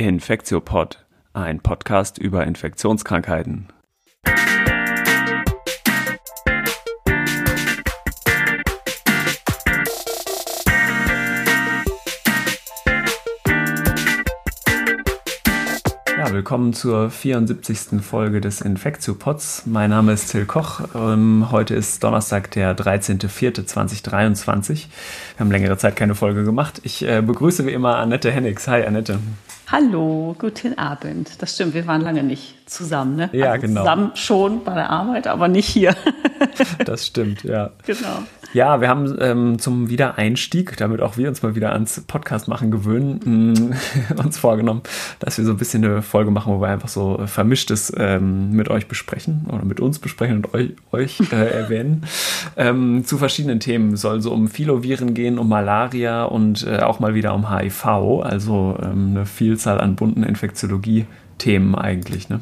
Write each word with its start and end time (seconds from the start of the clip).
Infektiopod, 0.00 1.04
ein 1.34 1.60
Podcast 1.60 2.16
über 2.16 2.46
Infektionskrankheiten. 2.46 3.68
Ja, 16.16 16.32
willkommen 16.32 16.72
zur 16.72 17.10
74. 17.10 18.02
Folge 18.02 18.40
des 18.40 18.62
Infektiopods. 18.62 19.64
Mein 19.66 19.90
Name 19.90 20.14
ist 20.14 20.30
Till 20.30 20.46
Koch. 20.46 20.80
Ähm, 20.94 21.48
heute 21.50 21.74
ist 21.74 22.02
Donnerstag, 22.02 22.50
der 22.52 22.74
13.04.2023. 22.74 24.76
Wir 24.76 24.86
haben 25.40 25.50
längere 25.50 25.76
Zeit 25.76 25.96
keine 25.96 26.14
Folge 26.14 26.44
gemacht. 26.44 26.80
Ich 26.84 27.06
äh, 27.06 27.20
begrüße 27.20 27.66
wie 27.66 27.72
immer 27.72 27.96
Annette 27.96 28.30
Hennigs. 28.30 28.66
Hi, 28.66 28.82
Annette. 28.82 29.18
Hallo, 29.72 30.34
guten 30.36 30.76
Abend. 30.78 31.40
Das 31.40 31.54
stimmt, 31.54 31.74
wir 31.74 31.86
waren 31.86 32.00
lange 32.00 32.24
nicht 32.24 32.59
zusammen, 32.70 33.16
ne? 33.16 33.30
Ja, 33.32 33.52
also 33.52 33.66
genau. 33.66 33.80
Zusammen 33.80 34.10
schon 34.14 34.64
bei 34.64 34.74
der 34.74 34.90
Arbeit, 34.90 35.26
aber 35.26 35.48
nicht 35.48 35.68
hier. 35.68 35.94
das 36.84 37.06
stimmt, 37.06 37.42
ja. 37.44 37.70
Genau. 37.86 38.24
Ja, 38.52 38.80
wir 38.80 38.88
haben 38.88 39.16
ähm, 39.20 39.58
zum 39.60 39.90
Wiedereinstieg, 39.90 40.76
damit 40.76 41.00
auch 41.00 41.16
wir 41.16 41.28
uns 41.28 41.42
mal 41.42 41.54
wieder 41.54 41.72
ans 41.72 42.00
Podcast 42.00 42.48
machen 42.48 42.72
gewöhnen, 42.72 43.76
mh, 44.16 44.16
uns 44.24 44.38
vorgenommen, 44.38 44.82
dass 45.20 45.38
wir 45.38 45.44
so 45.44 45.52
ein 45.52 45.56
bisschen 45.56 45.84
eine 45.84 46.02
Folge 46.02 46.32
machen, 46.32 46.52
wo 46.52 46.60
wir 46.60 46.68
einfach 46.68 46.88
so 46.88 47.20
Vermischtes 47.26 47.92
ähm, 47.96 48.50
mit 48.50 48.68
euch 48.68 48.88
besprechen 48.88 49.46
oder 49.48 49.64
mit 49.64 49.78
uns 49.78 50.00
besprechen 50.00 50.38
und 50.38 50.54
euch, 50.54 50.70
euch 50.90 51.20
äh, 51.32 51.36
erwähnen. 51.52 52.02
Ähm, 52.56 53.04
zu 53.04 53.18
verschiedenen 53.18 53.60
Themen. 53.60 53.92
Es 53.92 54.00
soll 54.00 54.20
so 54.20 54.32
um 54.32 54.48
Filoviren 54.48 55.14
gehen, 55.14 55.38
um 55.38 55.48
Malaria 55.48 56.24
und 56.24 56.66
äh, 56.66 56.78
auch 56.78 56.98
mal 56.98 57.14
wieder 57.14 57.34
um 57.34 57.50
HIV, 57.56 57.86
also 58.22 58.76
ähm, 58.82 59.10
eine 59.10 59.26
Vielzahl 59.26 59.80
an 59.80 59.94
bunten 59.94 60.24
Infektiologie-Themen 60.24 61.76
eigentlich. 61.76 62.28
Ne? 62.28 62.40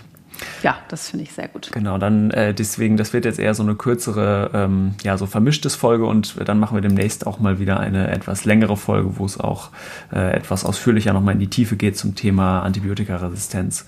Ja, 0.63 0.79
das 0.89 1.11
finde 1.11 1.25
ich 1.25 1.33
sehr 1.33 1.49
gut. 1.49 1.71
Genau, 1.73 1.99
dann 1.99 2.31
äh, 2.31 2.55
deswegen, 2.55 2.97
das 2.97 3.13
wird 3.13 3.25
jetzt 3.25 3.39
eher 3.39 3.55
so 3.55 3.63
eine 3.63 3.75
kürzere, 3.75 4.51
ähm, 4.55 4.95
ja, 5.03 5.17
so 5.17 5.27
vermischtes 5.27 5.75
Folge 5.75 6.07
und 6.07 6.37
dann 6.47 6.59
machen 6.59 6.77
wir 6.77 6.83
demnächst 6.83 7.27
auch 7.27 7.39
mal 7.39 7.59
wieder 7.59 7.81
eine 7.81 8.11
etwas 8.11 8.45
längere 8.45 8.77
Folge, 8.77 9.19
wo 9.19 9.25
es 9.25 9.39
auch 9.39 9.71
äh, 10.13 10.33
etwas 10.33 10.65
ausführlicher 10.65 11.13
nochmal 11.13 11.35
in 11.35 11.41
die 11.41 11.49
Tiefe 11.49 11.77
geht 11.77 11.97
zum 11.97 12.15
Thema 12.15 12.61
Antibiotikaresistenz. 12.61 13.87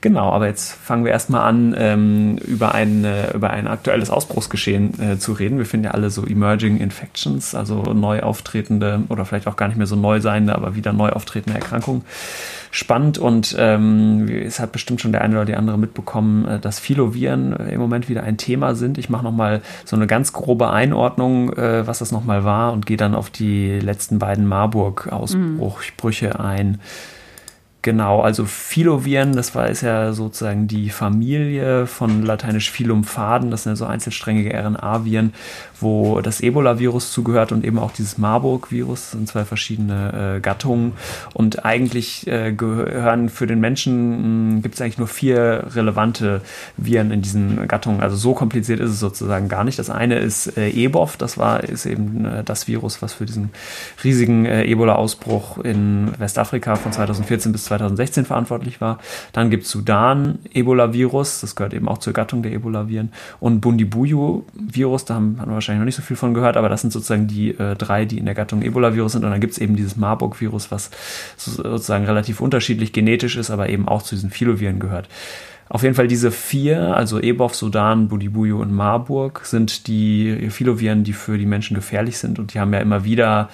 Genau, 0.00 0.30
aber 0.32 0.46
jetzt 0.46 0.72
fangen 0.72 1.04
wir 1.04 1.12
erstmal 1.12 1.42
an, 1.42 1.74
ähm, 1.78 2.38
über, 2.38 2.74
ein, 2.74 3.04
äh, 3.04 3.32
über 3.32 3.50
ein 3.50 3.66
aktuelles 3.66 4.10
Ausbruchsgeschehen 4.10 5.00
äh, 5.00 5.18
zu 5.18 5.32
reden. 5.32 5.58
Wir 5.58 5.66
finden 5.66 5.86
ja 5.86 5.90
alle 5.92 6.10
so 6.10 6.26
Emerging 6.26 6.78
Infections, 6.78 7.54
also 7.54 7.82
neu 7.94 8.22
auftretende 8.22 9.02
oder 9.08 9.24
vielleicht 9.24 9.46
auch 9.46 9.56
gar 9.56 9.68
nicht 9.68 9.78
mehr 9.78 9.86
so 9.86 9.96
neu 9.96 10.20
seiende, 10.20 10.54
aber 10.54 10.74
wieder 10.74 10.92
neu 10.92 11.10
auftretende 11.10 11.58
Erkrankungen 11.58 12.02
spannend 12.70 13.18
und 13.18 13.54
ähm, 13.58 14.28
es 14.28 14.60
hat 14.60 14.72
bestimmt 14.72 15.00
schon 15.00 15.12
der 15.12 15.22
eine 15.22 15.36
oder 15.36 15.44
die 15.44 15.54
andere 15.54 15.78
mitbekommen, 15.78 16.46
äh, 16.46 16.58
dass 16.58 16.78
Filoviren 16.78 17.52
äh, 17.54 17.74
im 17.74 17.80
Moment 17.80 18.08
wieder 18.08 18.22
ein 18.22 18.36
Thema 18.36 18.74
sind. 18.74 18.98
Ich 18.98 19.08
mache 19.08 19.24
nochmal 19.24 19.62
so 19.84 19.96
eine 19.96 20.06
ganz 20.06 20.32
grobe 20.32 20.70
Einordnung, 20.70 21.52
äh, 21.54 21.86
was 21.86 21.98
das 21.98 22.12
nochmal 22.12 22.44
war 22.44 22.72
und 22.72 22.86
gehe 22.86 22.96
dann 22.96 23.14
auf 23.14 23.30
die 23.30 23.78
letzten 23.80 24.18
beiden 24.18 24.46
Marburg-Ausbrüche 24.46 26.28
mhm. 26.28 26.40
ein. 26.40 26.80
Genau, 27.88 28.20
also 28.20 28.44
Filoviren, 28.44 29.32
das 29.32 29.54
war 29.54 29.70
ist 29.70 29.80
ja 29.80 30.12
sozusagen 30.12 30.68
die 30.68 30.90
Familie 30.90 31.86
von 31.86 32.22
lateinisch 32.22 32.70
Filum 32.70 33.02
faden, 33.02 33.50
das 33.50 33.62
sind 33.62 33.72
ja 33.72 33.76
so 33.76 33.86
einzelsträngige 33.86 34.52
RNA-Viren, 34.52 35.32
wo 35.80 36.20
das 36.20 36.42
Ebola-Virus 36.42 37.12
zugehört 37.12 37.50
und 37.50 37.64
eben 37.64 37.78
auch 37.78 37.92
dieses 37.92 38.18
Marburg-Virus, 38.18 39.12
sind 39.12 39.26
zwei 39.26 39.46
verschiedene 39.46 40.36
äh, 40.36 40.40
Gattungen. 40.40 40.92
Und 41.32 41.64
eigentlich 41.64 42.26
äh, 42.26 42.52
gehören 42.52 43.30
für 43.30 43.46
den 43.46 43.60
Menschen, 43.60 43.92
hm, 44.54 44.62
gibt 44.62 44.74
es 44.74 44.82
eigentlich 44.82 44.98
nur 44.98 45.08
vier 45.08 45.68
relevante 45.74 46.42
Viren 46.76 47.10
in 47.10 47.22
diesen 47.22 47.68
Gattungen. 47.68 48.02
Also 48.02 48.16
so 48.16 48.34
kompliziert 48.34 48.80
ist 48.80 48.90
es 48.90 49.00
sozusagen 49.00 49.48
gar 49.48 49.64
nicht. 49.64 49.78
Das 49.78 49.88
eine 49.88 50.18
ist 50.18 50.58
äh, 50.58 50.68
EBOV, 50.68 51.16
das 51.16 51.38
war, 51.38 51.64
ist 51.64 51.86
eben 51.86 52.26
äh, 52.26 52.44
das 52.44 52.68
Virus, 52.68 53.00
was 53.00 53.14
für 53.14 53.24
diesen 53.24 53.50
riesigen 54.04 54.44
äh, 54.44 54.64
Ebola-Ausbruch 54.64 55.58
in 55.58 56.12
Westafrika 56.18 56.76
von 56.76 56.92
2014 56.92 57.52
bis 57.52 57.64
2016 57.78 58.24
verantwortlich 58.24 58.80
war. 58.80 58.98
Dann 59.32 59.50
gibt 59.50 59.64
es 59.64 59.70
Sudan 59.70 60.38
Ebola-Virus, 60.52 61.40
das 61.40 61.56
gehört 61.56 61.74
eben 61.74 61.88
auch 61.88 61.98
zur 61.98 62.12
Gattung 62.12 62.42
der 62.42 62.52
Ebola-Viren. 62.52 63.12
Und 63.40 63.60
Bundibuyo-Virus, 63.60 65.04
da 65.04 65.14
haben, 65.14 65.40
haben 65.40 65.50
wir 65.50 65.54
wahrscheinlich 65.54 65.80
noch 65.80 65.86
nicht 65.86 65.96
so 65.96 66.02
viel 66.02 66.16
von 66.16 66.34
gehört, 66.34 66.56
aber 66.56 66.68
das 66.68 66.80
sind 66.80 66.92
sozusagen 66.92 67.26
die 67.26 67.50
äh, 67.50 67.76
drei, 67.76 68.04
die 68.04 68.18
in 68.18 68.24
der 68.24 68.34
Gattung 68.34 68.62
Ebola-Virus 68.62 69.12
sind. 69.12 69.24
Und 69.24 69.30
dann 69.30 69.40
gibt 69.40 69.52
es 69.52 69.58
eben 69.58 69.76
dieses 69.76 69.96
Marburg-Virus, 69.96 70.70
was 70.70 70.90
sozusagen 71.36 72.04
relativ 72.04 72.40
unterschiedlich 72.40 72.92
genetisch 72.92 73.36
ist, 73.36 73.50
aber 73.50 73.68
eben 73.68 73.88
auch 73.88 74.02
zu 74.02 74.14
diesen 74.14 74.30
Filoviren 74.30 74.78
gehört. 74.78 75.08
Auf 75.70 75.82
jeden 75.82 75.94
Fall 75.94 76.08
diese 76.08 76.30
vier, 76.30 76.96
also 76.96 77.20
Ebov, 77.20 77.54
Sudan, 77.54 78.08
Budibuyo 78.08 78.60
und 78.60 78.72
Marburg, 78.72 79.42
sind 79.44 79.86
die 79.86 80.48
Filoviren, 80.50 81.04
die 81.04 81.12
für 81.12 81.36
die 81.36 81.46
Menschen 81.46 81.74
gefährlich 81.74 82.16
sind. 82.16 82.38
Und 82.38 82.54
die 82.54 82.60
haben 82.60 82.72
ja 82.72 82.80
immer 82.80 83.04
wieder 83.04 83.50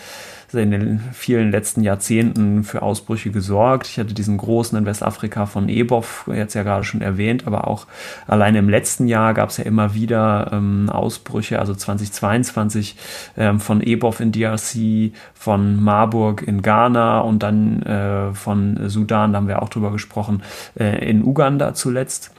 in 0.61 0.71
den 0.71 1.01
vielen 1.13 1.51
letzten 1.51 1.83
Jahrzehnten 1.83 2.65
für 2.65 2.83
Ausbrüche 2.83 3.31
gesorgt. 3.31 3.87
Ich 3.87 3.99
hatte 3.99 4.15
diesen 4.15 4.37
großen 4.37 4.77
in 4.79 4.87
Westafrika 4.87 5.47
von 5.47 5.69
Ebov 5.69 6.29
jetzt 6.35 6.55
ja 6.55 6.63
gerade 6.63 6.85
schon 6.85 7.01
erwähnt, 7.01 7.47
aber 7.47 7.67
auch 7.69 7.87
alleine 8.27 8.59
im 8.59 8.69
letzten 8.69 9.07
Jahr 9.07 9.35
gab 9.35 9.51
es 9.51 9.57
ja 9.57 9.65
immer 9.65 9.95
wieder 9.95 10.51
ähm, 10.53 10.89
Ausbrüche, 10.91 11.59
also 11.59 11.75
2022 11.75 12.97
ähm, 13.37 13.61
von 13.61 13.81
Ebov 13.83 14.21
in 14.21 14.33
DRC, 14.33 15.13
von 15.35 15.83
Marburg 15.83 16.43
in 16.43 16.63
Ghana 16.63 17.21
und 17.21 17.43
dann 17.43 17.83
äh, 17.83 18.33
von 18.35 18.89
Sudan, 18.89 19.33
da 19.33 19.39
haben 19.39 19.49
wir 19.49 19.63
auch 19.63 19.69
drüber 19.69 19.93
gesprochen, 19.93 20.43
äh, 20.79 21.09
in 21.09 21.25
Uganda 21.25 21.75
zuletzt. 21.75 22.33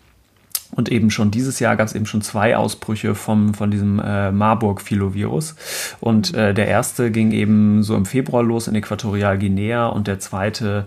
Und 0.72 0.90
eben 0.90 1.12
schon 1.12 1.31
dieses 1.31 1.59
Jahr 1.59 1.76
gab 1.76 1.88
es 1.88 1.96
eben 1.96 2.06
schon 2.06 2.22
zwei 2.22 2.58
Ausbrüche 2.58 3.16
vom, 3.16 3.53
von 3.53 3.72
diesem 3.72 4.00
äh, 4.00 4.31
Marburg-Filovirus. 4.31 5.56
Und 6.00 6.34
äh, 6.34 6.53
der 6.53 6.68
erste 6.68 7.12
ging 7.12 7.31
eben 7.31 7.84
so 7.84 7.96
im 7.96 8.06
Februar 8.06 8.44
los 8.44 8.68
in 8.68 8.75
Äquatorialguinea 8.75 9.88
und 9.88 10.08
der 10.08 10.20
zweite 10.20 10.86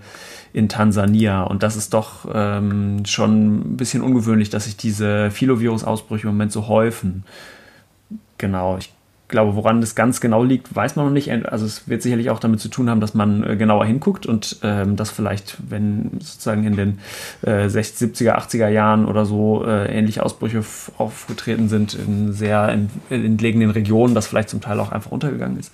in 0.52 0.68
Tansania. 0.68 1.42
Und 1.42 1.62
das 1.62 1.76
ist 1.76 1.94
doch 1.94 2.26
ähm, 2.32 3.04
schon 3.06 3.72
ein 3.72 3.76
bisschen 3.76 4.02
ungewöhnlich, 4.02 4.50
dass 4.50 4.64
sich 4.64 4.76
diese 4.76 5.30
Filovirus-Ausbrüche 5.30 6.26
im 6.26 6.34
Moment 6.34 6.52
so 6.52 6.68
häufen. 6.68 7.24
Genau, 8.36 8.78
ich 8.78 8.92
glaube, 9.28 9.54
woran 9.54 9.82
das 9.82 9.94
ganz 9.94 10.20
genau 10.20 10.42
liegt, 10.42 10.74
weiß 10.74 10.96
man 10.96 11.04
noch 11.06 11.12
nicht. 11.12 11.30
Also 11.30 11.66
es 11.66 11.86
wird 11.86 12.02
sicherlich 12.02 12.30
auch 12.30 12.40
damit 12.40 12.60
zu 12.60 12.68
tun 12.68 12.88
haben, 12.88 13.00
dass 13.00 13.12
man 13.12 13.44
äh, 13.44 13.56
genauer 13.56 13.84
hinguckt 13.84 14.24
und 14.24 14.56
ähm, 14.62 14.96
dass 14.96 15.10
vielleicht, 15.10 15.58
wenn 15.68 16.12
sozusagen 16.18 16.64
in 16.64 16.76
den 16.76 16.98
äh, 17.42 17.66
60er, 17.66 18.14
70er, 18.14 18.38
80er 18.38 18.68
Jahren 18.68 19.04
oder 19.04 19.26
so 19.26 19.64
äh, 19.66 19.94
ähnliche 19.94 20.24
Ausbrüche 20.24 20.64
aufgetreten 20.96 21.68
sind 21.68 21.92
in 21.94 22.32
sehr 22.32 22.74
entlegenen 23.10 23.70
Regionen, 23.70 24.14
das 24.14 24.26
vielleicht 24.26 24.48
zum 24.48 24.62
Teil 24.62 24.80
auch 24.80 24.92
einfach 24.92 25.10
untergegangen 25.10 25.58
ist. 25.58 25.72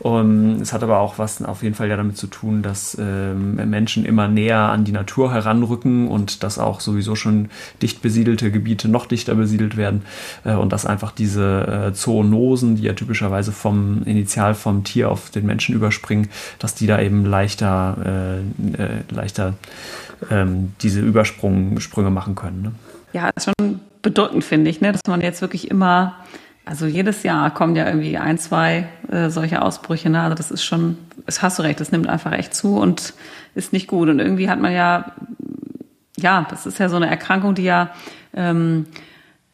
Um, 0.00 0.60
es 0.60 0.74
hat 0.74 0.82
aber 0.82 0.98
auch 0.98 1.18
was 1.18 1.42
auf 1.42 1.62
jeden 1.62 1.74
Fall 1.74 1.88
ja 1.88 1.96
damit 1.96 2.18
zu 2.18 2.26
tun, 2.26 2.62
dass 2.62 2.98
ähm, 3.00 3.56
Menschen 3.70 4.04
immer 4.04 4.28
näher 4.28 4.58
an 4.58 4.84
die 4.84 4.92
Natur 4.92 5.32
heranrücken 5.32 6.08
und 6.08 6.42
dass 6.42 6.58
auch 6.58 6.80
sowieso 6.80 7.16
schon 7.16 7.48
dicht 7.80 8.02
besiedelte 8.02 8.50
Gebiete 8.50 8.88
noch 8.88 9.06
dichter 9.06 9.34
besiedelt 9.34 9.78
werden 9.78 10.02
äh, 10.44 10.54
und 10.54 10.72
dass 10.74 10.84
einfach 10.84 11.12
diese 11.12 11.88
äh, 11.88 11.92
Zoonosen, 11.94 12.76
die 12.76 12.89
ja 12.90 12.94
typischerweise 12.94 13.52
vom 13.52 14.02
Initial 14.04 14.54
vom 14.54 14.84
Tier 14.84 15.10
auf 15.10 15.30
den 15.30 15.46
Menschen 15.46 15.74
überspringen, 15.74 16.28
dass 16.58 16.74
die 16.74 16.86
da 16.86 17.00
eben 17.00 17.24
leichter, 17.24 17.96
äh, 18.04 18.82
äh, 18.82 19.02
leichter 19.10 19.54
ähm, 20.30 20.72
diese 20.82 21.00
Übersprünge 21.00 22.10
machen 22.10 22.34
können. 22.34 22.62
Ne? 22.62 22.72
Ja, 23.12 23.30
ist 23.30 23.50
schon 23.58 23.80
bedeutend, 24.02 24.44
finde 24.44 24.70
ich, 24.70 24.80
ne? 24.80 24.92
dass 24.92 25.02
man 25.06 25.20
jetzt 25.20 25.40
wirklich 25.40 25.70
immer, 25.70 26.16
also 26.64 26.86
jedes 26.86 27.22
Jahr 27.22 27.52
kommen 27.52 27.76
ja 27.76 27.86
irgendwie 27.86 28.18
ein, 28.18 28.38
zwei 28.38 28.88
äh, 29.10 29.30
solche 29.30 29.62
Ausbrüche. 29.62 30.10
Ne? 30.10 30.20
Also 30.20 30.34
das 30.34 30.50
ist 30.50 30.64
schon, 30.64 30.98
das 31.26 31.42
hast 31.42 31.58
du 31.58 31.62
recht, 31.62 31.80
das 31.80 31.92
nimmt 31.92 32.08
einfach 32.08 32.32
echt 32.32 32.54
zu 32.54 32.76
und 32.76 33.14
ist 33.54 33.72
nicht 33.72 33.86
gut. 33.86 34.08
Und 34.08 34.20
irgendwie 34.20 34.48
hat 34.48 34.60
man 34.60 34.72
ja, 34.72 35.12
ja, 36.16 36.46
das 36.50 36.66
ist 36.66 36.78
ja 36.78 36.88
so 36.88 36.96
eine 36.96 37.08
Erkrankung, 37.08 37.54
die 37.54 37.64
ja 37.64 37.90
ähm, 38.34 38.86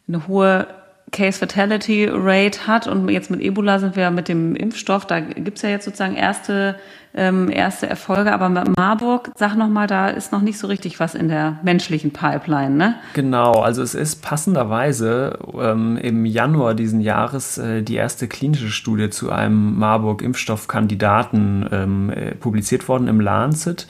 eine 0.09 0.27
hohe 0.27 0.67
Case 1.13 1.39
Fatality 1.39 2.09
Rate 2.11 2.67
hat. 2.67 2.87
Und 2.87 3.09
jetzt 3.09 3.31
mit 3.31 3.41
Ebola 3.41 3.79
sind 3.79 3.97
wir 3.97 4.11
mit 4.11 4.29
dem 4.29 4.57
Impfstoff, 4.57 5.07
da 5.07 5.21
gibt's 5.21 5.63
ja 5.63 5.69
jetzt 5.69 5.85
sozusagen 5.85 6.17
erste 6.17 6.77
ähm, 7.17 7.51
erste 7.51 7.89
Erfolge. 7.89 8.33
Aber 8.33 8.49
Marburg, 8.77 9.31
sag 9.35 9.57
nochmal, 9.57 9.87
da 9.87 10.09
ist 10.09 10.33
noch 10.33 10.43
nicht 10.43 10.59
so 10.59 10.67
richtig 10.67 11.01
was 11.01 11.15
in 11.15 11.29
der 11.29 11.59
menschlichen 11.63 12.13
Pipeline, 12.13 12.77
ne? 12.77 12.97
Genau, 13.15 13.61
also 13.61 13.81
es 13.83 13.95
ist 13.95 14.21
passenderweise 14.23 15.39
ähm, 15.59 15.97
im 15.97 16.27
Januar 16.27 16.75
diesen 16.75 17.01
Jahres 17.01 17.57
äh, 17.59 17.83
die 17.83 17.97
erste 17.97 18.29
klinische 18.29 18.69
Studie 18.69 19.11
zu 19.11 19.33
einem 19.33 19.77
Marburg-Impfstoffkandidaten 19.79 21.69
ähm, 21.73 22.11
äh, 22.11 22.35
publiziert 22.35 22.89
worden 22.89 23.09
im 23.09 23.21
Lancet. 23.21 23.87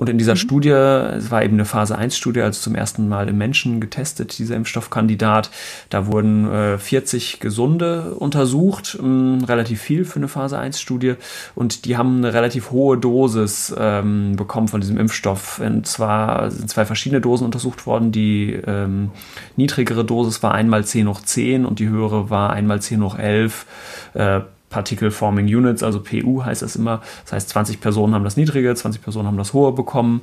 Und 0.00 0.08
in 0.08 0.16
dieser 0.16 0.32
mhm. 0.32 0.38
Studie, 0.38 0.70
es 0.70 1.30
war 1.30 1.44
eben 1.44 1.56
eine 1.56 1.66
Phase 1.66 1.98
1 1.98 2.16
Studie, 2.16 2.40
also 2.40 2.58
zum 2.58 2.74
ersten 2.74 3.06
Mal 3.06 3.28
im 3.28 3.36
Menschen 3.36 3.82
getestet, 3.82 4.38
dieser 4.38 4.56
Impfstoffkandidat. 4.56 5.50
Da 5.90 6.06
wurden 6.06 6.50
äh, 6.50 6.78
40 6.78 7.38
Gesunde 7.38 8.14
untersucht, 8.14 8.96
mh, 8.98 9.04
ähm, 9.04 9.44
relativ 9.44 9.82
viel 9.82 10.06
für 10.06 10.16
eine 10.16 10.28
Phase 10.28 10.58
1 10.58 10.80
Studie. 10.80 11.16
Und 11.54 11.84
die 11.84 11.98
haben 11.98 12.16
eine 12.16 12.32
relativ 12.32 12.70
hohe 12.70 12.96
Dosis 12.96 13.74
ähm, 13.76 14.36
bekommen 14.36 14.68
von 14.68 14.80
diesem 14.80 14.96
Impfstoff. 14.96 15.60
Und 15.60 15.86
zwar 15.86 16.50
sind 16.50 16.70
zwei 16.70 16.86
verschiedene 16.86 17.20
Dosen 17.20 17.44
untersucht 17.44 17.84
worden. 17.84 18.10
Die 18.10 18.54
ähm, 18.54 19.10
niedrigere 19.56 20.02
Dosis 20.02 20.42
war 20.42 20.54
einmal 20.54 20.82
10 20.82 21.08
hoch 21.08 21.20
10 21.20 21.66
und 21.66 21.78
die 21.78 21.90
höhere 21.90 22.30
war 22.30 22.54
einmal 22.54 22.80
10 22.80 23.04
hoch 23.04 23.18
11. 23.18 23.66
Äh, 24.14 24.40
Particle 24.70 25.10
Forming 25.10 25.46
Units, 25.46 25.82
also 25.82 26.00
PU 26.00 26.44
heißt 26.44 26.62
das 26.62 26.76
immer. 26.76 27.02
Das 27.24 27.34
heißt, 27.34 27.48
20 27.50 27.80
Personen 27.80 28.14
haben 28.14 28.24
das 28.24 28.36
niedrige, 28.36 28.74
20 28.74 29.02
Personen 29.02 29.26
haben 29.26 29.36
das 29.36 29.52
hohe 29.52 29.72
bekommen. 29.72 30.22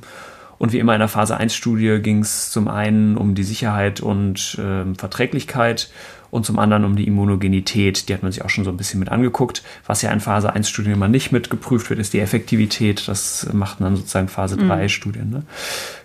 Und 0.58 0.72
wie 0.72 0.80
immer 0.80 0.94
in 0.94 0.98
der 0.98 1.08
Phase 1.08 1.36
1 1.36 1.54
Studie 1.54 2.00
ging 2.02 2.18
es 2.18 2.50
zum 2.50 2.66
einen 2.66 3.16
um 3.16 3.36
die 3.36 3.44
Sicherheit 3.44 4.00
und 4.00 4.58
äh, 4.58 4.92
Verträglichkeit 4.96 5.90
und 6.30 6.44
zum 6.44 6.58
anderen 6.58 6.84
um 6.84 6.96
die 6.96 7.06
Immunogenität. 7.06 8.08
Die 8.08 8.14
hat 8.14 8.22
man 8.22 8.32
sich 8.32 8.44
auch 8.44 8.50
schon 8.50 8.64
so 8.64 8.70
ein 8.70 8.76
bisschen 8.76 8.98
mit 8.98 9.08
angeguckt. 9.08 9.62
Was 9.86 10.02
ja 10.02 10.10
in 10.10 10.20
Phase 10.20 10.52
1 10.52 10.68
Studien 10.68 10.94
immer 10.94 11.08
nicht 11.08 11.30
mit 11.30 11.48
geprüft 11.48 11.90
wird, 11.90 12.00
ist 12.00 12.12
die 12.12 12.20
Effektivität. 12.20 13.06
Das 13.06 13.48
macht 13.52 13.80
dann 13.80 13.96
sozusagen 13.96 14.28
Phase 14.28 14.56
3 14.56 14.82
mhm. 14.82 14.88
Studien. 14.88 15.30
Ne? 15.30 15.42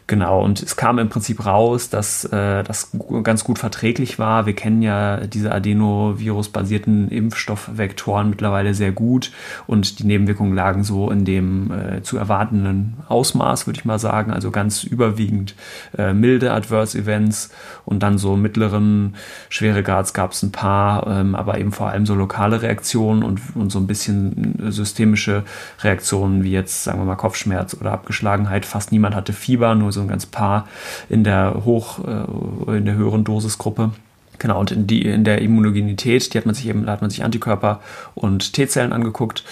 Genau, 0.05 0.43
und 0.43 0.61
es 0.61 0.75
kam 0.75 0.99
im 0.99 1.07
Prinzip 1.07 1.45
raus, 1.45 1.89
dass 1.89 2.25
äh, 2.25 2.63
das 2.63 2.91
ganz 3.23 3.45
gut 3.45 3.57
verträglich 3.57 4.19
war. 4.19 4.45
Wir 4.45 4.53
kennen 4.53 4.81
ja 4.81 5.25
diese 5.27 5.53
Adenovirus-basierten 5.53 7.07
Impfstoffvektoren 7.09 8.29
mittlerweile 8.29 8.73
sehr 8.73 8.91
gut 8.91 9.31
und 9.65 9.99
die 9.99 10.03
Nebenwirkungen 10.03 10.55
lagen 10.55 10.83
so 10.83 11.09
in 11.09 11.23
dem 11.23 11.71
äh, 11.71 12.01
zu 12.01 12.17
erwartenden 12.17 12.97
Ausmaß, 13.07 13.65
würde 13.65 13.79
ich 13.79 13.85
mal 13.85 13.97
sagen. 13.97 14.33
Also 14.33 14.51
ganz 14.51 14.83
überwiegend 14.83 15.55
äh, 15.97 16.13
milde 16.13 16.51
Adverse 16.51 16.97
Events 16.97 17.51
und 17.85 18.03
dann 18.03 18.17
so 18.17 18.35
mittleren 18.35 19.15
Schweregrads 19.47 20.13
gab 20.13 20.33
es 20.33 20.43
ein 20.43 20.51
paar, 20.51 21.07
ähm, 21.07 21.33
aber 21.33 21.57
eben 21.59 21.71
vor 21.71 21.87
allem 21.89 22.05
so 22.05 22.13
lokale 22.13 22.61
Reaktionen 22.61 23.23
und, 23.23 23.39
und 23.55 23.71
so 23.71 23.79
ein 23.79 23.87
bisschen 23.87 24.65
systemische 24.69 25.43
Reaktionen 25.81 26.43
wie 26.43 26.51
jetzt, 26.51 26.83
sagen 26.83 26.99
wir 26.99 27.05
mal, 27.05 27.15
Kopfschmerz 27.15 27.77
oder 27.79 27.93
Abgeschlagenheit. 27.93 28.65
Fast 28.65 28.91
niemand 28.91 29.15
hatte 29.15 29.31
Fieber, 29.31 29.75
nur 29.75 29.92
so 29.93 30.01
ein 30.01 30.07
ganz 30.07 30.25
paar 30.25 30.67
in 31.09 31.23
der 31.23 31.61
hoch, 31.65 31.99
äh, 31.99 32.77
in 32.77 32.85
der 32.85 32.95
höheren 32.95 33.23
Dosisgruppe. 33.23 33.91
Genau, 34.39 34.59
und 34.59 34.71
in, 34.71 34.87
die, 34.87 35.03
in 35.03 35.23
der 35.23 35.41
Immunogenität, 35.41 36.33
die 36.33 36.37
hat 36.37 36.45
man 36.45 36.55
sich 36.55 36.67
eben, 36.67 36.85
da 36.85 36.91
hat 36.91 37.01
man 37.01 37.09
sich 37.09 37.23
Antikörper 37.23 37.79
und 38.15 38.53
T-Zellen 38.53 38.91
angeguckt. 38.91 39.43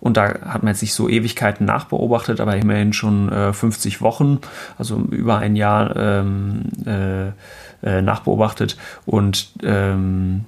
Und 0.00 0.16
da 0.16 0.28
hat 0.28 0.62
man 0.62 0.72
jetzt 0.72 0.80
nicht 0.80 0.94
so 0.94 1.08
Ewigkeiten 1.08 1.66
nachbeobachtet, 1.66 2.40
aber 2.40 2.56
immerhin 2.56 2.92
schon 2.92 3.30
äh, 3.30 3.52
50 3.52 4.00
Wochen, 4.00 4.38
also 4.78 4.96
über 4.96 5.38
ein 5.38 5.56
Jahr 5.56 5.94
ähm, 5.94 6.62
äh, 6.86 7.28
äh, 7.82 8.02
nachbeobachtet. 8.02 8.76
Und 9.04 9.52
ähm, 9.62 10.46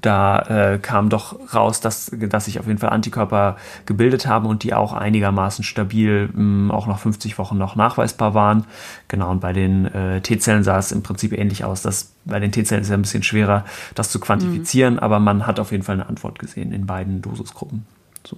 da 0.00 0.38
äh, 0.72 0.78
kam 0.78 1.08
doch 1.08 1.54
raus, 1.54 1.80
dass, 1.80 2.10
dass 2.12 2.46
sich 2.46 2.58
auf 2.58 2.66
jeden 2.66 2.78
Fall 2.78 2.90
Antikörper 2.90 3.56
gebildet 3.86 4.26
haben 4.26 4.46
und 4.46 4.64
die 4.64 4.74
auch 4.74 4.92
einigermaßen 4.92 5.64
stabil 5.64 6.28
mh, 6.28 6.34
hm, 6.34 6.70
auch 6.70 6.86
nach 6.86 6.98
50 6.98 7.38
Wochen 7.38 7.56
noch 7.58 7.76
nachweisbar 7.76 8.34
waren. 8.34 8.64
Genau, 9.08 9.30
und 9.30 9.40
bei 9.40 9.52
den 9.52 9.86
äh, 9.86 10.20
T-Zellen 10.20 10.64
sah 10.64 10.78
es 10.78 10.90
im 10.90 11.02
Prinzip 11.02 11.32
ähnlich 11.32 11.64
aus. 11.64 11.82
Dass 11.82 12.12
bei 12.24 12.40
den 12.40 12.50
T-Zellen 12.50 12.80
ist 12.80 12.88
es 12.88 12.90
ja 12.90 12.96
ein 12.96 13.02
bisschen 13.02 13.22
schwerer, 13.22 13.64
das 13.94 14.10
zu 14.10 14.18
quantifizieren, 14.18 14.94
mhm. 14.94 15.00
aber 15.00 15.20
man 15.20 15.46
hat 15.46 15.60
auf 15.60 15.70
jeden 15.70 15.84
Fall 15.84 15.94
eine 15.94 16.06
Antwort 16.08 16.38
gesehen 16.38 16.72
in 16.72 16.86
beiden 16.86 17.22
Dosisgruppen. 17.22 17.86
So. 18.26 18.36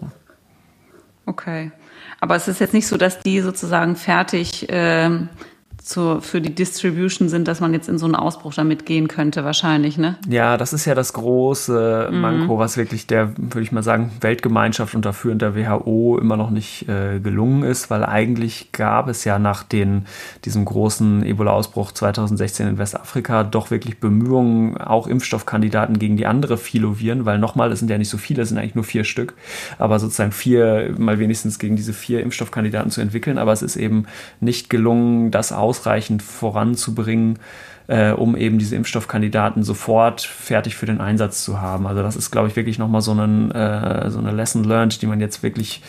Okay. 1.24 1.72
Aber 2.20 2.36
es 2.36 2.48
ist 2.48 2.60
jetzt 2.60 2.74
nicht 2.74 2.86
so, 2.86 2.96
dass 2.96 3.20
die 3.20 3.40
sozusagen 3.40 3.96
fertig 3.96 4.66
ähm, 4.68 5.28
zur, 5.86 6.20
für 6.20 6.40
die 6.40 6.52
Distribution 6.52 7.28
sind, 7.28 7.46
dass 7.46 7.60
man 7.60 7.72
jetzt 7.72 7.88
in 7.88 7.96
so 7.96 8.06
einen 8.06 8.16
Ausbruch 8.16 8.52
damit 8.52 8.86
gehen 8.86 9.06
könnte, 9.06 9.44
wahrscheinlich, 9.44 9.96
ne? 9.96 10.16
Ja, 10.28 10.56
das 10.56 10.72
ist 10.72 10.84
ja 10.84 10.96
das 10.96 11.12
große 11.12 12.08
mhm. 12.10 12.20
Manko, 12.20 12.58
was 12.58 12.76
wirklich 12.76 13.06
der, 13.06 13.34
würde 13.36 13.62
ich 13.62 13.70
mal 13.70 13.84
sagen, 13.84 14.10
Weltgemeinschaft 14.20 14.96
unter 14.96 15.12
Führung 15.12 15.38
der 15.38 15.54
WHO 15.54 16.18
immer 16.20 16.36
noch 16.36 16.50
nicht 16.50 16.88
äh, 16.88 17.20
gelungen 17.20 17.62
ist, 17.62 17.88
weil 17.88 18.04
eigentlich 18.04 18.72
gab 18.72 19.06
es 19.06 19.22
ja 19.22 19.38
nach 19.38 19.62
den, 19.62 20.06
diesem 20.44 20.64
großen 20.64 21.24
Ebola-Ausbruch 21.24 21.92
2016 21.92 22.66
in 22.66 22.78
Westafrika 22.78 23.44
doch 23.44 23.70
wirklich 23.70 24.00
Bemühungen, 24.00 24.76
auch 24.78 25.06
Impfstoffkandidaten 25.06 26.00
gegen 26.00 26.16
die 26.16 26.26
andere 26.26 26.58
Filoviren, 26.58 27.26
weil 27.26 27.38
nochmal, 27.38 27.70
es 27.70 27.78
sind 27.78 27.92
ja 27.92 27.98
nicht 27.98 28.10
so 28.10 28.18
viele, 28.18 28.42
es 28.42 28.48
sind 28.48 28.58
eigentlich 28.58 28.74
nur 28.74 28.82
vier 28.82 29.04
Stück, 29.04 29.34
aber 29.78 30.00
sozusagen 30.00 30.32
vier, 30.32 30.96
mal 30.98 31.20
wenigstens 31.20 31.60
gegen 31.60 31.76
diese 31.76 31.92
vier 31.92 32.24
Impfstoffkandidaten 32.24 32.90
zu 32.90 33.00
entwickeln, 33.00 33.38
aber 33.38 33.52
es 33.52 33.62
ist 33.62 33.76
eben 33.76 34.06
nicht 34.40 34.68
gelungen, 34.68 35.30
das 35.30 35.52
aus 35.52 35.75
ausreichend 35.76 36.22
voranzubringen, 36.22 37.38
äh, 37.88 38.12
um 38.12 38.36
eben 38.36 38.58
diese 38.58 38.76
Impfstoffkandidaten 38.76 39.62
sofort 39.62 40.22
fertig 40.22 40.76
für 40.76 40.86
den 40.86 41.00
Einsatz 41.00 41.44
zu 41.44 41.60
haben. 41.60 41.86
Also 41.86 42.02
das 42.02 42.16
ist, 42.16 42.30
glaube 42.30 42.48
ich, 42.48 42.56
wirklich 42.56 42.78
nochmal 42.78 43.00
so, 43.00 43.12
einen, 43.12 43.50
äh, 43.50 44.10
so 44.10 44.18
eine 44.18 44.32
Lesson 44.32 44.64
learned, 44.64 45.00
die 45.02 45.06
man 45.06 45.20
jetzt 45.20 45.42
wirklich 45.42 45.82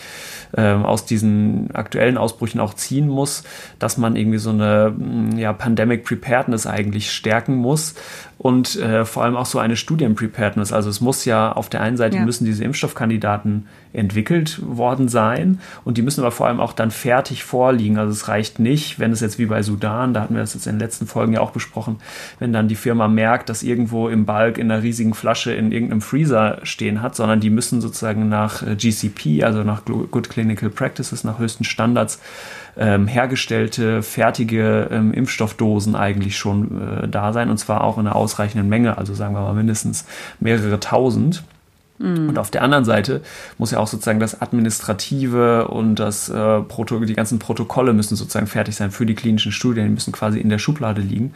äh, 0.54 0.74
aus 0.74 1.06
diesen 1.06 1.72
aktuellen 1.74 2.18
Ausbrüchen 2.18 2.60
auch 2.60 2.74
ziehen 2.74 3.08
muss, 3.08 3.44
dass 3.80 3.98
man 3.98 4.16
irgendwie 4.16 4.38
so 4.38 4.52
eine 4.52 4.94
ja, 5.36 5.54
Pandemic 5.54 6.06
Preparedness 6.06 6.68
eigentlich 6.68 7.12
stärken 7.12 7.56
muss, 7.56 7.96
und 8.38 8.76
äh, 8.76 9.04
vor 9.04 9.24
allem 9.24 9.36
auch 9.36 9.46
so 9.46 9.60
eine 9.60 9.76
Studienpreparedness. 9.76 10.72
Also 10.72 10.90
es 10.90 11.02
muss 11.02 11.26
ja 11.26 11.52
auf 11.52 11.70
der 11.70 11.82
einen 11.82 11.98
Seite 11.98 12.18
ja. 12.18 12.26
müssen 12.26 12.46
diese 12.46 12.64
Impfstoffkandidaten 12.64 13.68
entwickelt 13.94 14.62
worden 14.64 15.08
sein 15.08 15.60
und 15.84 15.98
die 15.98 16.04
müssen 16.04 16.22
aber 16.22 16.32
vor 16.32 16.48
allem 16.48 16.60
auch 16.60 16.74
dann 16.74 16.92
fertig 16.92 17.44
vorliegen. 17.44 17.98
Also 17.98 18.12
es 18.12 18.28
reicht 18.28 18.60
nicht, 18.60 19.00
wenn 19.00 19.12
es 19.12 19.22
jetzt 19.22 19.40
wie 19.40 19.48
bei 19.48 19.64
Sudan, 19.64 20.14
da 20.14 20.22
hatten 20.22 20.36
wir 20.36 20.42
das 20.42 20.54
jetzt 20.54 20.68
in 20.68 20.74
den 20.74 20.80
letzten 20.80 21.08
Folgen 21.08 21.34
ja 21.34 21.42
auch 21.42 21.52
besprochen, 21.52 21.87
wenn 22.40 22.54
dann 22.54 22.68
die 22.68 22.76
Firma 22.76 23.08
merkt, 23.08 23.50
dass 23.50 23.64
irgendwo 23.64 24.10
im 24.10 24.26
Balk 24.26 24.58
in 24.58 24.72
einer 24.72 24.84
riesigen 24.84 25.14
Flasche 25.14 25.54
in 25.54 25.72
irgendeinem 25.72 26.02
Freezer 26.02 26.60
stehen 26.64 27.02
hat, 27.02 27.16
sondern 27.16 27.40
die 27.40 27.50
müssen 27.50 27.82
sozusagen 27.82 28.30
nach 28.30 28.62
äh, 28.64 28.76
GCP, 28.76 29.44
also 29.44 29.64
nach 29.64 29.86
Good 29.86 30.30
Clinical 30.30 30.70
Practices, 30.70 31.24
nach 31.24 31.40
höchsten 31.40 31.64
Standards 31.64 32.22
ähm, 32.78 33.08
hergestellte, 33.08 34.04
fertige 34.04 34.90
ähm, 34.92 35.14
Impfstoffdosen 35.14 35.96
eigentlich 35.96 36.38
schon 36.38 37.04
äh, 37.04 37.08
da 37.08 37.34
sein 37.34 37.50
und 37.50 37.58
zwar 37.58 37.84
auch 37.84 37.98
in 37.98 38.06
einer 38.06 38.16
ausreichenden 38.16 38.70
Menge, 38.70 38.98
also 38.98 39.14
sagen 39.14 39.34
wir 39.34 39.42
mal 39.42 39.54
mindestens 39.54 40.06
mehrere 40.40 40.80
tausend. 40.80 41.44
Mhm. 42.00 42.30
Und 42.30 42.38
auf 42.38 42.52
der 42.52 42.64
anderen 42.64 42.86
Seite 42.86 43.22
muss 43.58 43.72
ja 43.72 43.80
auch 43.80 43.88
sozusagen 43.88 44.20
das 44.20 44.42
Administrative 44.42 45.68
und 45.68 45.96
das 45.96 46.30
äh, 46.30 46.62
Proto 46.62 47.00
die 47.00 47.14
ganzen 47.14 47.40
Protokolle 47.40 47.94
müssen 47.94 48.16
sozusagen 48.16 48.48
fertig 48.48 48.76
sein 48.76 48.92
für 48.92 49.06
die 49.06 49.16
klinischen 49.16 49.52
Studien, 49.52 49.86
die 49.86 49.94
müssen 49.94 50.14
quasi 50.14 50.40
in 50.40 50.50
der 50.50 50.60
Schublade 50.60 51.02
liegen. 51.02 51.34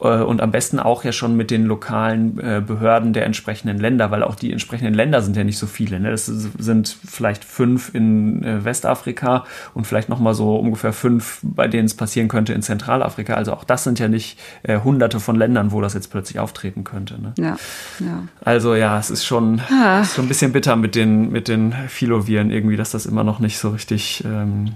Äh, 0.00 0.22
und 0.22 0.40
am 0.40 0.50
besten 0.50 0.78
auch 0.78 1.04
ja 1.04 1.12
schon 1.12 1.36
mit 1.36 1.50
den 1.50 1.66
lokalen 1.66 2.38
äh, 2.38 2.62
Behörden 2.66 3.12
der 3.12 3.26
entsprechenden 3.26 3.78
Länder, 3.78 4.10
weil 4.10 4.22
auch 4.22 4.34
die 4.34 4.52
entsprechenden 4.52 4.94
Länder 4.94 5.22
sind 5.22 5.36
ja 5.36 5.44
nicht 5.44 5.58
so 5.58 5.66
viele. 5.66 6.00
Ne? 6.00 6.10
Das 6.10 6.26
sind 6.26 6.96
vielleicht 7.04 7.44
fünf 7.44 7.94
in 7.94 8.42
äh, 8.42 8.64
Westafrika 8.64 9.44
und 9.74 9.86
vielleicht 9.86 10.08
nochmal 10.08 10.34
so 10.34 10.56
ungefähr 10.56 10.92
fünf, 10.92 11.40
bei 11.42 11.68
denen 11.68 11.86
es 11.86 11.94
passieren 11.94 12.28
könnte 12.28 12.52
in 12.52 12.62
Zentralafrika. 12.62 13.34
Also 13.34 13.52
auch 13.52 13.64
das 13.64 13.84
sind 13.84 13.98
ja 13.98 14.08
nicht 14.08 14.38
hunderte 14.66 15.20
von 15.20 15.36
Ländern, 15.36 15.72
wo 15.72 15.80
das 15.80 15.94
jetzt 15.94 16.08
plötzlich 16.08 16.38
auftreten 16.38 16.84
könnte. 16.84 17.20
Ne? 17.20 17.32
Ja, 17.38 17.56
ja. 17.98 18.22
Also 18.44 18.74
ja, 18.74 18.98
es 18.98 19.10
ist 19.10 19.24
schon, 19.24 19.60
ah. 19.70 20.00
ist 20.00 20.14
schon 20.14 20.26
ein 20.26 20.28
bisschen 20.28 20.52
bitter 20.52 20.76
mit 20.76 20.94
den, 20.94 21.30
mit 21.30 21.48
den 21.48 21.72
Filoviren 21.88 22.50
irgendwie, 22.50 22.76
dass 22.76 22.90
das 22.90 23.06
immer 23.06 23.24
noch 23.24 23.38
nicht 23.38 23.58
so 23.58 23.70
richtig 23.70 24.24
ähm, 24.24 24.72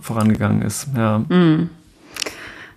vorangegangen 0.00 0.62
ist. 0.62 0.88
Ja. 0.96 1.18
Mm. 1.18 1.70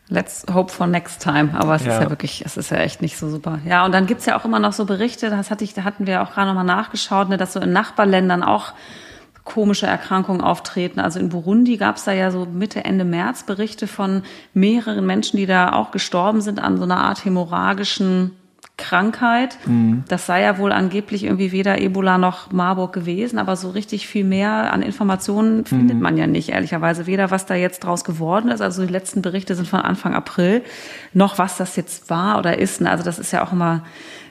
Let's 0.09 0.45
hope 0.53 0.71
for 0.71 0.87
next 0.87 1.21
time. 1.21 1.49
Aber 1.53 1.75
es 1.75 1.85
ja. 1.85 1.93
ist 1.93 2.03
ja 2.03 2.09
wirklich, 2.09 2.45
es 2.45 2.55
ist 2.55 2.71
ja 2.71 2.77
echt 2.77 3.01
nicht 3.01 3.17
so 3.17 3.29
super. 3.29 3.59
Ja, 3.65 3.85
und 3.85 3.91
dann 3.91 4.05
gibt's 4.05 4.25
ja 4.25 4.39
auch 4.39 4.45
immer 4.45 4.59
noch 4.59 4.71
so 4.73 4.85
Berichte, 4.85 5.29
das 5.29 5.51
hatte 5.51 5.63
ich, 5.63 5.73
da 5.73 5.83
hatten 5.83 6.07
wir 6.07 6.21
auch 6.21 6.31
gerade 6.31 6.47
nochmal 6.47 6.63
nachgeschaut, 6.63 7.27
ne, 7.27 7.37
dass 7.37 7.53
so 7.53 7.59
in 7.59 7.73
Nachbarländern 7.73 8.41
auch 8.41 8.73
komische 9.43 9.85
Erkrankungen 9.85 10.41
auftreten. 10.41 10.99
Also 10.99 11.19
in 11.19 11.29
Burundi 11.29 11.77
gab's 11.77 12.03
da 12.03 12.11
ja 12.11 12.31
so 12.31 12.45
Mitte, 12.45 12.83
Ende 12.83 13.05
März 13.05 13.43
Berichte 13.43 13.87
von 13.87 14.23
mehreren 14.53 15.05
Menschen, 15.05 15.37
die 15.37 15.45
da 15.45 15.73
auch 15.73 15.91
gestorben 15.91 16.41
sind 16.41 16.59
an 16.59 16.77
so 16.77 16.83
einer 16.83 16.97
Art 16.97 17.23
hämorrhagischen 17.23 18.31
Krankheit. 18.77 19.57
Mhm. 19.65 20.03
Das 20.07 20.27
sei 20.27 20.43
ja 20.43 20.59
wohl 20.59 20.71
angeblich 20.71 21.23
irgendwie 21.23 21.51
weder 21.51 21.81
Ebola 21.81 22.17
noch 22.19 22.51
Marburg 22.51 22.93
gewesen, 22.93 23.39
aber 23.39 23.55
so 23.55 23.71
richtig 23.71 24.07
viel 24.07 24.23
mehr 24.23 24.71
an 24.71 24.83
Informationen 24.83 25.65
findet 25.65 25.97
mhm. 25.97 26.03
man 26.03 26.17
ja 26.17 26.27
nicht, 26.27 26.49
ehrlicherweise. 26.49 27.07
Weder 27.07 27.31
was 27.31 27.47
da 27.47 27.55
jetzt 27.55 27.83
draus 27.83 28.03
geworden 28.03 28.49
ist, 28.49 28.61
also 28.61 28.85
die 28.85 28.91
letzten 28.91 29.23
Berichte 29.23 29.55
sind 29.55 29.67
von 29.67 29.81
Anfang 29.81 30.13
April, 30.13 30.63
noch 31.13 31.39
was 31.39 31.57
das 31.57 31.75
jetzt 31.75 32.09
war 32.11 32.37
oder 32.37 32.59
ist. 32.59 32.81
Also 32.83 33.03
das 33.03 33.17
ist 33.17 33.31
ja 33.31 33.43
auch 33.43 33.51
immer 33.51 33.83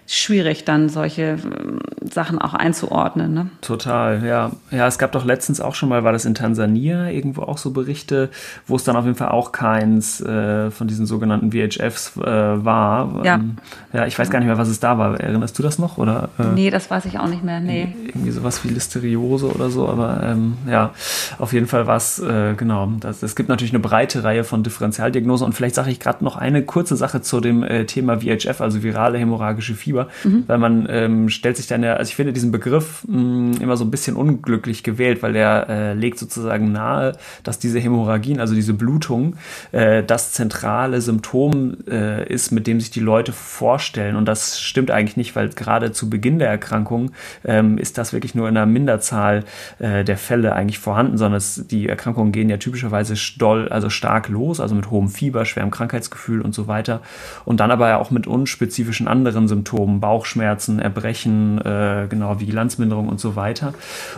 schwierig, 0.06 0.64
dann 0.64 0.88
solche 0.88 1.22
ähm, 1.44 1.80
Sachen 2.00 2.38
auch 2.38 2.54
einzuordnen. 2.54 3.34
Ne? 3.34 3.50
Total, 3.60 4.25
ja. 4.25 4.52
Ja, 4.70 4.86
es 4.86 4.98
gab 4.98 5.12
doch 5.12 5.25
letztens 5.25 5.60
auch 5.60 5.75
schon 5.75 5.88
mal, 5.88 6.04
war 6.04 6.12
das 6.12 6.25
in 6.25 6.34
Tansania, 6.34 7.10
irgendwo 7.10 7.42
auch 7.42 7.58
so 7.58 7.72
Berichte, 7.72 8.30
wo 8.66 8.76
es 8.76 8.84
dann 8.84 8.96
auf 8.96 9.04
jeden 9.04 9.16
Fall 9.16 9.28
auch 9.28 9.52
keins 9.52 10.20
äh, 10.20 10.70
von 10.70 10.86
diesen 10.86 11.06
sogenannten 11.06 11.50
VHFs 11.52 12.16
äh, 12.16 12.25
war. 12.25 13.25
Ja. 13.25 13.34
Ähm, 13.34 13.56
ja, 13.92 14.06
ich 14.06 14.18
weiß 14.18 14.30
gar 14.30 14.38
nicht 14.38 14.46
mehr, 14.46 14.58
was 14.58 14.68
es 14.68 14.78
da 14.78 14.96
war. 14.98 15.18
Erinnerst 15.18 15.58
du 15.58 15.62
das 15.62 15.78
noch? 15.78 15.98
Oder, 15.98 16.28
äh, 16.38 16.44
nee, 16.54 16.70
das 16.70 16.90
weiß 16.90 17.04
ich 17.06 17.18
auch 17.18 17.28
nicht 17.28 17.42
mehr. 17.42 17.60
Nee. 17.60 17.94
Irgendwie 18.06 18.30
sowas 18.30 18.64
wie 18.64 18.68
Listeriose 18.68 19.52
oder 19.52 19.70
so, 19.70 19.88
aber 19.88 20.22
ähm, 20.22 20.56
ja, 20.70 20.92
auf 21.38 21.52
jeden 21.52 21.66
Fall 21.66 21.86
war 21.86 21.96
es, 21.96 22.20
äh, 22.20 22.54
genau. 22.56 22.92
Das, 23.00 23.22
es 23.22 23.34
gibt 23.34 23.48
natürlich 23.48 23.72
eine 23.72 23.80
breite 23.80 24.22
Reihe 24.22 24.44
von 24.44 24.62
Differentialdiagnosen 24.62 25.46
und 25.46 25.52
vielleicht 25.52 25.75
sage 25.75 25.90
ich 25.90 25.98
gerade 25.98 26.22
noch 26.22 26.36
eine 26.36 26.62
kurze 26.62 26.94
Sache 26.94 27.22
zu 27.22 27.40
dem 27.40 27.64
äh, 27.64 27.86
Thema 27.86 28.20
VHF, 28.20 28.60
also 28.60 28.82
virale 28.82 29.18
hämorrhagische 29.18 29.75
Fieber. 29.75 29.95
Fieber, 29.96 30.08
mhm. 30.24 30.44
weil 30.46 30.58
man 30.58 30.86
ähm, 30.90 31.28
stellt 31.28 31.56
sich 31.56 31.66
dann 31.66 31.82
ja, 31.82 31.94
also 31.94 32.08
ich 32.08 32.16
finde 32.16 32.32
diesen 32.32 32.52
Begriff 32.52 33.04
mh, 33.08 33.18
mm, 33.18 33.52
immer 33.60 33.76
so 33.76 33.84
ein 33.84 33.90
bisschen 33.90 34.16
unglücklich 34.16 34.82
gewählt, 34.82 35.22
weil 35.22 35.32
der 35.32 35.66
äh, 35.68 35.94
legt 35.94 36.18
sozusagen 36.18 36.72
nahe, 36.72 37.16
dass 37.42 37.58
diese 37.58 37.78
Hämorrhagien, 37.78 38.40
also 38.40 38.54
diese 38.54 38.74
Blutung, 38.74 39.36
äh, 39.72 40.02
das 40.02 40.32
zentrale 40.32 41.00
Symptom 41.00 41.76
äh, 41.88 42.26
ist, 42.32 42.52
mit 42.52 42.66
dem 42.66 42.80
sich 42.80 42.90
die 42.90 43.00
Leute 43.00 43.32
vorstellen. 43.32 44.16
Und 44.16 44.26
das 44.26 44.60
stimmt 44.60 44.90
eigentlich 44.90 45.16
nicht, 45.16 45.36
weil 45.36 45.48
gerade 45.50 45.92
zu 45.92 46.10
Beginn 46.10 46.38
der 46.38 46.48
Erkrankung 46.48 47.12
ähm, 47.44 47.78
ist 47.78 47.98
das 47.98 48.12
wirklich 48.12 48.34
nur 48.34 48.48
in 48.48 48.56
einer 48.56 48.66
Minderzahl 48.66 49.44
äh, 49.78 50.04
der 50.04 50.18
Fälle 50.18 50.54
eigentlich 50.54 50.78
vorhanden, 50.78 51.16
sondern 51.16 51.38
es, 51.38 51.66
die 51.68 51.88
Erkrankungen 51.88 52.32
gehen 52.32 52.50
ja 52.50 52.56
typischerweise 52.56 53.16
stoll, 53.16 53.68
also 53.68 53.90
stark 53.90 54.28
los, 54.28 54.60
also 54.60 54.74
mit 54.74 54.90
hohem 54.90 55.08
Fieber, 55.08 55.44
schwerem 55.44 55.70
Krankheitsgefühl 55.70 56.40
und 56.40 56.54
so 56.54 56.66
weiter. 56.66 57.00
Und 57.44 57.60
dann 57.60 57.70
aber 57.70 57.88
ja 57.88 57.98
auch 57.98 58.10
mit 58.10 58.26
unspezifischen 58.26 59.08
anderen 59.08 59.48
Symptomen 59.48 59.85
Symptomen, 59.86 60.00
Bauchschmerzen, 60.00 60.78
Erbrechen, 60.78 61.58
äh, 61.58 62.06
genau, 62.08 62.40
Vigilanzminderung 62.40 63.08
und 63.08 63.20
so 63.20 63.36
weiter. 63.36 63.72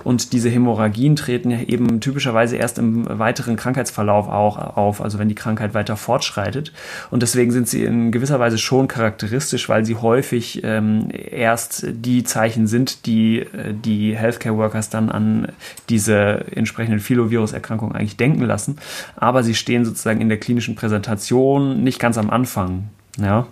Und 0.05 0.33
diese 0.33 0.49
Hämorrhagien 0.49 1.17
treten 1.17 1.51
ja 1.51 1.61
eben 1.61 2.01
typischerweise 2.01 2.57
erst 2.57 2.79
im 2.79 3.07
weiteren 3.19 3.57
Krankheitsverlauf 3.57 4.29
auch 4.29 4.77
auf, 4.77 5.01
also 5.01 5.19
wenn 5.19 5.29
die 5.29 5.35
Krankheit 5.35 5.75
weiter 5.75 5.97
fortschreitet. 5.97 6.73
Und 7.11 7.23
deswegen 7.23 7.53
sind 7.53 7.69
sie 7.69 7.85
in 7.85 8.11
gewisser 8.11 8.41
Weise 8.41 8.59
schon 8.59 8.89
charakteristisch, 8.89 9.69
weil 9.69 9.85
sie 9.85 9.97
häufig 9.97 10.63
ähm, 10.65 11.09
erst 11.13 11.87
die 11.91 12.25
Zeichen 12.25 12.67
sind, 12.67 13.07
die 13.07 13.41
äh, 13.41 13.75
die 13.75 14.17
Healthcare 14.17 14.57
Workers 14.57 14.91
dann 14.91 15.11
an 15.11 15.49
diese 15.89 16.47
entsprechenden 16.55 17.01
Filovirus-Erkrankungen 17.01 17.95
eigentlich 17.95 18.17
denken 18.17 18.43
lassen. 18.43 18.77
Aber 19.17 19.43
sie 19.43 19.55
stehen 19.55 19.85
sozusagen 19.85 20.21
in 20.21 20.29
der 20.29 20.39
klinischen 20.39 20.75
Präsentation 20.75 21.83
nicht 21.85 21.99
ganz 21.99 22.17
am 22.19 22.31
Anfang. 22.31 22.89
Ja, 23.21 23.47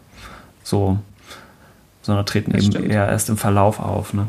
so 0.62 0.98
sondern 2.06 2.24
treten 2.24 2.52
das 2.52 2.62
eben 2.62 2.72
stimmt. 2.72 2.90
eher 2.90 3.06
erst 3.08 3.28
im 3.28 3.36
Verlauf 3.36 3.80
auf. 3.80 4.14
Ne? 4.14 4.26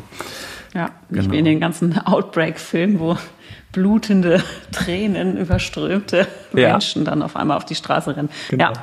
Ja, 0.73 0.89
nicht 1.09 1.21
genau. 1.21 1.31
wie 1.31 1.39
in 1.39 1.45
den 1.45 1.59
ganzen 1.59 1.97
Outbreak-Filmen, 1.97 2.99
wo 2.99 3.17
blutende, 3.71 4.43
Tränen 4.71 5.37
überströmte 5.37 6.27
ja. 6.53 6.71
Menschen 6.71 7.05
dann 7.05 7.21
auf 7.21 7.35
einmal 7.35 7.57
auf 7.57 7.65
die 7.65 7.75
Straße 7.75 8.17
rennen. 8.17 8.29
Genau. 8.49 8.65
Ja. 8.65 8.73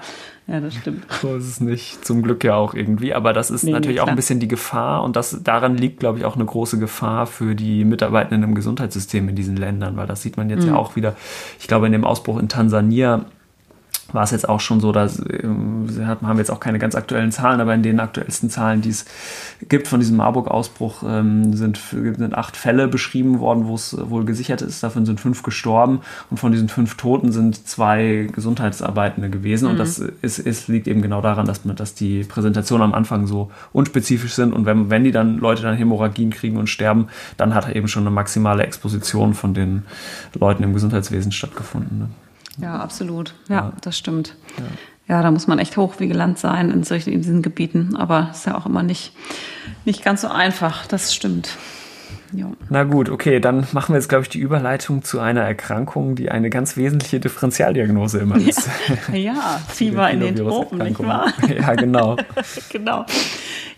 Ja, 0.47 0.61
das 0.61 0.75
stimmt. 0.75 1.07
So 1.23 1.37
ist 1.37 1.49
es 1.49 1.61
nicht. 1.63 2.05
Zum 2.05 2.23
Glück 2.23 2.45
ja 2.45 2.55
auch 2.55 2.75
irgendwie. 2.75 3.15
Aber 3.15 3.33
das 3.33 3.51
ist 3.51 3.63
nee, 3.63 3.73
natürlich 3.73 4.03
auch 4.03 4.09
ein 4.09 4.17
bisschen 4.17 4.41
die 4.41 4.49
Gefahr 4.49 5.03
und 5.03 5.17
das, 5.17 5.43
daran 5.43 5.79
liegt, 5.79 6.01
glaube 6.01 6.19
ich, 6.19 6.27
auch 6.27 6.35
eine 6.35 6.45
große 6.45 6.79
Gefahr 6.79 7.27
für 7.27 7.55
die 7.55 7.87
Mitarbeitenden 7.87 8.43
im 8.43 8.55
Gesundheitssystem 8.55 9.27
in 9.31 9.37
diesen 9.37 9.57
Ländern, 9.57 9.97
weil 9.97 10.07
das 10.07 10.21
sieht 10.21 10.37
man 10.37 10.51
jetzt 10.51 10.65
mhm. 10.65 10.73
ja 10.73 10.77
auch 10.77 10.97
wieder. 10.97 11.17
Ich 11.59 11.67
glaube, 11.67 11.87
in 11.87 11.93
dem 11.93 12.05
Ausbruch 12.05 12.39
in 12.39 12.51
Tansania 12.51 13.25
war 14.13 14.23
es 14.23 14.31
jetzt 14.31 14.49
auch 14.49 14.61
schon 14.61 14.81
so, 14.81 14.93
dass 14.93 15.19
ähm, 15.19 15.89
haben 16.07 16.37
wir 16.37 16.39
jetzt 16.39 16.51
auch 16.51 16.61
keine 16.61 16.79
ganz 16.79 16.95
aktuellen 16.95 17.33
Zahlen, 17.33 17.61
aber 17.61 17.75
in 17.75 17.83
den 17.83 18.01
aktuellsten 18.01 18.51
Zahlen, 18.51 18.81
die 18.81 18.91
es 18.91 19.05
gibt 19.69 19.89
von 19.89 20.01
diesem 20.01 20.17
Marburg-Ausbruch, 20.17 21.03
ähm, 21.07 21.55
sind, 21.55 21.79
sind 21.79 22.35
acht 22.35 22.57
Fälle 22.57 22.89
beschrieben 22.89 23.41
worden, 23.41 23.67
wo 23.67 23.75
es 23.75 23.97
wohl 23.99 24.25
gesichert 24.25 24.63
ist. 24.63 24.83
Davon 24.83 25.07
sind 25.07 25.21
fünf 25.21 25.43
gestorben 25.43 26.01
und 26.31 26.39
von 26.39 26.53
diesen 26.53 26.69
fünf 26.69 26.97
Toten 26.97 27.33
sind 27.33 27.67
zwei 27.67 28.29
Gesundheitsarbeitende 28.33 29.31
gewesen. 29.31 29.65
Mhm. 29.67 29.71
Und 29.73 29.79
das 29.79 29.99
ist, 29.99 30.39
ist, 30.39 30.69
liegt 30.69 30.89
eben 30.89 31.03
genau 31.03 31.21
daran, 31.21 31.47
dass, 31.47 31.65
man, 31.65 31.77
dass 31.77 31.95
die 31.95 32.25
Präsentationen 32.25 32.85
am 32.85 32.95
Anfang 32.95 33.27
so 33.27 33.51
unspezifisch 33.73 34.35
sind 34.35 34.53
und 34.53 34.67
wenn, 34.67 34.91
wenn 34.91 35.05
die 35.05 35.13
dann 35.13 35.39
Leute 35.39 35.63
dann 35.63 35.77
Hämorrhagien 35.77 36.31
kriegen 36.31 36.57
und 36.57 36.69
sterben, 36.69 37.09
dann 37.37 37.55
hat 37.55 37.75
eben 37.75 37.89
schon 37.89 38.05
eine 38.05 38.11
maximale 38.11 38.65
Exposition 38.65 39.35
von 39.35 39.55
den 39.55 39.85
Leuten 40.39 40.63
im 40.63 40.73
Gesundheitswesen 40.73 41.33
stattgefunden. 41.33 41.99
Ne? 41.99 42.09
Ja, 42.59 42.79
absolut. 42.81 43.35
Ja, 43.49 43.55
ja. 43.55 43.73
das 43.81 43.99
stimmt. 43.99 44.37
Ja. 45.09 45.17
ja. 45.17 45.23
da 45.23 45.31
muss 45.31 45.47
man 45.47 45.59
echt 45.59 45.77
hochvigilant 45.77 46.39
sein 46.39 46.71
in 46.71 46.85
solchen 46.85 47.13
in 47.13 47.23
diesen 47.23 47.43
Gebieten. 47.43 47.97
Aber 47.97 48.31
ist 48.33 48.47
ja 48.47 48.57
auch 48.57 48.67
immer 48.67 48.83
nicht, 48.83 49.13
nicht 49.85 50.05
ganz 50.05 50.23
so 50.23 50.29
einfach. 50.29 50.87
Das 50.87 51.15
stimmt. 51.15 51.57
Ja. 52.37 52.51
Na 52.69 52.83
gut, 52.83 53.09
okay, 53.11 53.39
dann 53.39 53.67
machen 53.73 53.93
wir 53.93 53.99
jetzt, 53.99 54.09
glaube 54.09 54.23
ich, 54.23 54.29
die 54.29 54.41
Überleitung 54.41 55.05
zu 55.05 55.21
einer 55.21 55.43
Erkrankung, 55.43 56.17
die 56.17 56.31
eine 56.31 56.51
ganz 56.51 56.77
wesentliche 56.77 57.21
Differentialdiagnose 57.21 58.19
immer 58.19 58.37
ist. 58.37 58.69
Ja, 59.13 59.15
ja 59.15 59.61
Fieber 59.69 60.11
in 60.11 60.21
den 60.21 60.37
Tropen, 60.37 60.79
nicht 60.79 60.99
wahr? 60.99 61.33
Ja, 61.49 61.75
genau. 61.75 62.17
genau. 62.71 63.07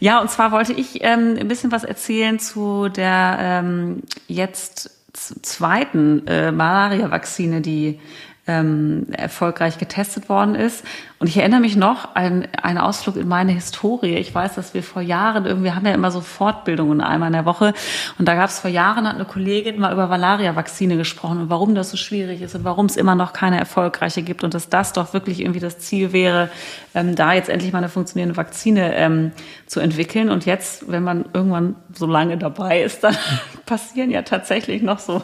Ja, 0.01 0.21
und 0.21 0.31
zwar 0.31 0.53
wollte 0.53 0.73
ich 0.73 1.03
ähm, 1.03 1.37
ein 1.39 1.49
bisschen 1.49 1.73
was 1.73 1.85
erzählen 1.85 2.39
zu 2.39 2.89
der 2.89 3.39
ähm, 3.41 4.03
jetzt 4.27 4.91
zweiten 5.13 6.27
äh, 6.27 6.53
Malaria-Vakzine, 6.53 7.61
die 7.61 7.99
ähm, 8.47 9.07
erfolgreich 9.13 9.79
getestet 9.79 10.29
worden 10.29 10.55
ist. 10.55 10.85
Und 11.19 11.29
ich 11.29 11.39
erinnere 11.39 11.61
mich 11.61 11.77
noch 11.77 12.15
an 12.15 12.47
einen 12.61 12.77
Ausflug 12.77 13.17
in 13.17 13.27
meine 13.27 13.53
Historie. 13.53 14.17
Ich 14.17 14.35
weiß, 14.35 14.55
dass 14.57 14.75
wir 14.75 14.83
vor 14.83 15.01
Jahren 15.01 15.47
irgendwie 15.47 15.71
haben 15.71 15.87
ja 15.87 15.95
immer 15.95 16.11
so 16.11 16.21
Fortbildungen 16.21 17.01
einmal 17.01 17.29
in 17.29 17.33
der 17.33 17.47
Woche. 17.47 17.73
Und 18.19 18.29
da 18.29 18.35
gab 18.35 18.51
es 18.51 18.61
vor 18.61 18.71
Jahren 18.71 19.09
hat 19.09 19.15
eine 19.15 19.25
Kollegin 19.25 19.81
mal 19.81 19.95
über 19.95 20.11
Valaria-Vakzine 20.11 20.99
gesprochen 20.99 21.41
und 21.41 21.51
warum 21.51 21.75
das 21.75 21.91
so 21.91 21.97
schwierig 21.97 22.43
ist 22.43 22.55
und 22.55 22.65
warum 22.65 22.85
es 22.85 22.99
immer 22.99 23.15
noch 23.15 23.33
keine 23.33 23.59
erfolgreiche 23.59 24.23
gibt 24.23 24.45
und 24.45 24.53
dass 24.53 24.69
das 24.69 24.93
doch 24.93 25.15
wirklich 25.15 25.41
irgendwie 25.41 25.61
das 25.61 25.79
Ziel 25.79 26.13
wäre, 26.13 26.51
ähm, 26.95 27.15
da 27.15 27.33
jetzt 27.33 27.49
endlich 27.49 27.73
mal 27.73 27.79
eine 27.79 27.89
funktionierende 27.89 28.37
Vakzine 28.37 28.95
ähm, 28.97 29.33
zu 29.65 29.81
entwickeln. 29.81 30.29
Und 30.29 30.45
jetzt, 30.45 30.91
wenn 30.91 31.03
man 31.03 31.25
irgendwann 31.33 31.77
so 31.95 32.05
lange 32.05 32.37
dabei 32.37 32.83
ist, 32.83 33.05
dann 33.05 33.17
passieren 33.65 34.11
ja 34.11 34.21
tatsächlich 34.21 34.83
noch 34.83 34.99
so 34.99 35.23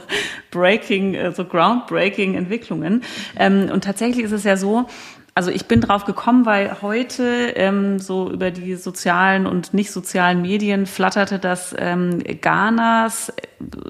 breaking, 0.51 1.13
äh, 1.13 1.33
so 1.33 1.45
groundbreaking 1.45 2.35
Entwicklungen. 2.35 3.03
Ähm, 3.37 3.69
und 3.71 3.85
tatsächlich 3.85 4.25
ist 4.25 4.33
es 4.33 4.45
ja 4.45 4.57
so, 4.57 4.87
also 5.35 5.51
ich 5.51 5.67
bin 5.67 5.81
drauf 5.81 6.05
gekommen, 6.05 6.45
weil 6.45 6.83
heute 6.83 7.53
ähm, 7.57 7.99
so 7.99 8.31
über 8.31 8.51
die 8.51 8.75
sozialen 8.75 9.47
und 9.47 9.73
nicht 9.73 9.91
sozialen 9.91 10.43
Medien 10.43 10.85
flatterte, 10.85 11.39
dass 11.39 11.75
ähm, 11.79 12.23
Ghanas 12.41 13.31
äh, 13.31 13.33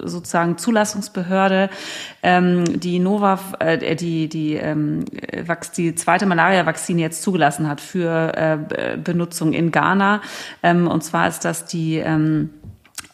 sozusagen 0.04 0.56
Zulassungsbehörde 0.56 1.68
ähm, 2.22 2.64
die 2.78 3.00
Nova, 3.00 3.40
äh, 3.58 3.96
die 3.96 4.28
die 4.28 4.54
ähm, 4.54 5.04
die 5.76 5.94
zweite 5.96 6.26
Malaria-Vakzine 6.26 7.00
jetzt 7.00 7.22
zugelassen 7.22 7.68
hat 7.68 7.80
für 7.80 8.36
äh, 8.36 8.96
Benutzung 8.96 9.52
in 9.52 9.72
Ghana. 9.72 10.20
Ähm, 10.62 10.86
und 10.86 11.02
zwar 11.02 11.26
ist 11.26 11.44
das 11.44 11.64
die 11.64 11.96
ähm, 11.96 12.50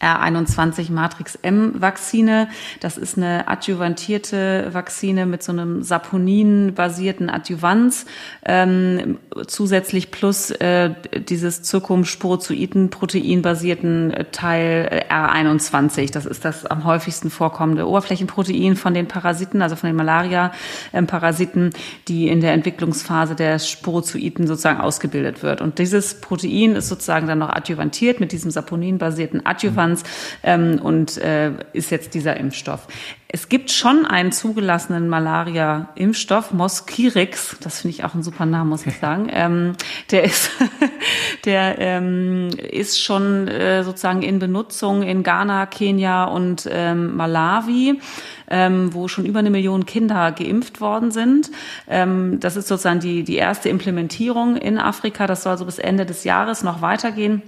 R21 0.00 0.92
Matrix 0.92 1.38
M 1.42 1.80
Vakzine. 1.80 2.48
Das 2.80 2.98
ist 2.98 3.16
eine 3.16 3.48
adjuvantierte 3.48 4.68
Vakzine 4.72 5.24
mit 5.26 5.42
so 5.42 5.50
einem 5.52 5.82
Saponin-basierten 5.82 7.28
Adjuvanz, 7.30 8.06
ähm, 8.44 9.18
zusätzlich 9.46 10.10
plus 10.10 10.50
äh, 10.50 10.90
dieses 11.28 11.62
Zirkumsporozoiten-Protein-basierten 11.62 14.26
Teil 14.30 14.88
äh, 14.90 15.04
R21. 15.12 16.12
Das 16.12 16.26
ist 16.26 16.44
das 16.44 16.66
am 16.66 16.84
häufigsten 16.84 17.30
vorkommende 17.30 17.88
Oberflächenprotein 17.88 18.76
von 18.76 18.92
den 18.94 19.08
Parasiten, 19.08 19.62
also 19.62 19.74
von 19.76 19.88
den 19.88 19.96
Malaria-Parasiten, 19.96 21.70
die 22.06 22.28
in 22.28 22.40
der 22.40 22.52
Entwicklungsphase 22.52 23.34
der 23.34 23.58
Sporozoiten 23.58 24.46
sozusagen 24.46 24.80
ausgebildet 24.80 25.42
wird. 25.42 25.60
Und 25.60 25.78
dieses 25.78 26.20
Protein 26.20 26.76
ist 26.76 26.88
sozusagen 26.88 27.26
dann 27.26 27.38
noch 27.38 27.50
adjuvantiert 27.50 28.20
mit 28.20 28.30
diesem 28.32 28.52
Saponin-basierten 28.52 29.44
Adjuvans 29.44 29.88
Adjuvanz 29.88 30.04
ähm, 30.42 30.80
und 30.83 31.18
äh, 31.18 31.52
ist 31.73 31.90
jetzt 31.90 32.14
dieser 32.14 32.37
Impfstoff. 32.37 32.87
Es 33.30 33.50
gibt 33.50 33.71
schon 33.71 34.07
einen 34.07 34.33
zugelassenen 34.33 35.11
Malaria-Impfstoff, 35.11 36.52
Moskirix, 36.52 37.59
das 37.61 37.83
finde 37.83 37.95
ich 37.95 38.04
auch 38.04 38.14
ein 38.14 38.23
super 38.23 38.47
Name, 38.47 38.71
muss 38.71 38.87
ich 38.87 38.97
sagen. 39.00 39.28
ähm, 39.30 39.73
der 40.11 40.25
ist, 40.25 40.50
der 41.45 41.78
ähm, 41.78 42.49
ist 42.71 43.02
schon 43.02 43.49
äh, 43.49 43.85
sozusagen 43.85 44.23
in 44.23 44.38
Benutzung 44.38 45.02
in 45.02 45.23
Ghana, 45.23 45.66
Kenia 45.66 46.25
und 46.25 46.68
ähm, 46.71 47.16
Malawi 47.16 48.00
ähm, 48.50 48.95
wo 48.95 49.09
schon 49.09 49.26
über 49.26 49.40
eine 49.40 49.50
Million 49.50 49.85
Kinder 49.85 50.33
geimpft 50.33 50.80
worden 50.80 51.11
sind. 51.11 51.50
Ähm, 51.87 52.40
das 52.40 52.57
ist 52.57 52.66
sozusagen 52.66 52.99
die, 53.00 53.23
die 53.23 53.37
erste 53.37 53.68
Implementierung 53.68 54.57
in 54.57 54.78
Afrika. 54.78 55.26
Das 55.26 55.42
soll 55.42 55.59
so 55.59 55.66
bis 55.66 55.78
Ende 55.78 56.07
des 56.07 56.25
Jahres 56.25 56.62
noch 56.62 56.80
weitergehen 56.80 57.42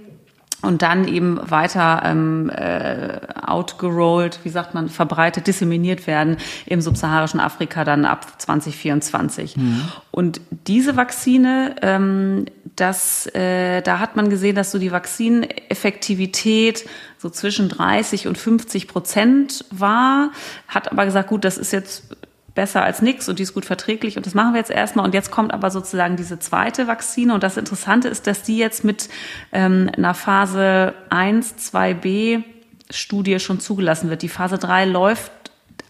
und 0.61 0.81
dann 0.81 1.07
eben 1.07 1.39
weiter 1.49 2.01
ähm, 2.05 2.49
äh, 2.49 3.19
outgerollt, 3.45 4.39
wie 4.43 4.49
sagt 4.49 4.73
man, 4.73 4.89
verbreitet, 4.89 5.47
disseminiert 5.47 6.07
werden 6.07 6.37
im 6.65 6.81
subsaharischen 6.81 7.39
Afrika 7.39 7.83
dann 7.83 8.05
ab 8.05 8.39
2024. 8.39 9.57
Mhm. 9.57 9.81
Und 10.11 10.41
diese 10.67 10.97
Vakzine, 10.97 11.75
ähm, 11.81 12.45
das, 12.75 13.25
äh, 13.27 13.81
da 13.81 13.99
hat 13.99 14.15
man 14.15 14.29
gesehen, 14.29 14.55
dass 14.55 14.71
so 14.71 14.77
die 14.77 14.91
Vakzineffektivität 14.91 16.87
so 17.17 17.29
zwischen 17.29 17.69
30 17.69 18.27
und 18.27 18.37
50 18.37 18.87
Prozent 18.87 19.65
war, 19.71 20.31
hat 20.67 20.91
aber 20.91 21.05
gesagt, 21.05 21.29
gut, 21.29 21.43
das 21.43 21.57
ist 21.57 21.71
jetzt 21.71 22.15
besser 22.53 22.83
als 22.83 23.01
nichts 23.01 23.29
und 23.29 23.39
die 23.39 23.43
ist 23.43 23.53
gut 23.53 23.65
verträglich 23.65 24.17
und 24.17 24.25
das 24.25 24.33
machen 24.33 24.53
wir 24.53 24.59
jetzt 24.59 24.71
erstmal. 24.71 25.05
Und 25.05 25.13
jetzt 25.13 25.31
kommt 25.31 25.53
aber 25.53 25.71
sozusagen 25.71 26.17
diese 26.17 26.39
zweite 26.39 26.87
Vakzine 26.87 27.33
und 27.33 27.43
das 27.43 27.57
Interessante 27.57 28.07
ist, 28.07 28.27
dass 28.27 28.43
die 28.43 28.57
jetzt 28.57 28.83
mit 28.83 29.09
ähm, 29.51 29.89
einer 29.95 30.13
Phase 30.13 30.93
1, 31.09 31.73
2b 31.73 32.43
Studie 32.89 33.39
schon 33.39 33.59
zugelassen 33.59 34.09
wird. 34.09 34.21
Die 34.21 34.29
Phase 34.29 34.57
3 34.57 34.85
läuft 34.85 35.31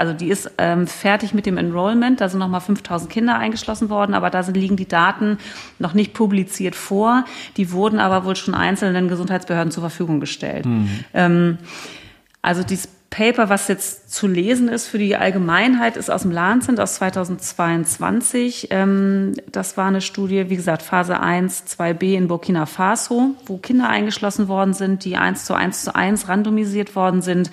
also 0.02 0.14
die 0.14 0.30
ist 0.30 0.50
ähm, 0.58 0.88
fertig 0.88 1.36
mit 1.36 1.46
dem 1.46 1.58
Enrollment. 1.58 2.22
Da 2.22 2.28
sind 2.28 2.40
nochmal 2.40 2.62
5000 2.62 3.12
Kinder 3.12 3.38
eingeschlossen 3.38 3.92
worden, 3.92 4.16
aber 4.16 4.32
da 4.32 4.42
sind, 4.42 4.58
liegen 4.58 4.76
die 4.76 4.88
Daten 4.88 5.38
noch 5.78 5.94
nicht 5.94 6.16
publiziert 6.16 6.74
vor. 6.74 7.24
Die 7.56 7.72
wurden 7.72 8.00
aber 8.00 8.26
wohl 8.26 8.36
schon 8.36 8.56
einzelnen 8.56 9.10
Gesundheitsbehörden 9.10 9.72
zur 9.72 9.82
Verfügung 9.82 10.20
gestellt. 10.20 10.66
Mhm. 10.66 10.90
Ähm, 11.14 11.58
also 12.42 12.64
dieses 12.64 12.90
Paper, 13.12 13.50
was 13.50 13.68
jetzt 13.68 14.10
zu 14.14 14.26
lesen 14.26 14.70
ist 14.70 14.88
für 14.88 14.98
die 14.98 15.18
Allgemeinheit, 15.18 15.98
ist 15.98 16.10
aus 16.10 16.22
dem 16.22 16.32
Lancet 16.32 16.80
aus 16.80 16.96
2022. 16.96 18.70
Ähm, 18.72 19.34
das 19.52 19.76
war 19.76 19.88
eine 19.88 20.00
Studie, 20.00 20.50
wie 20.50 20.56
gesagt, 20.56 20.82
Phase 20.82 21.20
1, 21.20 21.66
2b 21.78 22.16
in 22.16 22.30
Burkina 22.30 22.66
Faso, 22.66 23.36
wo 23.46 23.58
Kinder 23.58 23.90
eingeschlossen 23.90 24.48
worden 24.48 24.74
sind, 24.74 25.04
die 25.04 25.18
1 25.18 25.44
zu 25.44 25.54
1 25.54 25.84
zu 25.84 25.94
1 25.94 26.30
randomisiert 26.30 26.96
worden 26.96 27.22
sind 27.22 27.52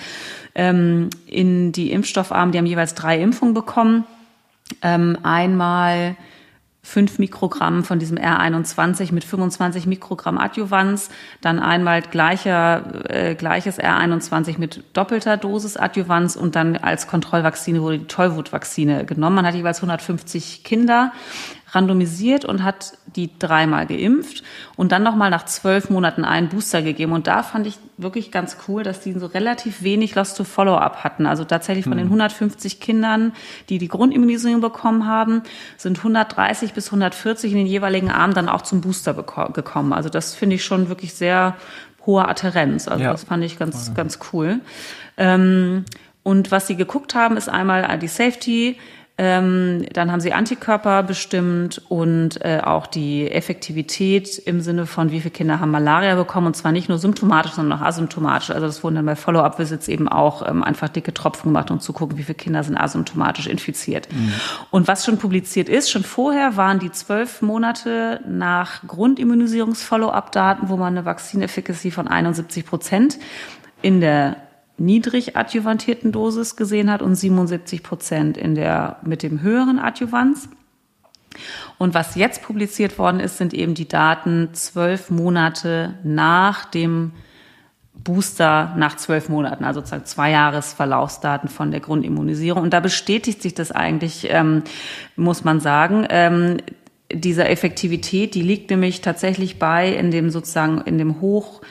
ähm, 0.54 1.10
in 1.26 1.72
die 1.72 1.90
Impfstoffarmen. 1.90 2.52
Die 2.52 2.58
haben 2.58 2.66
jeweils 2.66 2.94
drei 2.94 3.20
Impfungen 3.20 3.52
bekommen. 3.52 4.04
Ähm, 4.80 5.18
einmal 5.24 6.14
5 6.88 7.18
Mikrogramm 7.18 7.84
von 7.84 7.98
diesem 7.98 8.16
R21 8.16 9.12
mit 9.12 9.22
25 9.22 9.86
Mikrogramm 9.86 10.38
Adjuvanz, 10.38 11.10
dann 11.42 11.58
einmal 11.58 12.00
gleicher, 12.00 13.10
äh, 13.10 13.34
gleiches 13.34 13.78
R21 13.78 14.58
mit 14.58 14.82
doppelter 14.94 15.36
Dosis 15.36 15.76
Adjuvanz 15.76 16.34
und 16.34 16.56
dann 16.56 16.78
als 16.78 17.06
Kontrollvakzine 17.06 17.82
wurde 17.82 17.98
die 17.98 18.06
Tollwut-Vakzine 18.06 19.04
genommen. 19.04 19.36
Man 19.36 19.46
hat 19.46 19.54
jeweils 19.54 19.78
150 19.78 20.64
Kinder 20.64 21.12
randomisiert 21.70 22.44
und 22.44 22.64
hat 22.64 22.92
die 23.14 23.30
dreimal 23.38 23.86
geimpft 23.86 24.42
und 24.76 24.92
dann 24.92 25.02
nochmal 25.02 25.30
nach 25.30 25.44
zwölf 25.44 25.90
Monaten 25.90 26.24
einen 26.24 26.48
Booster 26.48 26.82
gegeben. 26.82 27.12
Und 27.12 27.26
da 27.26 27.42
fand 27.42 27.66
ich 27.66 27.78
wirklich 27.96 28.32
ganz 28.32 28.56
cool, 28.66 28.82
dass 28.82 29.00
die 29.00 29.12
so 29.12 29.26
relativ 29.26 29.82
wenig 29.82 30.14
Lost 30.14 30.36
to 30.36 30.44
Follow-up 30.44 31.04
hatten. 31.04 31.26
Also 31.26 31.44
tatsächlich 31.44 31.84
von 31.84 31.98
den 31.98 32.06
150 32.06 32.74
hm. 32.74 32.80
Kindern, 32.80 33.32
die 33.68 33.78
die 33.78 33.88
Grundimmunisierung 33.88 34.60
bekommen 34.60 35.06
haben, 35.06 35.42
sind 35.76 35.98
130 35.98 36.72
bis 36.72 36.86
140 36.86 37.52
in 37.52 37.58
den 37.58 37.66
jeweiligen 37.66 38.10
Armen 38.10 38.34
dann 38.34 38.48
auch 38.48 38.62
zum 38.62 38.80
Booster 38.80 39.14
gekommen. 39.14 39.92
Also 39.92 40.08
das 40.08 40.34
finde 40.34 40.56
ich 40.56 40.64
schon 40.64 40.88
wirklich 40.88 41.14
sehr 41.14 41.56
hohe 42.06 42.26
Adherenz. 42.26 42.88
Also 42.88 43.04
ja. 43.04 43.12
das 43.12 43.24
fand 43.24 43.44
ich 43.44 43.58
ganz, 43.58 43.92
ganz 43.94 44.18
cool. 44.32 44.60
Ähm, 45.18 45.84
und 46.22 46.50
was 46.50 46.66
sie 46.66 46.76
geguckt 46.76 47.14
haben, 47.14 47.36
ist 47.36 47.48
einmal 47.48 47.98
die 47.98 48.08
Safety, 48.08 48.78
ähm, 49.20 49.84
dann 49.92 50.12
haben 50.12 50.20
sie 50.20 50.32
Antikörper 50.32 51.02
bestimmt 51.02 51.82
und 51.88 52.40
äh, 52.44 52.60
auch 52.62 52.86
die 52.86 53.28
Effektivität 53.28 54.38
im 54.38 54.60
Sinne 54.60 54.86
von, 54.86 55.10
wie 55.10 55.20
viele 55.20 55.32
Kinder 55.32 55.58
haben 55.58 55.72
Malaria 55.72 56.14
bekommen. 56.14 56.46
Und 56.46 56.54
zwar 56.54 56.70
nicht 56.70 56.88
nur 56.88 56.98
symptomatisch, 56.98 57.50
sondern 57.50 57.80
auch 57.80 57.84
asymptomatisch. 57.84 58.50
Also 58.50 58.66
das 58.66 58.84
wurden 58.84 58.94
dann 58.94 59.06
bei 59.06 59.16
Follow-up-Visits 59.16 59.88
eben 59.88 60.08
auch 60.08 60.48
ähm, 60.48 60.62
einfach 60.62 60.88
dicke 60.88 61.12
Tropfen 61.12 61.48
gemacht, 61.50 61.72
um 61.72 61.80
zu 61.80 61.92
gucken, 61.92 62.16
wie 62.16 62.22
viele 62.22 62.36
Kinder 62.36 62.62
sind 62.62 62.76
asymptomatisch 62.76 63.48
infiziert. 63.48 64.08
Mhm. 64.12 64.32
Und 64.70 64.86
was 64.86 65.04
schon 65.04 65.18
publiziert 65.18 65.68
ist, 65.68 65.90
schon 65.90 66.04
vorher 66.04 66.56
waren 66.56 66.78
die 66.78 66.92
zwölf 66.92 67.42
Monate 67.42 68.20
nach 68.28 68.86
Grundimmunisierungs-Follow-up-Daten, 68.86 70.68
wo 70.68 70.76
man 70.76 70.96
eine 70.96 71.04
Vaccine-Efficacy 71.04 71.90
von 71.90 72.06
71 72.06 72.64
Prozent 72.64 73.18
in 73.82 74.00
der 74.00 74.36
niedrig 74.78 75.36
adjuvantierten 75.36 76.12
Dosis 76.12 76.56
gesehen 76.56 76.90
hat 76.90 77.02
und 77.02 77.14
77 77.14 77.82
Prozent 77.82 78.36
in 78.36 78.54
der 78.54 78.98
mit 79.02 79.22
dem 79.22 79.42
höheren 79.42 79.78
Adjuvanz. 79.78 80.48
Und 81.78 81.94
was 81.94 82.14
jetzt 82.14 82.42
publiziert 82.42 82.98
worden 82.98 83.20
ist, 83.20 83.38
sind 83.38 83.54
eben 83.54 83.74
die 83.74 83.88
Daten 83.88 84.50
zwölf 84.52 85.10
Monate 85.10 85.94
nach 86.02 86.64
dem 86.64 87.12
Booster 88.04 88.74
nach 88.76 88.96
zwölf 88.96 89.28
Monaten, 89.28 89.64
also 89.64 89.80
sozusagen 89.80 90.04
zwei 90.04 90.30
Jahresverlaufsdaten 90.30 91.48
von 91.48 91.70
der 91.70 91.80
Grundimmunisierung. 91.80 92.62
Und 92.62 92.72
da 92.72 92.80
bestätigt 92.80 93.42
sich 93.42 93.54
das 93.54 93.72
eigentlich, 93.72 94.28
ähm, 94.30 94.62
muss 95.16 95.44
man 95.44 95.60
sagen. 95.60 96.06
Ähm, 96.08 96.58
dieser 97.12 97.48
Effektivität, 97.50 98.34
die 98.34 98.42
liegt 98.42 98.70
nämlich 98.70 99.00
tatsächlich 99.00 99.58
bei 99.58 99.92
in 99.92 100.10
dem 100.10 100.30
sozusagen 100.30 100.82
in 100.82 100.98
dem 100.98 101.20
hoch 101.20 101.62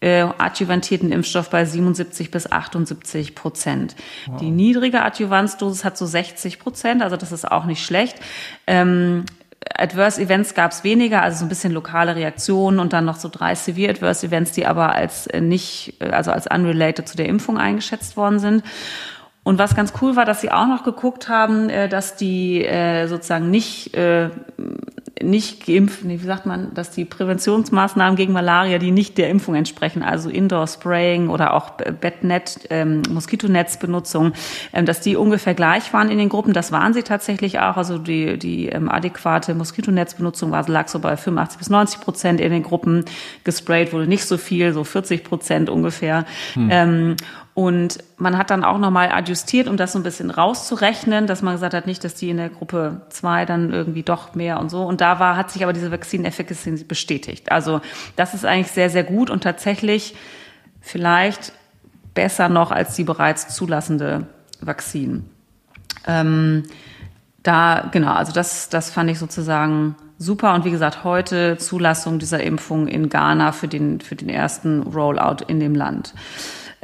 äh, 0.00 0.26
adjuvantierten 0.38 1.10
Impfstoff 1.10 1.50
bei 1.50 1.64
77 1.64 2.30
bis 2.30 2.50
78 2.50 3.34
Prozent. 3.34 3.96
Wow. 4.26 4.40
Die 4.40 4.50
niedrige 4.50 5.02
Adjuvanzdosis 5.02 5.84
hat 5.84 5.96
so 5.96 6.06
60 6.06 6.58
Prozent, 6.58 7.02
also 7.02 7.16
das 7.16 7.32
ist 7.32 7.50
auch 7.50 7.64
nicht 7.64 7.84
schlecht. 7.84 8.16
Ähm, 8.66 9.24
Adverse 9.74 10.20
Events 10.20 10.54
gab 10.54 10.72
es 10.72 10.84
weniger, 10.84 11.22
also 11.22 11.38
so 11.38 11.44
ein 11.44 11.48
bisschen 11.48 11.72
lokale 11.72 12.14
Reaktionen 12.14 12.78
und 12.78 12.92
dann 12.92 13.04
noch 13.04 13.16
so 13.16 13.28
drei 13.28 13.54
Severe 13.54 13.90
Adverse 13.90 14.26
Events, 14.26 14.52
die 14.52 14.66
aber 14.66 14.94
als 14.94 15.26
äh, 15.26 15.40
nicht, 15.40 15.94
äh, 16.00 16.10
also 16.10 16.30
als 16.30 16.46
unrelated 16.46 17.08
zu 17.08 17.16
der 17.16 17.26
Impfung 17.26 17.58
eingeschätzt 17.58 18.16
worden 18.16 18.38
sind. 18.38 18.62
Und 19.42 19.58
was 19.58 19.76
ganz 19.76 19.92
cool 20.02 20.16
war, 20.16 20.24
dass 20.24 20.40
sie 20.40 20.50
auch 20.50 20.66
noch 20.66 20.82
geguckt 20.82 21.28
haben, 21.28 21.70
äh, 21.70 21.88
dass 21.88 22.16
die 22.16 22.66
sozusagen 23.08 23.50
nicht 23.50 23.96
nicht 25.22 25.64
geimpft, 25.64 26.06
wie 26.06 26.18
sagt 26.18 26.44
man, 26.44 26.74
dass 26.74 26.90
die 26.90 27.06
Präventionsmaßnahmen 27.06 28.16
gegen 28.16 28.34
Malaria, 28.34 28.78
die 28.78 28.90
nicht 28.90 29.16
der 29.16 29.30
Impfung 29.30 29.54
entsprechen, 29.54 30.02
also 30.02 30.28
Indoor-Spraying 30.28 31.28
oder 31.28 31.54
auch 31.54 31.70
Bettnet, 31.70 32.66
ähm, 32.68 33.02
Moskitonetzbenutzung, 33.08 34.32
ähm, 34.74 34.84
dass 34.84 35.00
die 35.00 35.16
ungefähr 35.16 35.54
gleich 35.54 35.92
waren 35.94 36.10
in 36.10 36.18
den 36.18 36.28
Gruppen. 36.28 36.52
Das 36.52 36.70
waren 36.70 36.92
sie 36.92 37.02
tatsächlich 37.02 37.58
auch. 37.60 37.76
Also 37.78 37.96
die, 37.96 38.38
die 38.38 38.66
ähm, 38.66 38.90
adäquate 38.90 39.54
Moskitonetzbenutzung 39.54 40.50
war, 40.50 40.68
lag 40.68 40.88
so 40.88 40.98
bei 40.98 41.16
85 41.16 41.58
bis 41.58 41.70
90 41.70 42.00
Prozent 42.00 42.40
in 42.40 42.52
den 42.52 42.62
Gruppen. 42.62 43.04
Gesprayt 43.44 43.94
wurde 43.94 44.06
nicht 44.06 44.24
so 44.26 44.36
viel, 44.36 44.74
so 44.74 44.84
40 44.84 45.24
Prozent 45.24 45.70
ungefähr. 45.70 46.26
Hm. 46.54 46.68
Ähm, 46.70 47.16
und 47.56 48.04
man 48.18 48.36
hat 48.36 48.50
dann 48.50 48.64
auch 48.64 48.76
nochmal 48.76 49.10
adjustiert, 49.10 49.66
um 49.66 49.78
das 49.78 49.92
so 49.92 49.98
ein 49.98 50.02
bisschen 50.02 50.30
rauszurechnen, 50.30 51.26
dass 51.26 51.40
man 51.40 51.54
gesagt 51.54 51.72
hat, 51.72 51.86
nicht, 51.86 52.04
dass 52.04 52.12
die 52.12 52.28
in 52.28 52.36
der 52.36 52.50
Gruppe 52.50 53.00
zwei 53.08 53.46
dann 53.46 53.72
irgendwie 53.72 54.02
doch 54.02 54.34
mehr 54.34 54.60
und 54.60 54.70
so. 54.70 54.82
Und 54.82 55.00
da 55.00 55.20
war, 55.20 55.38
hat 55.38 55.50
sich 55.50 55.62
aber 55.62 55.72
diese 55.72 55.90
Vaccine 55.90 56.28
Efficacy 56.28 56.84
bestätigt. 56.84 57.50
Also 57.50 57.80
das 58.14 58.34
ist 58.34 58.44
eigentlich 58.44 58.72
sehr, 58.72 58.90
sehr 58.90 59.04
gut 59.04 59.30
und 59.30 59.42
tatsächlich 59.42 60.14
vielleicht 60.82 61.54
besser 62.12 62.50
noch 62.50 62.72
als 62.72 62.94
die 62.94 63.04
bereits 63.04 63.48
zulassende 63.48 64.26
Vakzin. 64.60 65.24
Ähm, 66.06 66.64
da, 67.42 67.88
genau, 67.90 68.12
also 68.12 68.32
das, 68.32 68.68
das 68.68 68.90
fand 68.90 69.08
ich 69.08 69.18
sozusagen 69.18 69.96
super. 70.18 70.52
Und 70.52 70.66
wie 70.66 70.72
gesagt, 70.72 71.04
heute 71.04 71.56
Zulassung 71.56 72.18
dieser 72.18 72.44
Impfung 72.44 72.86
in 72.86 73.08
Ghana 73.08 73.52
für 73.52 73.66
den, 73.66 74.02
für 74.02 74.14
den 74.14 74.28
ersten 74.28 74.82
Rollout 74.82 75.42
in 75.48 75.58
dem 75.58 75.74
Land. 75.74 76.12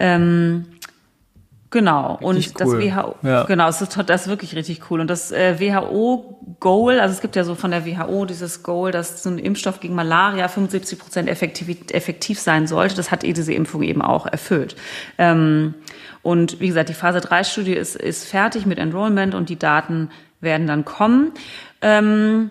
Ähm, 0.03 0.67
Genau. 1.73 2.17
Richtig 2.23 2.55
und 2.55 2.67
cool. 2.69 2.85
das 2.85 2.97
WHO, 2.97 3.17
ja. 3.23 3.45
genau, 3.45 3.67
es 3.67 3.81
ist, 3.81 3.99
das 4.07 4.23
ist 4.23 4.29
wirklich 4.29 4.55
richtig 4.55 4.91
cool. 4.91 5.01
Und 5.01 5.09
das 5.09 5.33
äh, 5.33 5.59
WHO-Goal, 5.59 7.01
also 7.01 7.15
es 7.15 7.23
gibt 7.23 7.35
ja 7.35 7.45
so 7.45 7.55
von 7.55 7.71
der 7.71 7.87
WHO 7.87 8.27
dieses 8.27 8.63
Goal, 8.63 8.93
dass 8.93 9.23
so 9.23 9.31
ein 9.31 9.39
Impfstoff 9.39 9.81
gegen 9.81 9.95
Malaria 9.95 10.49
75 10.49 10.99
Prozent 10.99 11.29
effektiv, 11.31 11.75
effektiv 11.91 12.39
sein 12.39 12.67
sollte. 12.67 12.95
Das 12.95 13.11
hat 13.11 13.25
eh 13.25 13.33
diese 13.33 13.55
Impfung 13.55 13.83
eben 13.83 14.03
auch 14.03 14.27
erfüllt. 14.27 14.77
Ähm, 15.17 15.73
und 16.21 16.61
wie 16.61 16.69
gesagt, 16.69 16.91
die 16.91 16.95
Phase 16.95 17.21
3-Studie 17.21 17.73
ist, 17.73 17.97
ist 17.97 18.29
fertig 18.29 18.67
mit 18.67 18.79
Enrollment 18.79 19.35
und 19.35 19.49
die 19.49 19.59
Daten 19.59 20.11
werden 20.43 20.67
dann 20.67 20.85
kommen. 20.85 21.33
Ähm, 21.81 22.51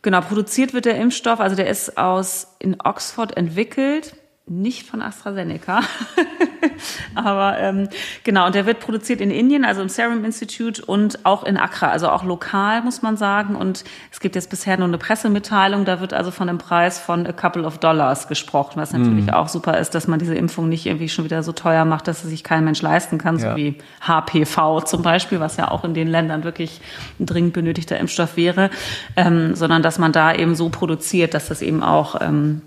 genau, 0.00 0.22
produziert 0.22 0.72
wird 0.72 0.86
der 0.86 0.96
Impfstoff, 0.96 1.40
also 1.40 1.56
der 1.56 1.68
ist 1.68 1.98
aus 1.98 2.56
in 2.58 2.80
Oxford 2.82 3.36
entwickelt 3.36 4.14
nicht 4.46 4.86
von 4.86 5.02
AstraZeneca. 5.02 5.80
Aber 7.14 7.58
ähm, 7.58 7.88
genau, 8.24 8.46
und 8.46 8.54
der 8.54 8.66
wird 8.66 8.80
produziert 8.80 9.20
in 9.20 9.30
Indien, 9.30 9.64
also 9.64 9.82
im 9.82 9.88
Serum 9.88 10.24
Institute 10.24 10.84
und 10.84 11.24
auch 11.24 11.44
in 11.44 11.56
Accra, 11.56 11.88
also 11.88 12.08
auch 12.08 12.24
lokal, 12.24 12.82
muss 12.82 13.02
man 13.02 13.16
sagen. 13.16 13.54
Und 13.54 13.84
es 14.10 14.20
gibt 14.20 14.34
jetzt 14.34 14.50
bisher 14.50 14.76
nur 14.76 14.88
eine 14.88 14.98
Pressemitteilung, 14.98 15.84
da 15.84 16.00
wird 16.00 16.12
also 16.12 16.30
von 16.30 16.48
einem 16.48 16.58
Preis 16.58 16.98
von 16.98 17.26
a 17.26 17.32
couple 17.32 17.64
of 17.64 17.78
dollars 17.78 18.28
gesprochen, 18.28 18.80
was 18.80 18.92
natürlich 18.92 19.26
mm. 19.26 19.30
auch 19.30 19.48
super 19.48 19.78
ist, 19.78 19.94
dass 19.94 20.08
man 20.08 20.18
diese 20.18 20.34
Impfung 20.34 20.68
nicht 20.68 20.86
irgendwie 20.86 21.08
schon 21.08 21.24
wieder 21.24 21.42
so 21.42 21.52
teuer 21.52 21.84
macht, 21.84 22.08
dass 22.08 22.24
es 22.24 22.30
sich 22.30 22.42
kein 22.42 22.64
Mensch 22.64 22.82
leisten 22.82 23.18
kann, 23.18 23.38
ja. 23.38 23.50
so 23.50 23.56
wie 23.56 23.76
HPV 24.00 24.80
zum 24.82 25.02
Beispiel, 25.02 25.40
was 25.40 25.56
ja 25.56 25.70
auch 25.70 25.84
in 25.84 25.94
den 25.94 26.08
Ländern 26.08 26.44
wirklich 26.44 26.80
ein 27.20 27.26
dringend 27.26 27.52
benötigter 27.52 27.98
Impfstoff 27.98 28.36
wäre, 28.36 28.70
ähm, 29.16 29.54
sondern 29.54 29.82
dass 29.82 29.98
man 29.98 30.12
da 30.12 30.34
eben 30.34 30.54
so 30.56 30.68
produziert, 30.68 31.34
dass 31.34 31.48
das 31.48 31.62
eben 31.62 31.82
auch 31.82 32.20
ähm, 32.20 32.62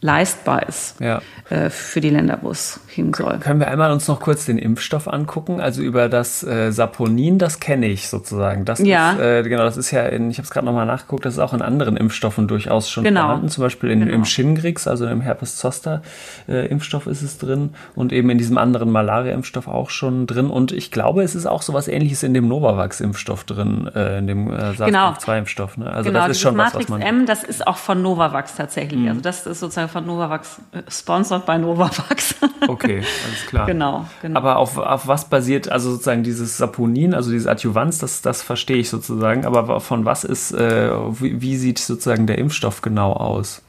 leistbar 0.00 0.68
ist 0.68 1.00
ja. 1.00 1.20
äh, 1.48 1.70
für 1.70 2.00
die 2.00 2.10
Länder, 2.10 2.38
wo 2.42 2.50
es 2.50 2.80
hin 2.86 3.12
soll. 3.14 3.38
Können 3.38 3.60
wir 3.60 3.68
einmal 3.68 3.90
uns 3.92 4.08
noch 4.08 4.20
kurz 4.20 4.46
den 4.46 4.58
Impfstoff 4.58 5.08
angucken? 5.08 5.60
Also 5.60 5.82
über 5.82 6.08
das 6.08 6.42
äh, 6.42 6.70
Saponin, 6.72 7.38
das 7.38 7.60
kenne 7.60 7.86
ich 7.86 8.08
sozusagen. 8.08 8.64
Das 8.64 8.80
ja. 8.80 9.12
ist, 9.12 9.18
äh, 9.20 9.42
genau, 9.48 9.64
das 9.64 9.76
ist 9.76 9.90
ja 9.90 10.02
in, 10.06 10.30
ich 10.30 10.38
habe 10.38 10.44
es 10.44 10.50
gerade 10.50 10.66
nochmal 10.66 10.86
nachgeguckt, 10.86 11.24
das 11.24 11.34
ist 11.34 11.40
auch 11.40 11.54
in 11.54 11.62
anderen 11.62 11.96
Impfstoffen 11.96 12.48
durchaus 12.48 12.90
schon 12.90 13.04
genau. 13.04 13.22
vorhanden. 13.22 13.48
Zum 13.48 13.62
Beispiel 13.62 13.90
in, 13.90 14.00
genau. 14.00 14.12
im 14.12 14.24
Shingrix, 14.24 14.86
also 14.86 15.06
im 15.06 15.20
Herpes-Zoster-Impfstoff 15.20 17.06
äh, 17.06 17.10
ist 17.10 17.22
es 17.22 17.38
drin 17.38 17.70
und 17.94 18.12
eben 18.12 18.30
in 18.30 18.38
diesem 18.38 18.58
anderen 18.58 18.90
Malaria-Impfstoff 18.90 19.68
auch 19.68 19.90
schon 19.90 20.26
drin. 20.26 20.50
Und 20.50 20.72
ich 20.72 20.90
glaube, 20.90 21.22
es 21.22 21.34
ist 21.34 21.46
auch 21.46 21.62
sowas 21.62 21.88
ähnliches 21.88 22.22
in 22.22 22.34
dem 22.34 22.48
Novavax-Impfstoff 22.48 23.44
drin, 23.44 23.90
äh, 23.94 24.18
in 24.18 24.26
dem 24.26 24.50
äh, 24.50 24.72
SARS-CoV-2-Impfstoff. 24.74 25.78
Ne? 25.78 25.90
Also 25.90 26.10
genau, 26.10 26.26
das 26.26 26.36
ist 26.36 26.40
schon 26.42 26.56
was, 26.56 26.74
was 26.74 26.88
man... 26.88 27.00
M, 27.00 27.26
das 27.26 27.44
ist 27.44 27.66
auch 27.66 27.76
von 27.76 28.02
Novavax 28.02 28.56
tatsächlich. 28.56 29.00
Mhm. 29.00 29.08
Also 29.08 29.20
das 29.20 29.46
ist 29.46 29.60
sozusagen 29.60 29.85
von 29.88 30.06
Novavax, 30.06 30.60
äh, 30.72 30.82
sponsored 30.88 31.46
by 31.46 31.58
Novavax. 31.58 32.34
Okay, 32.68 32.98
alles 32.98 33.46
klar. 33.46 33.66
genau, 33.66 34.06
genau. 34.22 34.38
Aber 34.38 34.56
auf, 34.56 34.76
auf 34.78 35.06
was 35.06 35.28
basiert, 35.28 35.70
also 35.70 35.90
sozusagen 35.92 36.24
dieses 36.24 36.56
Saponin, 36.56 37.14
also 37.14 37.30
dieses 37.30 37.46
Adjuvanz, 37.46 37.98
das, 37.98 38.22
das 38.22 38.42
verstehe 38.42 38.78
ich 38.78 38.90
sozusagen, 38.90 39.44
aber 39.44 39.80
von 39.80 40.04
was 40.04 40.24
ist, 40.24 40.52
äh, 40.52 40.90
wie, 41.20 41.40
wie 41.40 41.56
sieht 41.56 41.78
sozusagen 41.78 42.26
der 42.26 42.38
Impfstoff 42.38 42.82
genau 42.82 43.12
aus? 43.12 43.62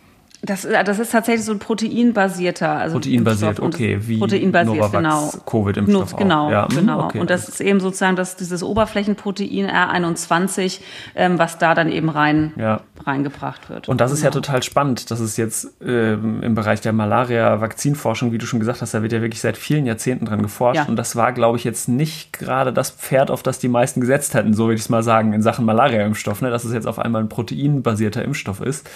Das, 0.44 0.66
äh, 0.66 0.84
das 0.84 1.00
ist 1.00 1.12
tatsächlich 1.12 1.46
so 1.46 1.52
ein 1.52 1.60
proteinbasierter. 1.60 2.70
Also 2.70 2.96
proteinbasiert, 2.96 3.60
okay, 3.60 4.00
wie 4.02 4.20
proteinbasiert, 4.20 4.78
Novavax 4.78 4.92
genau. 4.92 5.32
Covid-Impfstoff 5.46 6.16
Genau, 6.16 6.52
ja. 6.52 6.68
Hm, 6.70 6.76
genau. 6.76 7.06
Okay, 7.06 7.20
und 7.20 7.30
das 7.30 7.50
ist 7.50 7.60
eben 7.60 7.80
sozusagen 7.80 8.16
das, 8.16 8.36
dieses 8.36 8.62
Oberflächenprotein 8.62 9.70
R21, 9.70 10.80
ähm, 11.16 11.40
was 11.40 11.58
da 11.58 11.74
dann 11.74 11.92
eben 11.92 12.10
rein, 12.10 12.54
ja. 12.56 12.82
reingebracht 13.06 13.70
wird. 13.70 13.90
Und 13.90 14.00
das 14.00 14.12
genau. 14.12 14.18
ist 14.18 14.24
ja 14.24 14.30
genau. 14.30 14.42
total 14.42 14.64
spannend, 14.64 15.10
dass 15.10 15.20
es 15.20 15.38
jetzt 15.38 15.74
ähm, 15.82 16.44
im 16.44 16.54
Bereich 16.54 16.82
der 16.82 16.94
Malaria-Vakzinforschung, 16.94 18.32
wie 18.32 18.38
du 18.38 18.46
schon 18.46 18.60
gesagt 18.60 18.82
hast, 18.82 18.94
da 18.94 19.02
wird 19.02 19.14
ja 19.14 19.22
wirklich 19.22 19.42
seit 19.42 19.58
vielen 19.58 19.88
Jahrzehnten 19.88 20.26
dran 20.26 20.44
geforscht. 20.44 20.78
Ja. 20.78 20.86
Und 20.86 20.98
das 20.98 21.16
war, 21.16 21.32
glaube 21.32 21.58
ich, 21.58 21.64
jetzt 21.64 21.90
nicht 21.90 22.32
gerade 22.34 22.72
das 22.72 22.92
Pferd, 22.92 23.32
auf 23.32 23.42
das 23.42 23.58
die 23.58 23.70
meisten 23.70 24.02
gesetzt 24.02 24.36
hätten, 24.36 24.54
so 24.54 24.66
würde 24.66 24.76
ich 24.76 24.82
es 24.82 24.90
mal 24.90 25.02
sagen, 25.02 25.34
in 25.34 25.42
Sachen 25.42 25.66
Malaria-Impfstoff, 25.66 26.42
ne? 26.42 26.52
dass 26.52 26.64
es 26.64 26.74
jetzt 26.74 26.86
auf 26.86 27.00
einmal 27.00 27.24
ein 27.24 27.30
proteinbasierter 27.30 28.24
Impfstoff 28.24 28.62
ist, 28.62 28.88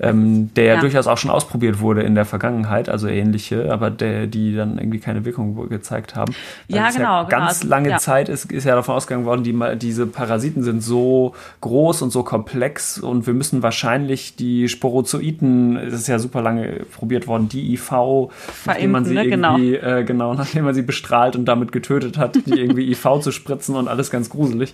ähm, 0.00 0.52
der 0.54 0.64
ja 0.64 0.87
durchaus 0.88 1.06
auch 1.06 1.18
schon 1.18 1.30
ausprobiert 1.30 1.80
wurde 1.80 2.02
in 2.02 2.14
der 2.14 2.24
Vergangenheit, 2.24 2.88
also 2.88 3.08
ähnliche, 3.08 3.70
aber 3.72 3.90
der, 3.90 4.26
die 4.26 4.54
dann 4.54 4.78
irgendwie 4.78 4.98
keine 4.98 5.24
Wirkung 5.24 5.68
gezeigt 5.68 6.16
haben. 6.16 6.34
ja, 6.68 6.90
genau. 6.90 7.08
Ja 7.08 7.22
genau. 7.24 7.28
ganz 7.28 7.60
genau. 7.60 7.70
lange 7.70 7.90
ja. 7.90 7.98
Zeit 7.98 8.28
ist, 8.28 8.50
ist 8.50 8.64
ja 8.64 8.74
davon 8.74 8.94
ausgegangen 8.94 9.26
worden, 9.26 9.44
die, 9.44 9.54
diese 9.78 10.06
Parasiten 10.06 10.62
sind 10.62 10.82
so 10.82 11.34
groß 11.60 12.02
und 12.02 12.10
so 12.10 12.22
komplex 12.22 12.98
und 12.98 13.26
wir 13.26 13.34
müssen 13.34 13.62
wahrscheinlich 13.62 14.36
die 14.36 14.68
Sporozoiten, 14.68 15.74
das 15.74 15.94
ist 15.94 16.08
ja 16.08 16.18
super 16.18 16.42
lange 16.42 16.84
probiert 16.96 17.26
worden, 17.26 17.48
die 17.48 17.74
IV, 17.74 18.30
nachdem 18.64 18.90
man 18.90 19.04
sie 19.04 19.14
ne? 19.14 19.24
irgendwie, 19.24 19.72
genau. 19.72 19.98
Äh, 19.98 20.04
genau, 20.04 20.34
nachdem 20.38 20.64
man 20.64 20.74
sie 20.74 20.82
bestrahlt 20.82 21.36
und 21.36 21.44
damit 21.44 21.72
getötet 21.72 22.16
hat, 22.18 22.36
die 22.46 22.58
irgendwie 22.58 22.90
IV 22.90 23.06
zu 23.20 23.30
spritzen 23.30 23.76
und 23.76 23.88
alles 23.88 24.10
ganz 24.10 24.30
gruselig. 24.30 24.72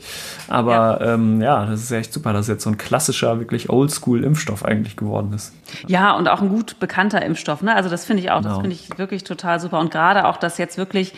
Aber 0.49 0.73
ja. 1.01 1.15
Ähm, 1.15 1.41
ja, 1.41 1.67
das 1.67 1.83
ist 1.83 1.91
ja 1.91 1.99
echt 1.99 2.13
super, 2.13 2.33
dass 2.33 2.49
jetzt 2.49 2.63
so 2.63 2.71
ein 2.71 2.79
klassischer, 2.79 3.41
wirklich 3.41 3.69
Oldschool-Impfstoff 3.69 4.65
eigentlich 4.65 4.97
geworden 4.97 5.33
ist. 5.35 5.53
Ja, 5.87 6.04
und 6.13 6.29
auch 6.29 6.41
ein 6.41 6.49
gut 6.49 6.79
bekannter 6.79 7.23
Impfstoff. 7.23 7.63
Ne? 7.63 7.75
Also 7.75 7.89
das 7.89 8.05
finde 8.05 8.23
ich 8.23 8.31
auch, 8.31 8.39
genau. 8.39 8.51
das 8.51 8.61
finde 8.61 8.77
ich 8.77 8.99
wirklich 8.99 9.25
total 9.25 9.61
super. 9.61 9.79
Und 9.81 9.91
gerade 9.91 10.27
auch, 10.27 10.37
dass 10.37 10.59
jetzt 10.59 10.79
wirklich, 10.79 11.13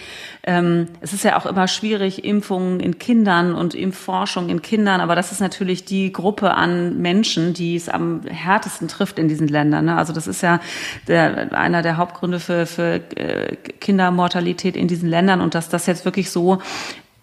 ähm, 0.44 0.88
es 1.00 1.12
ist 1.12 1.24
ja 1.24 1.36
auch 1.38 1.46
immer 1.46 1.68
schwierig, 1.68 2.24
Impfungen 2.24 2.80
in 2.80 2.98
Kindern 2.98 3.54
und 3.54 3.74
Impfforschung 3.74 4.48
in 4.48 4.62
Kindern, 4.62 5.00
aber 5.00 5.14
das 5.14 5.32
ist 5.32 5.40
natürlich 5.40 5.84
die 5.84 6.12
Gruppe 6.12 6.54
an 6.54 6.98
Menschen, 6.98 7.54
die 7.54 7.76
es 7.76 7.88
am 7.88 8.22
härtesten 8.22 8.88
trifft 8.88 9.18
in 9.18 9.28
diesen 9.28 9.48
Ländern. 9.48 9.86
Ne? 9.86 9.96
Also 9.96 10.12
das 10.12 10.26
ist 10.26 10.42
ja 10.42 10.60
der, 11.08 11.52
einer 11.52 11.82
der 11.82 11.96
Hauptgründe 11.96 12.40
für, 12.40 12.66
für 12.66 13.00
äh, 13.16 13.56
Kindermortalität 13.80 14.76
in 14.76 14.88
diesen 14.88 15.08
Ländern 15.08 15.40
und 15.40 15.54
dass 15.54 15.68
das 15.68 15.86
jetzt 15.86 16.04
wirklich 16.04 16.30
so 16.30 16.58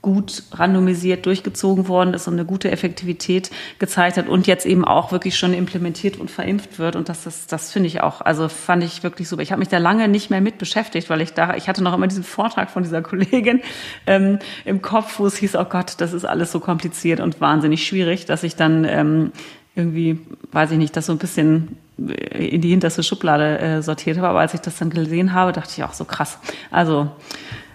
gut 0.04 0.44
randomisiert 0.52 1.26
durchgezogen 1.26 1.88
worden 1.88 2.14
ist 2.14 2.28
und 2.28 2.34
eine 2.34 2.44
gute 2.46 2.70
Effektivität 2.70 3.50
gezeigt 3.80 4.18
hat 4.18 4.28
und 4.28 4.46
jetzt 4.48 4.66
eben 4.66 4.84
auch 4.84 5.14
wirklich 5.14 5.38
schon 5.38 5.54
implementiert 5.54 6.18
und 6.18 6.30
verimpft 6.30 6.78
wird. 6.78 6.98
Und 6.98 7.08
das, 7.08 7.24
das, 7.24 7.48
das 7.48 7.72
finde 7.72 7.88
ich 7.88 8.02
auch, 8.02 8.20
also 8.20 8.50
fand 8.50 8.84
ich 8.84 9.02
wirklich 9.02 9.30
super. 9.30 9.42
Ich 9.42 9.54
habe 9.54 9.60
mich 9.60 9.70
da 9.70 9.78
lange 9.78 10.10
nicht 10.10 10.30
mehr 10.30 10.42
mit 10.42 10.58
beschäftigt, 10.58 11.10
weil 11.10 11.22
ich 11.22 11.34
da, 11.34 11.56
ich 11.56 11.70
hatte 11.70 11.82
noch 11.82 11.94
immer 11.94 12.08
diesen 12.08 12.26
Vortrag 12.26 12.70
von 12.70 12.84
dieser 12.84 13.02
Kollegin 13.02 13.62
ähm, 14.06 14.40
im 14.66 14.82
Kopf, 14.82 15.20
wo 15.20 15.26
es 15.26 15.38
hieß, 15.38 15.56
oh 15.56 15.64
Gott, 15.64 15.96
das 16.00 16.12
ist 16.12 16.26
alles 16.26 16.52
so 16.52 16.60
kompliziert 16.60 17.22
und 17.22 17.40
wahnsinnig 17.40 17.88
schwierig, 17.88 18.26
dass 18.26 18.44
ich 18.44 18.58
dann 18.58 18.84
ähm, 18.84 19.32
irgendwie, 19.74 20.20
weiß 20.52 20.72
ich 20.72 20.78
nicht, 20.78 20.98
das 20.98 21.06
so 21.06 21.14
ein 21.14 21.18
bisschen 21.18 21.78
in 21.98 22.60
die 22.60 22.70
hinterste 22.70 23.04
Schublade 23.04 23.60
äh, 23.60 23.82
sortiert 23.82 24.18
habe. 24.18 24.28
Aber 24.28 24.42
als 24.42 24.54
ich 24.54 24.60
das 24.60 24.78
dann 24.78 24.90
gesehen 24.90 25.34
habe, 25.34 25.54
dachte 25.54 25.72
ich 25.78 25.84
auch 25.86 25.94
so 25.94 26.04
krass. 26.04 26.40
Also 26.72 27.10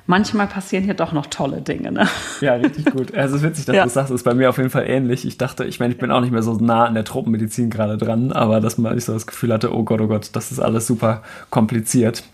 manchmal 0.09 0.47
passieren 0.47 0.85
hier 0.85 0.95
doch 0.95 1.13
noch 1.13 1.27
tolle 1.27 1.61
Dinge. 1.61 1.93
Ne? 1.93 2.09
Ja, 2.41 2.55
richtig 2.55 2.87
gut. 2.87 3.15
Also 3.15 3.37
es 3.37 3.43
ist 3.43 3.49
witzig, 3.49 3.67
dass 3.67 3.77
ja. 3.77 3.85
du 3.85 3.91
sagst, 3.91 4.11
ist 4.11 4.25
bei 4.25 4.35
mir 4.35 4.49
auf 4.49 4.57
jeden 4.57 4.71
Fall 4.71 4.89
ähnlich. 4.89 5.27
Ich 5.27 5.39
dachte, 5.39 5.65
ich 5.65 5.79
meine, 5.79 5.93
ich 5.93 5.99
bin 5.99 6.11
auch 6.11 6.23
nicht 6.23 6.33
mehr 6.33 6.43
so 6.43 6.55
nah 6.55 6.87
an 6.87 6.95
der 6.95 7.05
Tropenmedizin 7.05 7.69
gerade 7.71 7.99
dran, 7.99 8.33
aber 8.33 8.61
dass 8.61 8.79
man 8.79 8.97
ich 8.97 9.05
so 9.05 9.13
das 9.13 9.27
Gefühl 9.27 9.53
hatte, 9.53 9.75
oh 9.75 9.85
Gott, 9.85 10.01
oh 10.01 10.09
Gott, 10.09 10.31
das 10.33 10.51
ist 10.51 10.61
alles 10.61 10.87
super 10.87 11.23
kompliziert. 11.51 12.25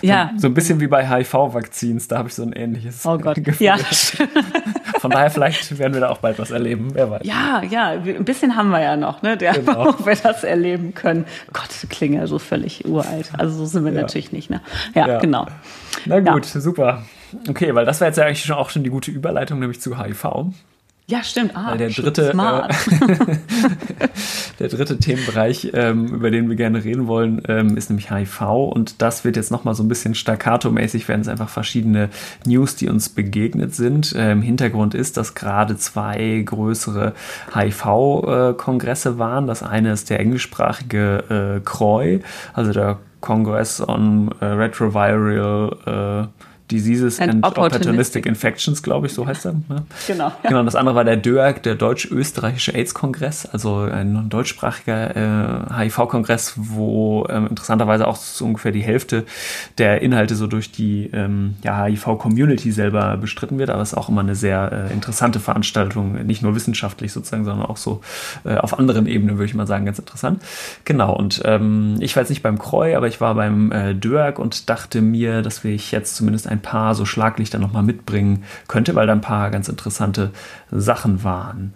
Ja. 0.00 0.30
So, 0.34 0.42
so 0.42 0.46
ein 0.48 0.54
bisschen 0.54 0.80
wie 0.80 0.86
bei 0.86 1.08
HIV-Vakzins, 1.08 2.08
da 2.08 2.18
habe 2.18 2.28
ich 2.28 2.34
so 2.34 2.42
ein 2.42 2.52
ähnliches 2.52 3.04
oh 3.06 3.18
Gott. 3.18 3.42
Gefühl. 3.42 3.66
Ja. 3.66 3.76
Von 5.00 5.10
daher, 5.10 5.30
vielleicht 5.30 5.78
werden 5.78 5.94
wir 5.94 6.00
da 6.00 6.10
auch 6.10 6.18
bald 6.18 6.38
was 6.38 6.50
erleben, 6.50 6.90
wer 6.92 7.10
weiß. 7.10 7.22
Ja, 7.24 7.62
ja, 7.68 7.90
ein 7.90 8.24
bisschen 8.24 8.56
haben 8.56 8.70
wir 8.70 8.80
ja 8.80 8.96
noch, 8.96 9.22
ne, 9.22 9.36
der, 9.36 9.54
genau. 9.54 9.94
wir 10.04 10.14
das 10.16 10.44
erleben 10.44 10.94
können. 10.94 11.24
Gott, 11.52 11.70
klingt 11.88 12.14
ja 12.14 12.26
so 12.26 12.38
völlig 12.38 12.84
uralt. 12.84 13.30
Also 13.38 13.56
so 13.56 13.66
sind 13.66 13.84
wir 13.84 13.92
ja. 13.92 14.02
natürlich 14.02 14.32
nicht, 14.32 14.50
ne? 14.50 14.60
Ja, 14.94 15.08
ja. 15.08 15.18
genau. 15.18 15.46
Na 16.06 16.20
gut, 16.20 16.44
super. 16.44 17.02
Okay, 17.48 17.74
weil 17.74 17.86
das 17.86 18.00
war 18.00 18.08
jetzt 18.08 18.16
ja 18.16 18.24
eigentlich 18.24 18.44
schon 18.44 18.56
auch 18.56 18.70
schon 18.70 18.84
die 18.84 18.90
gute 18.90 19.10
Überleitung, 19.10 19.58
nämlich 19.58 19.80
zu 19.80 19.98
HIV. 19.98 20.52
Ja, 21.12 21.22
stimmt. 21.22 21.54
Ah, 21.54 21.72
Weil 21.72 21.76
der 21.76 21.90
dritte, 21.90 22.30
äh, 22.30 22.32
der 24.58 24.68
dritte 24.68 24.96
Themenbereich, 24.96 25.70
ähm, 25.74 26.06
über 26.06 26.30
den 26.30 26.48
wir 26.48 26.56
gerne 26.56 26.82
reden 26.84 27.06
wollen, 27.06 27.42
ähm, 27.48 27.76
ist 27.76 27.90
nämlich 27.90 28.10
HIV. 28.10 28.40
Und 28.40 29.02
das 29.02 29.22
wird 29.22 29.36
jetzt 29.36 29.50
nochmal 29.50 29.74
so 29.74 29.82
ein 29.82 29.88
bisschen 29.88 30.14
staccato-mäßig, 30.14 31.08
werden 31.08 31.20
es 31.20 31.28
einfach 31.28 31.50
verschiedene 31.50 32.08
News, 32.46 32.76
die 32.76 32.88
uns 32.88 33.10
begegnet 33.10 33.74
sind. 33.74 34.14
Ähm, 34.16 34.40
Hintergrund 34.40 34.94
ist, 34.94 35.18
dass 35.18 35.34
gerade 35.34 35.76
zwei 35.76 36.42
größere 36.46 37.12
HIV-Kongresse 37.54 39.10
äh, 39.10 39.18
waren. 39.18 39.46
Das 39.46 39.62
eine 39.62 39.92
ist 39.92 40.08
der 40.08 40.18
englischsprachige 40.18 41.58
äh, 41.58 41.60
CROI, 41.62 42.20
also 42.54 42.72
der 42.72 43.00
Congress 43.20 43.86
on 43.86 44.30
äh, 44.40 44.46
Retroviral 44.46 46.28
äh, 46.30 46.42
Diseases 46.70 47.20
and, 47.20 47.32
and 47.32 47.44
Opportunistic 47.44 48.26
Infections, 48.26 48.82
glaube 48.82 49.06
ich, 49.06 49.14
so 49.14 49.26
heißt 49.26 49.46
er. 49.46 49.52
Ne? 49.52 49.84
Genau. 50.06 50.28
Ja. 50.28 50.36
Genau, 50.52 50.64
das 50.64 50.74
andere 50.74 50.94
war 50.94 51.04
der 51.04 51.16
DÖAG, 51.16 51.62
der 51.62 51.76
Deutsch-Österreichische 51.76 52.74
AIDS-Kongress, 52.74 53.46
also 53.46 53.78
ein 53.78 54.28
deutschsprachiger 54.28 55.16
äh, 55.16 55.88
HIV-Kongress, 55.88 56.54
wo 56.56 57.26
ähm, 57.30 57.46
interessanterweise 57.46 58.06
auch 58.06 58.16
so 58.16 58.44
ungefähr 58.44 58.70
die 58.70 58.82
Hälfte 58.82 59.24
der 59.78 60.02
Inhalte 60.02 60.34
so 60.34 60.46
durch 60.46 60.70
die 60.70 61.10
ähm, 61.12 61.56
ja, 61.62 61.84
HIV-Community 61.84 62.70
selber 62.70 63.16
bestritten 63.16 63.58
wird, 63.58 63.70
aber 63.70 63.82
es 63.82 63.92
ist 63.92 63.98
auch 63.98 64.08
immer 64.08 64.20
eine 64.20 64.34
sehr 64.34 64.88
äh, 64.90 64.92
interessante 64.92 65.40
Veranstaltung, 65.40 66.24
nicht 66.26 66.42
nur 66.42 66.54
wissenschaftlich 66.54 67.12
sozusagen, 67.12 67.44
sondern 67.44 67.66
auch 67.66 67.78
so 67.78 68.02
äh, 68.44 68.56
auf 68.56 68.78
anderen 68.78 69.06
Ebenen, 69.06 69.36
würde 69.36 69.46
ich 69.46 69.54
mal 69.54 69.66
sagen, 69.66 69.86
ganz 69.86 69.98
interessant. 69.98 70.42
Genau, 70.84 71.14
und 71.14 71.42
ähm, 71.44 71.96
ich 72.00 72.14
war 72.14 72.22
jetzt 72.22 72.30
nicht 72.30 72.42
beim 72.42 72.58
Kreu, 72.58 72.96
aber 72.96 73.08
ich 73.08 73.20
war 73.20 73.34
beim 73.34 73.72
äh, 73.72 73.94
DÖAG 73.94 74.38
und 74.38 74.68
dachte 74.68 75.00
mir, 75.00 75.42
dass 75.42 75.64
wir 75.64 75.74
jetzt 75.74 76.16
zumindest 76.16 76.46
ein 76.46 76.61
paar 76.62 76.94
so 76.94 77.04
Schlaglichter 77.04 77.58
nochmal 77.58 77.82
mitbringen 77.82 78.44
könnte, 78.68 78.94
weil 78.94 79.06
da 79.06 79.12
ein 79.12 79.20
paar 79.20 79.50
ganz 79.50 79.68
interessante 79.68 80.30
Sachen 80.70 81.24
waren. 81.24 81.74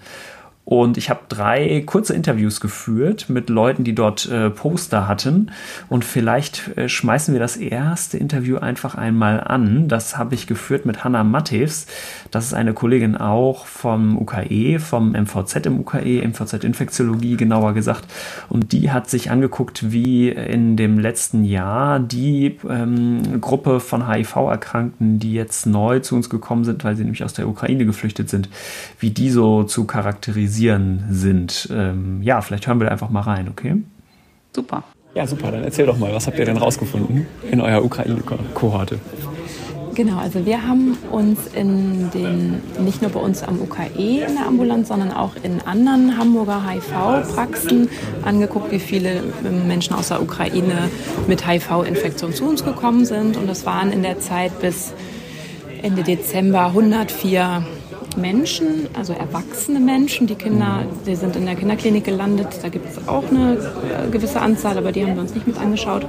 Und 0.69 0.99
ich 0.99 1.11
habe 1.11 1.21
drei 1.29 1.85
kurze 1.87 2.13
Interviews 2.13 2.61
geführt 2.61 3.31
mit 3.31 3.51
Leuten, 3.51 3.85
die 3.85 3.95
dort 3.95 4.29
äh, 4.29 4.51
Poster 4.51 5.07
hatten. 5.07 5.53
Und 5.89 6.05
vielleicht 6.05 6.77
äh, 6.77 6.89
schmeißen 6.89 7.33
wir 7.33 7.39
das 7.39 7.57
erste 7.57 8.19
Interview 8.19 8.57
einfach 8.57 8.97
einmal 8.97 9.41
an. 9.41 9.87
Das 9.87 10.19
habe 10.19 10.35
ich 10.35 10.49
geführt 10.49 10.85
mit 10.85 11.05
Hanna 11.05 11.23
Mattews. 11.23 11.87
Das 12.33 12.47
ist 12.47 12.53
eine 12.53 12.75
Kollegin 12.75 13.17
auch 13.17 13.65
vom 13.67 14.19
UKE, 14.19 14.81
vom 14.81 15.13
MVZ 15.13 15.67
im 15.67 15.79
UKE, 15.79 16.27
MVZ 16.27 16.65
Infektiologie 16.65 17.37
genauer 17.37 17.73
gesagt. 17.73 18.07
Und 18.49 18.73
die 18.73 18.91
hat 18.91 19.09
sich 19.09 19.31
angeguckt, 19.31 19.93
wie 19.93 20.31
in 20.31 20.77
dem 20.77 20.99
letzten 20.99 21.45
Jahr 21.45 22.01
die 22.01 22.59
ähm, 22.69 23.41
Gruppe 23.41 23.79
von 23.79 24.11
HIV-Erkrankten, 24.11 25.21
die 25.21 25.33
jetzt 25.33 25.65
neu 25.67 26.01
zu 26.01 26.17
uns 26.17 26.29
gekommen 26.29 26.65
sind, 26.65 26.83
weil 26.83 26.97
sie 26.97 27.05
nämlich 27.05 27.23
aus 27.23 27.35
der 27.35 27.47
Ukraine 27.47 27.87
geflüchtet 27.87 28.29
sind, 28.29 28.49
wie 28.99 29.11
die 29.11 29.31
so 29.31 29.63
zu 29.63 29.85
charakterisieren 29.85 30.56
realisieren 30.57 31.05
sind. 31.11 31.69
Ähm, 31.73 32.23
ja, 32.23 32.41
vielleicht 32.41 32.67
hören 32.67 32.81
wir 32.81 32.87
da 32.87 32.93
einfach 32.93 33.11
mal 33.11 33.21
rein, 33.21 33.49
okay? 33.49 33.77
Super. 34.55 34.85
Ja, 35.15 35.27
super. 35.27 35.51
Dann 35.51 35.65
erzähl 35.65 35.87
doch 35.87 35.99
mal, 35.99 36.13
was 36.13 36.27
habt 36.27 36.39
ihr 36.39 36.45
denn 36.45 36.57
rausgefunden 36.57 37.27
in 37.51 37.61
eurer 37.61 37.85
Ukraine-Kohorte? 37.85 38.99
Genau, 39.95 40.19
also 40.19 40.45
wir 40.45 40.67
haben 40.67 40.99
uns 41.11 41.47
in 41.55 42.11
den, 42.11 42.61
nicht 42.85 43.01
nur 43.01 43.11
bei 43.11 43.21
uns 43.21 43.43
am 43.43 43.59
UKE 43.63 44.27
in 44.27 44.35
der 44.35 44.47
Ambulanz, 44.47 44.89
sondern 44.89 45.11
auch 45.11 45.33
in 45.43 45.63
anderen 45.63 46.19
Hamburger 46.19 46.63
HIV-Praxen 46.69 47.89
angeguckt, 48.23 48.71
wie 48.73 48.79
viele 48.79 49.23
Menschen 49.67 49.95
aus 49.95 50.09
der 50.09 50.21
Ukraine 50.21 50.91
mit 51.29 51.49
HIV-Infektion 51.49 52.35
zu 52.35 52.45
uns 52.45 52.63
gekommen 52.63 53.07
sind. 53.07 53.39
Und 53.39 53.49
das 53.49 53.65
waren 53.65 53.91
in 53.91 54.03
der 54.03 54.21
Zeit 54.21 54.61
bis 54.61 54.93
Ende 55.83 56.03
Dezember 56.03 56.67
104 56.67 57.65
Menschen, 58.17 58.89
also 58.95 59.13
erwachsene 59.13 59.81
Menschen, 59.81 60.27
die 60.27 60.35
Kinder, 60.35 60.85
die 61.07 61.15
sind 61.15 61.37
in 61.37 61.47
der 61.47 61.55
Kinderklinik 61.55 62.05
gelandet. 62.05 62.49
Da 62.63 62.69
gibt 62.69 62.87
es 62.91 63.09
auch 63.09 63.25
eine 63.31 63.55
äh, 63.55 64.11
gewisse 64.11 64.41
Anzahl, 64.41 64.79
aber 64.79 64.93
die 64.93 65.05
haben 65.05 65.15
wir 65.15 65.23
uns 65.23 65.35
nicht 65.35 65.47
mit 65.47 65.59
angeschaut. 65.59 66.07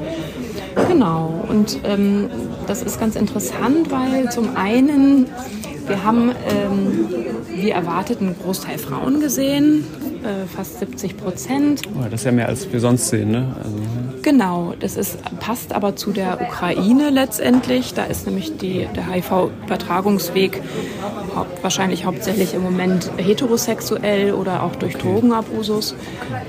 Genau, 0.87 1.43
und 1.49 1.79
ähm, 1.83 2.29
das 2.67 2.83
ist 2.83 2.99
ganz 2.99 3.15
interessant, 3.15 3.89
weil 3.91 4.31
zum 4.31 4.55
einen, 4.55 5.25
wir 5.87 6.03
haben, 6.03 6.31
ähm, 6.49 7.07
wie 7.53 7.71
erwartet, 7.71 8.21
einen 8.21 8.35
Großteil 8.41 8.77
Frauen 8.77 9.19
gesehen, 9.19 9.85
äh, 10.23 10.47
fast 10.47 10.79
70 10.79 11.17
Prozent. 11.17 11.81
Oh, 11.95 12.03
das 12.03 12.21
ist 12.21 12.25
ja 12.25 12.31
mehr 12.31 12.47
als 12.47 12.71
wir 12.71 12.79
sonst 12.79 13.09
sehen, 13.09 13.31
ne? 13.31 13.55
Also, 13.57 13.77
Genau, 14.21 14.73
das 14.77 14.97
ist, 14.97 15.19
passt 15.39 15.73
aber 15.73 15.95
zu 15.95 16.11
der 16.11 16.41
Ukraine 16.41 17.09
letztendlich. 17.11 17.93
Da 17.93 18.03
ist 18.03 18.25
nämlich 18.25 18.57
die, 18.57 18.87
der 18.93 19.09
HIV-Übertragungsweg 19.09 20.61
haupt, 21.33 21.63
wahrscheinlich 21.63 22.03
hauptsächlich 22.03 22.53
im 22.53 22.61
Moment 22.61 23.09
heterosexuell 23.15 24.33
oder 24.33 24.63
auch 24.63 24.75
durch 24.75 24.95
okay. 24.95 25.07
Drogenabusus. 25.07 25.95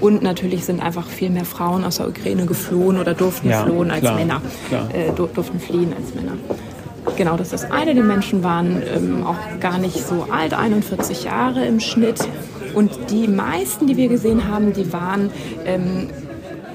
Und 0.01 0.23
natürlich 0.23 0.65
sind 0.65 0.83
einfach 0.83 1.07
viel 1.07 1.31
mehr 1.31 1.45
Frauen 1.45 1.85
aus 1.85 1.99
der 1.99 2.09
Ukraine 2.09 2.47
geflohen 2.47 2.99
oder 2.99 3.15
durften 3.15 3.49
ja, 3.49 3.65
flohen 3.65 3.93
als 3.93 4.01
klar, 4.01 4.15
Männer, 4.17 4.43
klar. 4.69 4.89
Äh, 4.93 5.13
durften 5.13 5.61
fliehen 5.61 5.93
als 5.97 6.15
Männer. 6.15 6.33
Genau, 7.17 7.37
das 7.37 7.53
ist 7.53 7.65
das 7.65 7.71
eine. 7.71 7.95
Die 7.95 8.03
Menschen 8.03 8.43
waren 8.45 8.83
ähm, 8.83 9.27
auch 9.27 9.37
gar 9.61 9.79
nicht 9.79 10.07
so 10.07 10.27
alt, 10.31 10.55
41 10.55 11.25
Jahre 11.25 11.65
im 11.65 11.81
Schnitt. 11.81 12.21
Und 12.75 13.11
die 13.11 13.27
meisten, 13.29 13.87
die 13.87 13.97
wir 13.97 14.09
gesehen 14.09 14.49
haben, 14.49 14.73
die 14.73 14.93
waren 14.93 15.31
ähm, 15.65 16.11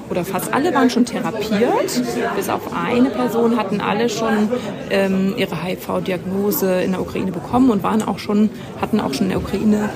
oder 0.09 0.25
fast 0.25 0.53
alle 0.53 0.73
waren 0.73 0.89
schon 0.89 1.05
therapiert. 1.05 2.01
Bis 2.35 2.49
auf 2.49 2.73
eine 2.75 3.09
Person 3.09 3.57
hatten 3.57 3.81
alle 3.81 4.09
schon 4.09 4.49
ähm, 4.89 5.33
ihre 5.37 5.63
HIV-Diagnose 5.63 6.81
in 6.81 6.91
der 6.91 7.01
Ukraine 7.01 7.31
bekommen 7.31 7.71
und 7.71 7.83
waren 7.83 8.03
auch 8.03 8.19
schon, 8.19 8.49
hatten 8.81 8.99
auch 8.99 9.13
schon 9.13 9.27
in 9.27 9.29
der 9.29 9.39
Ukraine 9.39 9.89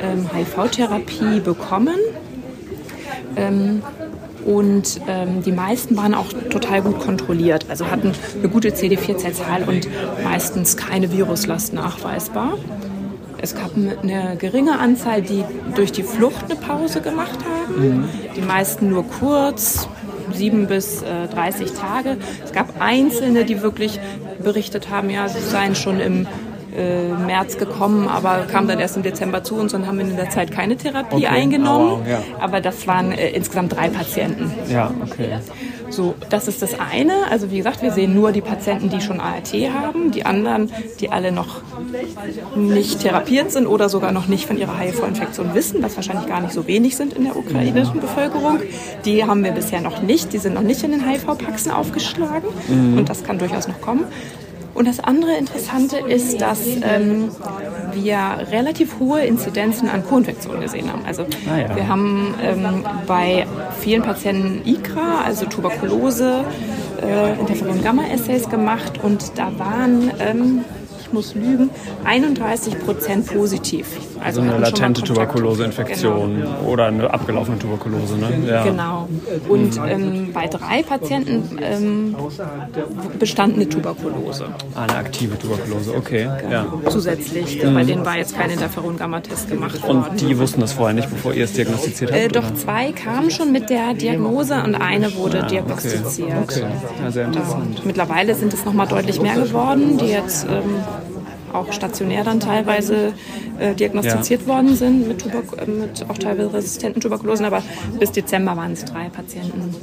ähm, 0.00 0.28
HIV-Therapie 0.34 1.40
bekommen. 1.40 1.96
Ähm, 3.36 3.82
und 4.44 5.00
ähm, 5.08 5.42
die 5.42 5.52
meisten 5.52 5.96
waren 5.96 6.14
auch 6.14 6.32
total 6.50 6.82
gut 6.82 6.98
kontrolliert, 7.00 7.66
also 7.68 7.90
hatten 7.90 8.12
eine 8.38 8.48
gute 8.48 8.70
CD4-Zellzahl 8.70 9.64
und 9.68 9.88
meistens 10.22 10.76
keine 10.76 11.12
Viruslast 11.12 11.72
nachweisbar. 11.72 12.58
Es 13.38 13.56
gab 13.56 13.72
eine 13.76 14.36
geringe 14.36 14.78
Anzahl, 14.78 15.20
die 15.20 15.44
durch 15.74 15.90
die 15.90 16.04
Flucht 16.04 16.44
eine 16.44 16.54
Pause 16.54 17.00
gemacht 17.00 17.38
haben. 17.40 18.02
Mhm. 18.02 18.08
Die 18.36 18.40
meisten 18.40 18.88
nur 18.88 19.04
kurz, 19.04 19.88
sieben 20.32 20.68
bis 20.68 21.02
äh, 21.02 21.26
30 21.26 21.72
Tage. 21.72 22.18
Es 22.44 22.52
gab 22.52 22.80
Einzelne, 22.80 23.44
die 23.44 23.62
wirklich 23.62 23.98
berichtet 24.42 24.90
haben, 24.90 25.10
ja, 25.10 25.28
sie 25.28 25.40
seien 25.40 25.74
schon 25.74 26.00
im 26.00 26.26
äh, 26.76 27.08
März 27.08 27.58
gekommen, 27.58 28.08
aber 28.08 28.46
kamen 28.50 28.68
dann 28.68 28.80
erst 28.80 28.96
im 28.96 29.02
Dezember 29.02 29.44
zu 29.44 29.56
uns 29.56 29.74
und 29.74 29.86
haben 29.86 30.00
in 30.00 30.16
der 30.16 30.30
Zeit 30.30 30.50
keine 30.50 30.76
Therapie 30.76 31.16
okay. 31.16 31.26
eingenommen. 31.26 32.02
Oh, 32.04 32.08
ja. 32.08 32.22
Aber 32.40 32.60
das 32.60 32.86
waren 32.86 33.12
äh, 33.12 33.30
insgesamt 33.30 33.74
drei 33.74 33.88
Patienten. 33.88 34.52
Ja, 34.70 34.90
okay. 35.02 35.38
So, 35.90 36.14
das 36.30 36.48
ist 36.48 36.62
das 36.62 36.78
eine. 36.80 37.12
Also 37.30 37.50
wie 37.50 37.58
gesagt, 37.58 37.82
wir 37.82 37.92
sehen 37.92 38.14
nur 38.14 38.32
die 38.32 38.40
Patienten, 38.40 38.88
die 38.88 39.00
schon 39.00 39.20
ART 39.20 39.52
haben. 39.52 40.10
Die 40.10 40.24
anderen, 40.24 40.72
die 41.00 41.10
alle 41.10 41.32
noch 41.32 41.60
nicht 42.56 43.00
therapiert 43.00 43.52
sind 43.52 43.66
oder 43.66 43.88
sogar 43.88 44.12
noch 44.12 44.26
nicht 44.26 44.46
von 44.46 44.56
ihrer 44.56 44.78
HIV-Infektion 44.78 45.54
wissen, 45.54 45.82
was 45.82 45.96
wahrscheinlich 45.96 46.26
gar 46.26 46.40
nicht 46.40 46.54
so 46.54 46.66
wenig 46.66 46.96
sind 46.96 47.12
in 47.12 47.24
der 47.24 47.36
ukrainischen 47.36 48.00
Bevölkerung, 48.00 48.60
die 49.04 49.24
haben 49.24 49.44
wir 49.44 49.52
bisher 49.52 49.82
noch 49.82 50.02
nicht. 50.02 50.32
Die 50.32 50.38
sind 50.38 50.54
noch 50.54 50.62
nicht 50.62 50.82
in 50.82 50.92
den 50.92 51.06
HIV-Praxen 51.06 51.70
aufgeschlagen 51.70 52.48
mhm. 52.68 52.98
und 52.98 53.08
das 53.08 53.22
kann 53.24 53.38
durchaus 53.38 53.68
noch 53.68 53.80
kommen. 53.80 54.04
Und 54.74 54.88
das 54.88 55.00
andere 55.00 55.36
Interessante 55.36 55.98
ist, 55.98 56.40
dass 56.40 56.60
ähm, 56.66 57.30
wir 57.92 58.46
relativ 58.50 58.98
hohe 58.98 59.22
Inzidenzen 59.22 59.88
an 59.88 60.04
Co-Infektionen 60.04 60.62
gesehen 60.62 60.90
haben. 60.90 61.04
Also 61.04 61.24
ah, 61.50 61.58
ja. 61.58 61.76
wir 61.76 61.88
haben 61.88 62.34
ähm, 62.42 62.84
bei 63.06 63.46
vielen 63.80 64.02
Patienten 64.02 64.62
ICRA, 64.66 65.22
also 65.24 65.46
Tuberkulose, 65.46 66.44
äh, 67.02 67.38
Interferon-Gamma-Assays 67.38 68.48
gemacht 68.48 69.00
und 69.02 69.38
da 69.38 69.58
waren 69.58 70.10
ähm, 70.20 70.64
muss 71.12 71.34
lügen, 71.34 71.70
31 72.04 72.78
Prozent 72.78 73.26
positiv. 73.26 73.86
Also, 74.24 74.40
also 74.40 74.52
eine 74.52 74.60
latente 74.60 75.02
Tuberkuloseinfektion 75.02 76.36
genau. 76.36 76.60
oder 76.66 76.86
eine 76.86 77.12
abgelaufene 77.12 77.58
Tuberkulose. 77.58 78.16
Ne? 78.16 78.46
Ja. 78.46 78.64
Genau. 78.64 79.08
Und 79.48 79.80
ähm, 79.86 80.30
bei 80.32 80.46
drei 80.46 80.82
Patienten 80.82 81.58
ähm, 81.60 82.14
bestand 83.18 83.56
eine 83.56 83.68
Tuberkulose. 83.68 84.46
Ah, 84.74 84.82
eine 84.82 84.96
aktive 84.96 85.38
Tuberkulose, 85.38 85.94
okay. 85.94 86.28
Genau. 86.40 86.52
Ja. 86.52 86.90
Zusätzlich. 86.90 87.62
Mhm. 87.62 87.74
Bei 87.74 87.84
denen 87.84 88.04
war 88.04 88.16
jetzt 88.16 88.36
kein 88.36 88.50
Interferon-Gamma-Test 88.50 89.50
gemacht 89.50 89.82
worden. 89.82 90.04
Und 90.10 90.20
die 90.20 90.38
wussten 90.38 90.60
das 90.60 90.72
vorher 90.72 90.94
nicht, 90.94 91.10
bevor 91.10 91.34
ihr 91.34 91.44
es 91.44 91.52
diagnostiziert 91.52 92.12
habt? 92.12 92.20
Äh, 92.20 92.28
doch 92.28 92.46
oder? 92.46 92.54
zwei 92.54 92.92
kamen 92.92 93.30
schon 93.30 93.52
mit 93.52 93.70
der 93.70 93.94
Diagnose 93.94 94.62
und 94.62 94.74
eine 94.74 95.14
wurde 95.16 95.44
ah, 95.44 95.46
diagnostiziert. 95.46 96.30
Okay. 96.42 96.62
okay. 96.62 96.66
Ja, 97.02 97.10
sehr 97.10 97.26
interessant. 97.26 97.84
mittlerweile 97.84 98.34
sind 98.34 98.54
es 98.54 98.64
nochmal 98.64 98.86
deutlich 98.86 99.20
mehr 99.20 99.34
geworden, 99.34 99.98
die 99.98 100.06
jetzt 100.06 100.46
ähm, 100.48 100.82
auch 101.54 101.72
stationär 101.72 102.24
dann 102.24 102.40
teilweise 102.40 103.12
äh, 103.58 103.74
diagnostiziert 103.74 104.42
ja. 104.42 104.46
worden 104.48 104.74
sind 104.74 105.08
mit, 105.08 105.20
Tuberk 105.20 105.44
äh, 105.60 105.70
mit 105.70 106.04
auch 106.08 106.18
teilweise 106.18 106.52
resistenten 106.52 107.00
Tuberkulosen, 107.00 107.44
aber 107.44 107.62
bis 107.98 108.12
Dezember 108.12 108.56
waren 108.56 108.72
es 108.72 108.84
drei 108.84 109.08
Patienten. 109.08 109.74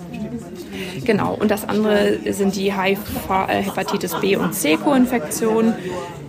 Genau, 1.06 1.34
und 1.34 1.50
das 1.50 1.68
andere 1.68 2.18
sind 2.30 2.56
die 2.56 2.74
HIV, 2.74 3.00
äh, 3.48 3.62
Hepatitis 3.64 4.16
B 4.20 4.36
und 4.36 4.54
C 4.54 4.78
Co-Infektionen. 4.78 5.74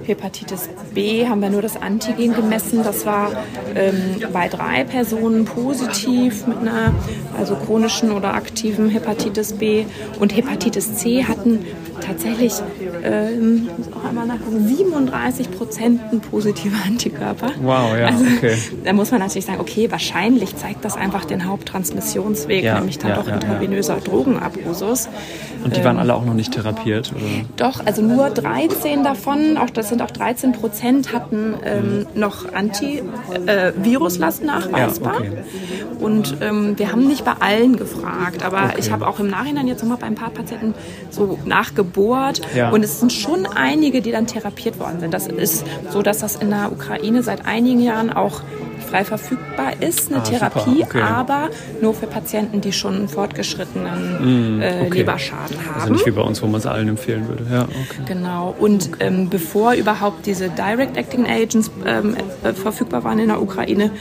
Hepatitis 0.04 0.68
B 0.94 1.28
haben 1.28 1.40
wir 1.40 1.50
nur 1.50 1.62
das 1.62 1.80
Antigen 1.80 2.34
gemessen. 2.34 2.82
Das 2.82 3.06
war 3.06 3.32
ähm, 3.74 4.16
bei 4.32 4.48
drei 4.48 4.84
Personen 4.84 5.44
positiv 5.44 6.46
mit 6.46 6.58
einer 6.58 6.94
also 7.38 7.54
chronischen 7.54 8.10
oder 8.10 8.34
aktiven 8.34 8.88
Hepatitis 8.88 9.52
B. 9.52 9.84
Und 10.18 10.34
Hepatitis 10.34 10.96
C 10.96 11.24
hatten 11.24 11.64
tatsächlich, 12.00 12.54
ähm, 13.02 13.68
muss 13.76 13.92
auch 13.92 14.08
einmal 14.08 14.26
nachgucken, 14.26 14.66
37 14.66 15.50
Prozent 15.50 16.00
positive 16.30 16.74
Antikörper. 16.86 17.50
Wow, 17.62 17.96
ja, 17.98 18.06
also, 18.06 18.24
okay. 18.24 18.56
Da 18.84 18.92
muss 18.92 19.10
man 19.10 19.20
natürlich 19.20 19.46
sagen, 19.46 19.60
okay, 19.60 19.90
wahrscheinlich 19.90 20.56
zeigt 20.56 20.84
das 20.84 20.96
einfach 20.96 21.24
den 21.24 21.46
Haupttransmissionsweg, 21.46 22.64
ja, 22.64 22.76
nämlich 22.76 22.98
dann 22.98 23.10
ja, 23.10 23.16
doch 23.16 23.28
ja, 23.28 23.34
intravenöser. 23.34 23.96
Drogenabusus. 23.96 25.08
Und 25.64 25.76
die 25.76 25.84
waren 25.84 25.96
ähm, 25.96 26.02
alle 26.02 26.14
auch 26.14 26.24
noch 26.24 26.34
nicht 26.34 26.52
therapiert? 26.52 27.12
Oder? 27.14 27.46
Doch, 27.56 27.84
also 27.84 28.02
nur 28.02 28.30
13 28.30 29.04
davon, 29.04 29.58
auch 29.58 29.70
das 29.70 29.88
sind 29.88 30.02
auch 30.02 30.10
13 30.10 30.52
Prozent, 30.52 31.12
hatten 31.12 31.54
ähm, 31.64 32.06
noch 32.14 32.52
Antiviruslast 32.52 34.42
äh, 34.42 34.46
nachweisbar. 34.46 35.22
Ja, 35.24 35.30
okay. 35.30 35.42
Und 36.00 36.38
ähm, 36.40 36.78
wir 36.78 36.92
haben 36.92 37.06
nicht 37.06 37.24
bei 37.24 37.34
allen 37.40 37.76
gefragt, 37.76 38.42
aber 38.44 38.64
okay. 38.64 38.76
ich 38.78 38.90
habe 38.90 39.06
auch 39.06 39.20
im 39.20 39.28
Nachhinein 39.28 39.66
jetzt 39.66 39.82
nochmal 39.82 39.98
bei 39.98 40.06
ein 40.06 40.14
paar 40.14 40.30
Patienten 40.30 40.74
so 41.10 41.38
nachgebohrt. 41.90 42.40
Ja. 42.54 42.70
Und 42.70 42.82
es 42.82 43.00
sind 43.00 43.12
schon 43.12 43.46
einige, 43.46 44.00
die 44.00 44.12
dann 44.12 44.26
therapiert 44.26 44.78
worden 44.78 45.00
sind. 45.00 45.14
Das 45.14 45.26
ist 45.26 45.64
so, 45.90 46.02
dass 46.02 46.18
das 46.18 46.36
in 46.36 46.50
der 46.50 46.70
Ukraine 46.72 47.22
seit 47.22 47.46
einigen 47.46 47.80
Jahren 47.80 48.10
auch 48.12 48.42
frei 48.88 49.04
verfügbar 49.04 49.74
ist, 49.80 50.10
eine 50.10 50.20
ah, 50.20 50.24
Therapie, 50.24 50.82
okay. 50.82 51.00
aber 51.00 51.50
nur 51.80 51.94
für 51.94 52.08
Patienten, 52.08 52.60
die 52.60 52.72
schon 52.72 52.94
einen 52.96 53.08
fortgeschrittenen 53.08 54.56
mm, 54.56 54.62
äh, 54.62 54.82
okay. 54.86 54.98
Leberschaden 54.98 55.56
also 55.58 55.70
haben. 55.70 55.80
Also 55.80 55.92
nicht 55.92 56.06
wie 56.06 56.10
bei 56.10 56.22
uns, 56.22 56.42
wo 56.42 56.46
man 56.46 56.60
es 56.60 56.66
allen 56.66 56.88
empfehlen 56.88 57.28
würde. 57.28 57.46
Ja, 57.52 57.62
okay. 57.62 58.02
Genau. 58.06 58.54
Und 58.58 58.90
ähm, 58.98 59.28
bevor 59.28 59.74
überhaupt 59.74 60.26
diese 60.26 60.48
Direct 60.48 60.96
Acting 60.96 61.26
Agents 61.26 61.70
ähm, 61.86 62.16
äh, 62.42 62.52
verfügbar 62.52 63.04
waren 63.04 63.20
in 63.20 63.28
der 63.28 63.40
Ukraine, 63.40 63.92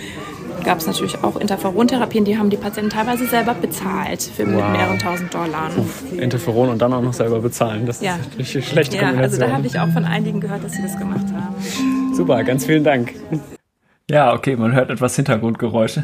gab 0.64 0.80
es 0.80 0.88
natürlich 0.88 1.24
auch 1.24 1.36
Interferontherapien, 1.38 2.26
die 2.26 2.38
haben 2.38 2.50
die 2.50 2.58
Patienten 2.58 2.90
teilweise 2.90 3.26
selber 3.28 3.54
bezahlt 3.54 4.22
für 4.22 4.46
wow. 4.46 4.56
mit 4.56 4.72
mehreren 4.72 5.00
tausend 5.00 5.34
Dollar. 5.34 5.70
Uff, 5.78 6.04
Interferon 6.12 6.70
und 6.70 6.82
dann 6.82 6.94
auch 6.94 7.02
noch 7.02 7.14
selber 7.14 7.40
bezahlen, 7.40 7.86
das 7.86 8.02
ja. 8.02 8.16
ist 8.16 8.38
richtig 8.38 8.68
schlechte 8.68 8.96
ja, 8.96 9.04
Kombination. 9.04 9.42
Also 9.42 9.52
da 9.52 9.58
habe 9.58 9.68
ich 9.68 9.80
auch 9.80 9.90
von 9.90 10.06
einigen 10.06 10.40
gehört, 10.40 10.64
dass 10.64 10.74
sie 10.74 10.82
das 10.82 10.98
gemacht 10.98 11.26
haben. 11.34 12.14
Super, 12.14 12.44
ganz 12.44 12.66
vielen 12.66 12.84
Dank. 12.84 13.14
Ja, 14.10 14.34
okay, 14.34 14.56
man 14.56 14.74
hört 14.74 14.90
etwas 14.90 15.16
Hintergrundgeräusche. 15.16 16.04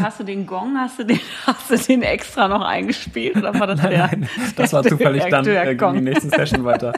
Hast 0.00 0.20
du 0.20 0.24
den 0.24 0.46
Gong, 0.46 0.76
hast 0.78 1.00
du 1.00 1.04
den, 1.04 1.18
hast 1.46 1.68
du 1.68 1.76
den 1.76 2.02
extra 2.02 2.46
noch 2.46 2.60
eingespielt 2.60 3.36
oder 3.36 3.52
war 3.58 3.66
das 3.66 3.82
nein, 3.82 3.90
der? 3.90 4.06
Nein, 4.06 4.28
das 4.54 4.72
war 4.72 4.82
zufällig 4.84 5.24
dann 5.24 5.44
der 5.44 5.70
äh, 5.70 5.76
die 5.76 6.00
nächste 6.00 6.28
Session 6.28 6.64
weiter. 6.64 6.92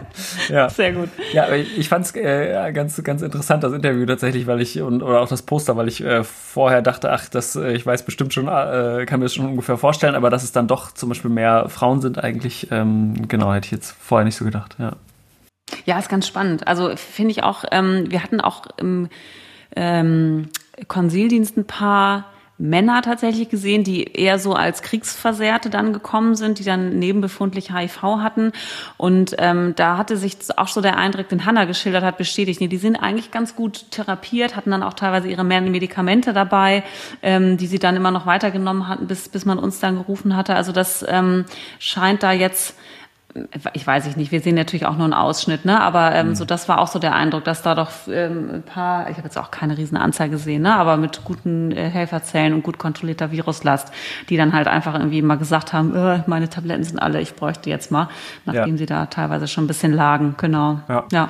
Ja. 0.51 0.69
Sehr 0.69 0.93
gut. 0.93 1.09
Ja, 1.33 1.51
ich 1.55 1.89
fand 1.89 2.05
es 2.05 2.15
äh, 2.15 2.73
ganz, 2.75 3.03
ganz 3.03 3.23
interessant, 3.23 3.65
das 3.65 3.73
Interview 3.73 4.05
tatsächlich, 4.05 4.47
weil 4.47 4.61
ich, 4.61 4.83
und, 4.83 5.03
oder 5.03 5.23
auch 5.23 5.29
das 5.29 5.41
Poster, 5.41 5.79
weil 5.79 5.89
ich 5.89 6.05
äh, 6.05 6.25
vorher 6.25 6.83
dachte, 6.83 7.11
ach, 7.11 7.31
das, 7.31 7.57
äh, 7.57 7.73
ich 7.73 7.87
weiß 7.87 8.05
bestimmt 8.05 8.35
schon, 8.35 8.49
äh, 8.49 9.07
kann 9.07 9.21
mir 9.21 9.25
das 9.25 9.35
schon 9.35 9.47
ungefähr 9.47 9.79
vorstellen, 9.79 10.15
aber 10.15 10.29
dass 10.29 10.45
es 10.45 10.53
dann 10.53 10.69
doch 10.69 10.93
zum 10.93 11.09
Beispiel 11.09 11.31
mehr 11.31 11.71
Frauen 11.71 12.03
sind 12.03 12.23
eigentlich, 12.23 12.71
ähm, 12.71 13.27
genau, 13.29 13.55
hätte 13.55 13.65
ich 13.65 13.73
jetzt 13.73 13.97
vorher 13.99 14.27
nicht 14.27 14.37
so 14.37 14.45
gedacht, 14.45 14.77
ja. 14.79 14.93
Ja, 15.87 15.99
ist 15.99 16.11
ganz 16.11 16.27
spannend. 16.27 16.69
Also 16.69 16.95
finde 16.97 17.31
ich 17.31 17.43
auch, 17.43 17.65
ähm, 17.73 18.05
wir 18.11 18.23
hatten 18.23 18.43
auch 18.43 18.67
im 18.77 18.87
ähm, 19.05 19.09
Konsildienst 20.89 21.57
ein 21.57 21.67
paar 21.67 22.25
Männer 22.59 23.03
tatsächlich 23.03 23.51
gesehen, 23.51 23.85
die 23.85 24.05
eher 24.05 24.39
so 24.39 24.55
als 24.55 24.81
Kriegsversehrte 24.81 25.69
dann 25.69 25.93
gekommen 25.93 26.35
sind, 26.35 26.59
die 26.59 26.65
dann 26.65 26.99
nebenbefundlich 26.99 27.75
HIV 27.75 28.03
hatten. 28.03 28.53
Und 28.97 29.35
ähm, 29.39 29.75
da 29.77 29.99
hatte 29.99 30.17
sich 30.17 30.37
auch 30.57 30.69
so 30.69 30.81
der 30.81 30.97
Eindruck, 30.97 31.29
den 31.29 31.45
Hanna 31.45 31.67
geschildert 31.67 32.03
hat, 32.03 32.17
bestätigt. 32.17 32.61
Nee, 32.61 32.69
die 32.69 32.79
sind 32.79 32.97
eigentlich 32.97 33.31
ganz 33.31 33.57
gut 33.57 33.91
therapiert, 33.91 34.57
hatten 34.57 34.71
dann 34.71 34.83
auch 34.83 34.95
teilweise 34.95 35.29
ihre 35.29 35.45
Medikamente 35.45 36.33
dabei, 36.33 36.83
ähm, 37.23 37.59
die 37.59 37.67
sie 37.67 37.79
dann 37.79 37.95
immer 37.95 38.11
noch 38.11 38.25
weitergenommen 38.25 38.89
hatten, 38.89 39.07
bis, 39.07 39.29
bis 39.29 39.45
man 39.45 39.59
uns 39.59 39.79
dann 39.81 39.97
gerufen 39.97 40.35
hatte. 40.35 40.55
Also 40.55 40.73
das 40.73 41.05
ähm, 41.07 41.45
scheint 41.79 42.23
da 42.23 42.33
jetzt 42.33 42.75
ich 43.73 43.87
weiß 43.87 44.07
ich 44.07 44.17
nicht, 44.17 44.33
wir 44.33 44.41
sehen 44.41 44.55
natürlich 44.55 44.87
auch 44.87 44.97
nur 44.97 45.05
einen 45.05 45.13
Ausschnitt, 45.13 45.65
ne? 45.65 45.81
aber 45.81 46.15
ähm, 46.15 46.29
mhm. 46.29 46.35
so 46.35 46.45
das 46.45 46.69
war 46.69 46.79
auch 46.79 46.89
so 46.89 46.99
der 46.99 47.15
Eindruck, 47.15 47.45
dass 47.45 47.63
da 47.63 47.75
doch 47.75 47.91
ähm, 48.09 48.51
ein 48.53 48.63
paar, 48.63 49.11
ich 49.11 49.17
habe 49.17 49.27
jetzt 49.27 49.39
auch 49.39 49.51
keine 49.51 49.77
riesen 49.77 49.97
Anzahl 49.97 50.29
gesehen, 50.29 50.63
ne? 50.63 50.75
aber 50.75 50.97
mit 50.97 51.25
guten 51.25 51.73
äh, 51.73 51.89
Helferzellen 51.89 52.55
und 52.55 52.63
gut 52.63 52.79
kontrollierter 52.79 53.33
Viruslast, 53.33 53.93
die 54.29 54.37
dann 54.37 54.53
halt 54.53 54.69
einfach 54.69 54.95
irgendwie 54.95 55.23
mal 55.23 55.39
gesagt 55.39 55.73
haben, 55.73 55.95
äh, 55.95 56.23
meine 56.27 56.49
Tabletten 56.49 56.85
sind 56.85 56.99
alle, 56.99 57.21
ich 57.21 57.35
bräuchte 57.35 57.71
jetzt 57.71 57.91
mal, 57.91 58.09
nachdem 58.45 58.75
ja. 58.75 58.79
sie 58.79 58.87
da 58.87 59.07
teilweise 59.07 59.49
schon 59.49 59.65
ein 59.65 59.69
bisschen 59.69 59.93
lagen, 59.93 60.35
genau. 60.39 60.81
Ja. 60.89 61.05
ja. 61.13 61.29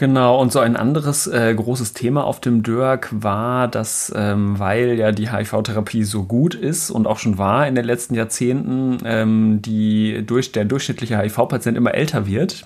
Genau, 0.00 0.40
und 0.40 0.50
so 0.50 0.60
ein 0.60 0.76
anderes 0.76 1.26
äh, 1.26 1.54
großes 1.54 1.92
Thema 1.92 2.24
auf 2.24 2.40
dem 2.40 2.62
DÖRG 2.62 3.08
war, 3.10 3.68
dass, 3.68 4.10
ähm, 4.16 4.58
weil 4.58 4.94
ja 4.94 5.12
die 5.12 5.30
HIV-Therapie 5.30 6.04
so 6.04 6.24
gut 6.24 6.54
ist 6.54 6.90
und 6.90 7.06
auch 7.06 7.18
schon 7.18 7.36
war 7.36 7.68
in 7.68 7.74
den 7.74 7.84
letzten 7.84 8.14
Jahrzehnten, 8.14 8.96
ähm, 9.04 9.60
die 9.60 10.24
durch, 10.26 10.52
der 10.52 10.64
durchschnittliche 10.64 11.18
HIV-Patient 11.18 11.76
immer 11.76 11.92
älter 11.92 12.26
wird. 12.26 12.64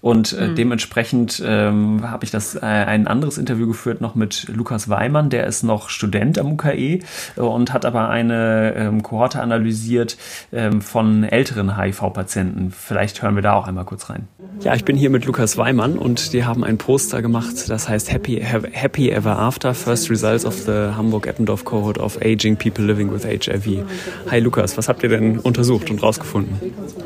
Und 0.00 0.32
äh, 0.34 0.46
mhm. 0.46 0.54
dementsprechend 0.54 1.42
ähm, 1.44 2.08
habe 2.08 2.24
ich 2.24 2.30
das 2.30 2.54
äh, 2.54 2.60
ein 2.60 3.08
anderes 3.08 3.38
Interview 3.38 3.66
geführt 3.66 4.00
noch 4.00 4.14
mit 4.14 4.46
Lukas 4.46 4.88
Weimann, 4.88 5.30
der 5.30 5.48
ist 5.48 5.64
noch 5.64 5.88
Student 5.88 6.38
am 6.38 6.52
UKE 6.52 7.00
und 7.34 7.72
hat 7.72 7.86
aber 7.86 8.08
eine 8.08 8.74
ähm, 8.76 9.02
Kohorte 9.02 9.40
analysiert 9.40 10.16
ähm, 10.52 10.80
von 10.80 11.24
älteren 11.24 11.76
HIV-Patienten. 11.76 12.70
Vielleicht 12.70 13.20
hören 13.22 13.34
wir 13.34 13.42
da 13.42 13.54
auch 13.54 13.66
einmal 13.66 13.84
kurz 13.84 14.08
rein. 14.08 14.28
Ja, 14.60 14.74
ich 14.74 14.84
bin 14.84 14.96
hier 14.96 15.10
mit 15.10 15.24
Lukas 15.24 15.56
Weimann 15.56 15.98
und 15.98 16.32
die 16.32 16.44
haben 16.44 16.64
ein 16.68 16.76
Poster 16.76 17.22
gemacht, 17.22 17.68
das 17.68 17.88
heißt 17.88 18.12
Happy, 18.12 18.40
Happy 18.40 19.08
Ever 19.08 19.38
After, 19.38 19.72
First 19.72 20.10
Results 20.10 20.44
of 20.44 20.54
the 20.54 20.92
Hamburg-Eppendorf 20.94 21.64
Cohort 21.64 21.96
of 21.96 22.18
Aging 22.20 22.56
People 22.56 22.84
Living 22.84 23.10
with 23.10 23.24
HIV. 23.24 23.84
Hi 24.30 24.38
Lukas, 24.38 24.76
was 24.76 24.86
habt 24.86 25.02
ihr 25.02 25.08
denn 25.08 25.38
untersucht 25.38 25.90
und 25.90 26.02
rausgefunden? 26.02 26.60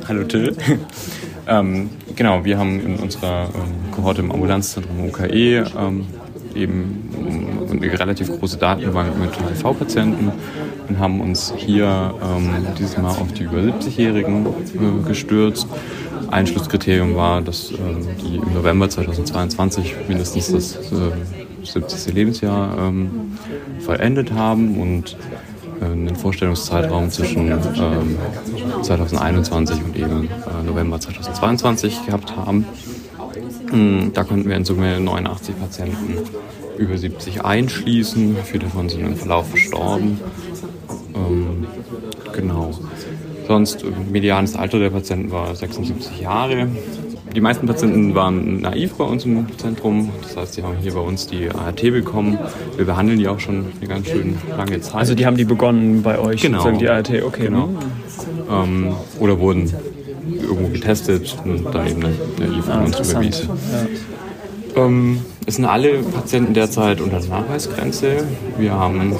Hallo 0.09 0.25
Till. 0.25 0.57
ähm, 1.46 1.90
genau, 2.16 2.44
wir 2.44 2.59
haben 2.59 2.81
in 2.81 2.96
unserer 2.96 3.51
ähm, 3.55 3.92
Kohorte 3.92 4.22
im 4.22 4.33
Ambulanzzentrum 4.33 5.07
UKE 5.07 5.64
ähm, 5.79 6.07
eben 6.57 7.09
eine 7.70 8.01
relativ 8.01 8.37
große 8.37 8.59
Datenbank 8.59 9.16
mit 9.16 9.31
HIV-Patienten 9.31 10.33
und 10.92 10.98
haben 10.98 11.20
uns 11.20 11.52
hier 11.57 12.14
ähm, 12.22 12.66
dieses 12.78 12.98
Mal 12.98 13.11
auf 13.11 13.33
die 13.33 13.44
über 13.44 13.59
70-Jährigen 13.59 14.46
äh, 14.46 15.09
gestürzt 15.09 15.66
Einschlusskriterium 16.31 17.14
war, 17.14 17.40
dass 17.40 17.70
äh, 17.70 17.76
die 18.22 18.37
im 18.37 18.55
November 18.55 18.88
2022 18.88 19.94
mindestens 20.09 20.52
das 20.52 20.76
äh, 20.92 21.12
70. 21.64 22.14
Lebensjahr 22.14 22.76
ähm, 22.78 23.37
vollendet 23.81 24.33
haben 24.33 24.81
und 24.81 25.16
äh, 25.81 25.85
einen 25.85 26.16
Vorstellungszeitraum 26.16 27.11
zwischen 27.11 27.50
ähm, 27.50 28.18
2021 28.83 29.83
und 29.85 29.96
eben 29.96 30.28
äh, 30.28 30.66
November 30.66 31.00
2022 31.00 32.07
gehabt 32.07 32.37
haben. 32.37 32.66
Ähm, 33.72 34.11
da 34.12 34.24
konnten 34.24 34.48
wir 34.48 34.57
in 34.57 34.64
Summe 34.64 35.00
89 35.00 35.59
Patienten 35.59 36.16
über 36.78 36.96
70 36.96 37.44
einschließen. 37.44 38.37
Viele 38.44 38.64
davon 38.64 38.88
sind 38.88 39.07
im 39.07 39.16
Verlauf 39.16 39.48
verstorben. 39.48 40.18
Ähm, 41.14 41.66
genau. 42.33 42.70
Sonst, 43.46 43.83
äh, 43.83 43.87
medianes 44.11 44.57
Alter 44.57 44.79
der 44.79 44.90
Patienten 44.90 45.31
war 45.31 45.55
76 45.55 46.20
Jahre. 46.20 46.68
Die 47.35 47.40
meisten 47.40 47.66
Patienten 47.66 48.14
waren 48.14 48.61
naiv 48.61 48.94
bei 48.94 49.05
uns 49.05 49.25
im 49.25 49.46
Zentrum. 49.59 50.11
Das 50.22 50.37
heißt, 50.37 50.55
sie 50.55 50.62
haben 50.62 50.77
hier 50.81 50.92
bei 50.92 51.01
uns 51.01 51.27
die 51.27 51.48
ART 51.48 51.81
bekommen. 51.81 52.38
Wir 52.77 52.85
behandeln 52.85 53.18
die 53.18 53.27
auch 53.29 53.40
schon 53.40 53.66
eine 53.79 53.88
ganz 53.88 54.09
schön 54.09 54.37
lange 54.57 54.81
Zeit. 54.81 54.94
Also 54.94 55.14
die 55.14 55.25
haben 55.25 55.37
die 55.37 55.44
begonnen 55.44 56.03
bei 56.03 56.18
euch, 56.18 56.42
genau. 56.42 56.70
die 56.72 56.88
ART, 56.88 57.11
okay. 57.22 57.46
Genau. 57.46 57.70
Ähm, 58.51 58.94
oder 59.18 59.38
wurden 59.38 59.72
irgendwo 60.42 60.68
getestet 60.68 61.37
und 61.44 61.64
dann 61.75 61.87
eben 61.87 62.01
naiv 62.01 62.64
von 62.64 62.85
uns 62.85 63.11
überwiesen. 63.11 63.48
Ja. 63.48 63.87
Ähm, 64.76 65.20
es 65.46 65.56
sind 65.56 65.64
alle 65.64 66.02
Patienten 66.02 66.54
derzeit 66.54 67.00
unter 67.00 67.20
der 67.20 67.28
Nachweisgrenze. 67.28 68.24
Wir 68.58 68.72
haben 68.72 69.14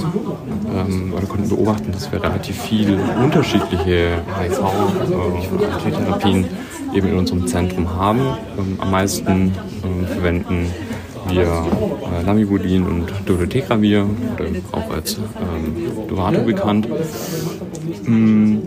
ähm, 0.75 1.13
oder 1.17 1.27
konnten 1.27 1.49
beobachten, 1.49 1.93
dass 1.93 2.11
wir 2.13 2.23
relativ 2.23 2.61
viele 2.61 2.99
unterschiedliche 3.23 4.23
HIV-Therapien 4.41 6.45
äh, 6.45 6.97
eben 6.97 7.09
in 7.09 7.19
unserem 7.19 7.47
Zentrum 7.47 7.95
haben. 7.95 8.21
Ähm, 8.59 8.77
am 8.79 8.91
meisten 8.91 9.53
ähm, 9.85 10.07
verwenden 10.07 10.67
wir 11.29 11.45
äh, 11.45 12.23
Lamivudin 12.25 12.85
und 12.85 13.13
Dolutegravir 13.27 14.07
oder 14.35 14.47
auch 14.73 14.91
als 14.91 15.17
ähm, 15.17 16.09
Dovato 16.09 16.43
bekannt. 16.43 16.89
Ähm, 18.07 18.63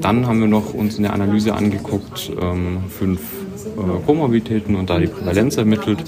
dann 0.00 0.26
haben 0.26 0.40
wir 0.40 0.48
noch 0.48 0.74
uns 0.74 0.96
in 0.96 1.04
der 1.04 1.12
Analyse 1.12 1.54
angeguckt, 1.54 2.32
ähm, 2.40 2.84
fünf 2.88 3.20
äh, 3.76 4.06
Komorbiditäten 4.06 4.76
und 4.76 4.90
da 4.90 4.98
die 4.98 5.06
Prävalenz 5.06 5.56
ermittelt 5.56 6.04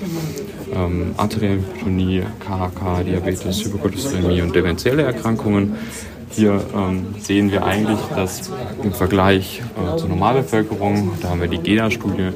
ähm, 0.75 1.15
arterielle 1.17 1.57
Hypertonie, 1.57 2.23
KHK, 2.41 3.05
Diabetes, 3.05 3.65
Hypercholesterinämie 3.65 4.43
und 4.43 4.55
dementielle 4.55 5.03
Erkrankungen. 5.03 5.77
Hier 6.31 6.61
ähm, 6.75 7.07
sehen 7.19 7.51
wir 7.51 7.65
eigentlich, 7.65 7.99
dass 8.15 8.51
im 8.83 8.93
Vergleich 8.93 9.63
äh, 9.77 9.97
zur 9.97 10.09
Normalbevölkerung, 10.09 11.13
da 11.23 11.31
haben 11.31 11.41
wir 11.41 11.49
die 11.49 11.59
GEDA-Studie 11.59 12.29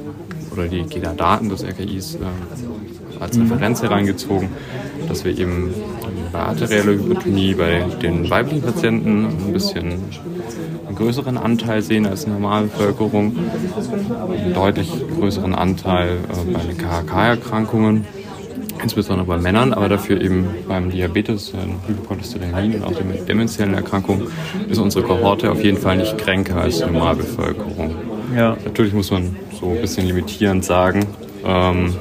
oder 0.50 0.66
die 0.66 0.82
GEDA-Daten 0.82 1.48
des 1.50 1.64
RKIs 1.64 2.16
äh, 2.16 2.18
als 3.20 3.38
Referenz 3.38 3.82
herangezogen, 3.82 4.48
dass 5.08 5.24
wir 5.24 5.38
eben 5.38 5.74
bei 6.32 6.40
arterieller 6.40 6.92
Hypertonie 6.92 7.54
bei 7.54 7.85
den 8.02 8.28
weiblichen 8.30 8.62
Patienten 8.62 9.26
ein 9.26 9.52
bisschen 9.52 10.00
größeren 11.02 11.36
Anteil 11.36 11.82
sehen 11.82 12.06
als 12.06 12.24
in 12.24 12.30
der 12.30 12.40
Normalbevölkerung, 12.40 13.36
einen 14.30 14.54
deutlich 14.54 14.90
größeren 15.18 15.54
Anteil 15.54 16.16
äh, 16.16 16.52
bei 16.52 16.60
den 16.60 16.78
KHK-Erkrankungen 16.78 18.06
insbesondere 18.82 19.26
bei 19.26 19.38
Männern, 19.38 19.72
aber 19.72 19.88
dafür 19.88 20.20
eben 20.20 20.46
beim 20.68 20.90
Diabetes, 20.90 21.52
äh, 21.54 21.56
Hypercholesterinämie 21.88 22.76
und 22.76 22.84
auch 22.84 22.92
den 22.92 23.26
dementiellen 23.26 23.74
Erkrankungen 23.74 24.26
ist 24.68 24.78
unsere 24.78 25.04
Kohorte 25.04 25.50
auf 25.50 25.62
jeden 25.62 25.78
Fall 25.78 25.96
nicht 25.96 26.18
kränker 26.18 26.56
als 26.56 26.78
die 26.78 26.84
Normalbevölkerung. 26.84 27.94
Ja. 28.36 28.56
Natürlich 28.64 28.92
muss 28.92 29.10
man 29.10 29.36
so 29.60 29.70
ein 29.70 29.80
bisschen 29.80 30.06
limitierend 30.06 30.64
sagen, 30.64 31.06
ähm, 31.44 31.94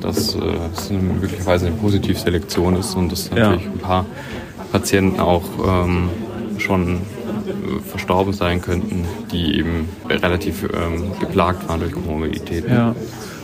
dass 0.00 0.34
äh, 0.34 0.40
es 0.74 0.90
möglicherweise 0.90 1.66
eine 1.66 1.76
Positivselektion 1.76 2.76
ist 2.76 2.94
und 2.94 3.10
dass 3.10 3.30
natürlich 3.30 3.64
ja. 3.64 3.70
ein 3.70 3.78
paar 3.78 4.06
Patienten 4.70 5.20
auch 5.20 5.44
ähm, 5.66 6.10
schon 6.60 6.96
äh, 6.96 7.80
verstorben 7.88 8.32
sein 8.32 8.60
könnten, 8.60 9.04
die 9.32 9.58
eben 9.58 9.88
relativ 10.08 10.62
ähm, 10.64 11.12
geplagt 11.20 11.68
waren 11.68 11.80
durch 11.80 11.92
Komorbiditäten. 11.92 12.72
Ja. 12.72 12.94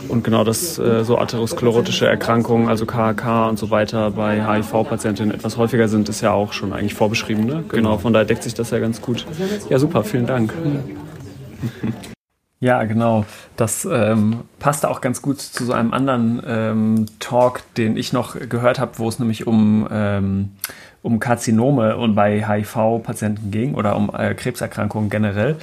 Und 0.07 0.23
genau 0.23 0.43
das 0.43 0.77
äh, 0.77 1.03
so 1.03 1.17
atherosklerotische 1.17 2.05
Erkrankungen, 2.05 2.69
also 2.69 2.85
KHK 2.85 3.49
und 3.49 3.57
so 3.57 3.71
weiter 3.71 4.11
bei 4.11 4.45
HIV-Patientinnen 4.45 5.33
etwas 5.33 5.57
häufiger 5.57 5.87
sind, 5.87 6.09
ist 6.09 6.21
ja 6.21 6.31
auch 6.31 6.53
schon 6.53 6.73
eigentlich 6.73 6.93
vorbeschrieben. 6.93 7.45
Ne? 7.45 7.53
Genau. 7.53 7.67
genau, 7.69 7.97
von 7.97 8.13
daher 8.13 8.25
deckt 8.25 8.43
sich 8.43 8.53
das 8.53 8.69
ja 8.71 8.79
ganz 8.79 9.01
gut. 9.01 9.25
Ja, 9.69 9.79
super, 9.79 10.03
vielen 10.03 10.27
Dank. 10.27 10.53
Ja, 12.61 12.83
genau. 12.83 13.25
Das 13.57 13.85
ähm, 13.85 14.41
passte 14.59 14.89
auch 14.89 15.01
ganz 15.01 15.21
gut 15.21 15.39
zu 15.39 15.65
so 15.65 15.73
einem 15.73 15.93
anderen 15.93 16.41
ähm, 16.47 17.05
Talk, 17.19 17.61
den 17.75 17.97
ich 17.97 18.13
noch 18.13 18.37
gehört 18.49 18.79
habe, 18.79 18.93
wo 18.97 19.09
es 19.09 19.19
nämlich 19.19 19.45
um 19.45 19.87
ähm, 19.91 20.51
um 21.05 21.19
Karzinome 21.19 21.97
und 21.97 22.15
bei 22.15 22.43
HIV-Patienten 22.45 23.51
ging 23.51 23.75
oder 23.75 23.95
um 23.95 24.09
äh, 24.17 24.33
Krebserkrankungen 24.33 25.11
generell. 25.11 25.55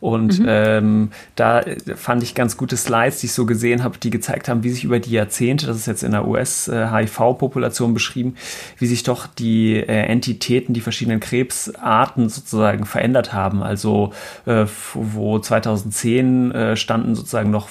Und 0.00 0.40
mhm. 0.40 0.46
ähm, 0.48 1.10
da 1.36 1.62
fand 1.94 2.24
ich 2.24 2.34
ganz 2.34 2.56
gute 2.56 2.76
Slides, 2.76 3.20
die 3.20 3.26
ich 3.26 3.32
so 3.32 3.46
gesehen 3.46 3.84
habe, 3.84 3.98
die 3.98 4.10
gezeigt 4.10 4.48
haben, 4.48 4.64
wie 4.64 4.70
sich 4.70 4.82
über 4.82 4.98
die 4.98 5.12
Jahrzehnte, 5.12 5.66
das 5.66 5.76
ist 5.76 5.86
jetzt 5.86 6.02
in 6.02 6.10
der 6.10 6.26
US-HIV-Population 6.26 7.90
äh, 7.90 7.94
beschrieben, 7.94 8.34
wie 8.78 8.86
sich 8.86 9.04
doch 9.04 9.28
die 9.28 9.76
äh, 9.76 9.84
Entitäten, 9.86 10.74
die 10.74 10.80
verschiedenen 10.80 11.20
Krebsarten 11.20 12.28
sozusagen 12.28 12.84
verändert 12.84 13.32
haben. 13.32 13.62
Also 13.62 14.12
äh, 14.46 14.66
wo 14.94 15.38
2010 15.38 16.50
äh, 16.50 16.76
standen 16.76 17.14
sozusagen 17.14 17.52
noch, 17.52 17.68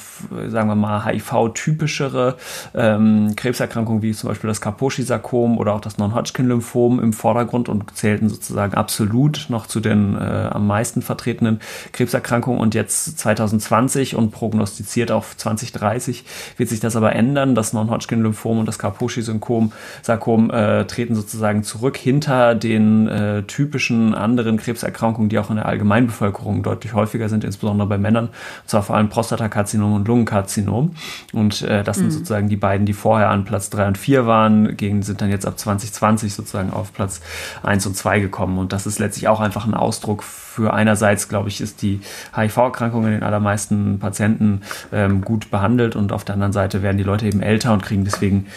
sagen 0.48 0.70
wir 0.70 0.76
mal, 0.76 1.06
HIV-typischere 1.06 2.38
ähm, 2.74 3.34
Krebserkrankungen 3.36 4.02
wie 4.02 4.14
zum 4.14 4.30
Beispiel 4.30 4.48
das 4.48 4.62
Kaposi-Sarkom 4.62 5.58
oder 5.58 5.74
auch 5.74 5.82
das 5.82 5.98
Non-Hodgkin-Lymphom 5.98 7.02
im 7.02 7.17
Vordergrund 7.18 7.70
und 7.70 7.96
zählten 7.96 8.30
sozusagen 8.30 8.76
absolut 8.76 9.48
noch 9.50 9.68
zu 9.68 9.80
den 9.80 10.16
äh, 10.16 10.50
am 10.52 10.68
meisten 10.68 11.02
vertretenen 11.02 11.60
Krebserkrankungen. 11.92 12.60
Und 12.60 12.76
jetzt 12.76 13.20
2020 13.20 14.16
und 14.16 14.32
prognostiziert 14.32 15.12
auf 15.12 15.36
2030 15.36 16.24
wird 16.58 16.70
sich 16.70 16.80
das 16.80 16.96
aber 16.96 17.14
ändern. 17.14 17.56
Das 17.56 17.74
Non-Hodgkin-Lymphom 17.74 18.60
und 18.60 18.66
das 18.66 18.80
Kaposi-Sarkom 18.80 20.52
äh, 20.52 20.86
treten 20.86 21.16
sozusagen 21.16 21.64
zurück 21.64 21.98
hinter 21.98 22.56
den 22.56 23.08
äh, 23.08 23.44
typischen 23.44 24.14
anderen 24.16 24.58
Krebserkrankungen, 24.58 25.30
die 25.30 25.40
auch 25.40 25.50
in 25.50 25.58
der 25.58 25.66
Allgemeinbevölkerung 25.66 26.64
deutlich 26.64 26.94
häufiger 26.94 27.30
sind, 27.30 27.44
insbesondere 27.44 27.88
bei 27.88 27.98
Männern, 27.98 28.26
und 28.28 28.70
zwar 28.70 28.84
vor 28.84 28.96
allem 28.96 29.10
Prostatakarzinom 29.10 29.94
und 29.94 30.08
Lungenkarzinom. 30.08 30.94
Und 31.34 31.62
äh, 31.64 31.84
das 31.84 31.98
mhm. 31.98 32.02
sind 32.02 32.12
sozusagen 32.12 32.50
die 32.50 32.58
beiden, 32.58 32.86
die 32.86 32.94
vorher 32.94 33.30
an 33.30 33.46
Platz 33.46 33.70
3 33.70 33.88
und 33.88 33.98
4 33.98 34.26
waren, 34.26 34.78
gegen, 34.78 35.02
sind 35.02 35.22
dann 35.22 35.30
jetzt 35.30 35.46
ab 35.46 35.58
2020 35.58 36.34
sozusagen 36.34 36.72
auf 36.72 36.94
Platz 36.98 37.08
Platz 37.08 37.22
1 37.64 37.86
und 37.88 37.96
2 37.96 38.20
gekommen. 38.20 38.58
Und 38.58 38.74
das 38.74 38.86
ist 38.86 39.00
letztlich 39.00 39.28
auch 39.28 39.40
einfach 39.40 39.66
ein 39.66 39.74
Ausdruck 39.74 40.24
für 40.24 40.74
einerseits, 40.74 41.30
glaube 41.30 41.50
ich, 41.50 41.62
ist 41.62 41.82
die 41.82 42.02
HIV-Erkrankung 42.36 43.06
in 43.06 43.12
den 43.12 43.24
allermeisten 43.24 44.00
Patienten 44.00 44.62
ähm, 44.92 45.22
gut 45.22 45.50
behandelt 45.50 45.96
und 45.96 46.12
auf 46.12 46.26
der 46.26 46.34
anderen 46.34 46.54
Seite 46.54 46.82
werden 46.82 46.98
die 46.98 47.04
Leute 47.04 47.26
eben 47.26 47.42
älter 47.42 47.74
und 47.74 47.84
kriegen 47.84 48.04
deswegen 48.04 48.48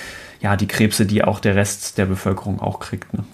ja 0.40 0.56
die 0.56 0.66
Krebse, 0.66 1.06
die 1.06 1.22
auch 1.22 1.40
der 1.40 1.54
Rest 1.54 1.98
der 1.98 2.06
Bevölkerung 2.06 2.60
auch 2.60 2.80
kriegt. 2.80 3.12
Ne? 3.14 3.24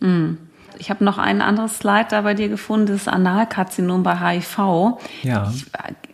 Mm. 0.00 0.38
Ich 0.78 0.90
habe 0.90 1.04
noch 1.04 1.18
ein 1.18 1.40
anderes 1.40 1.78
Slide 1.78 2.06
da 2.10 2.22
bei 2.22 2.34
dir 2.34 2.48
gefunden, 2.48 2.86
das 2.86 3.08
Analkarzinom 3.08 4.02
bei 4.02 4.16
HIV. 4.16 4.98
Ja. 5.22 5.52
Ich, 5.54 5.66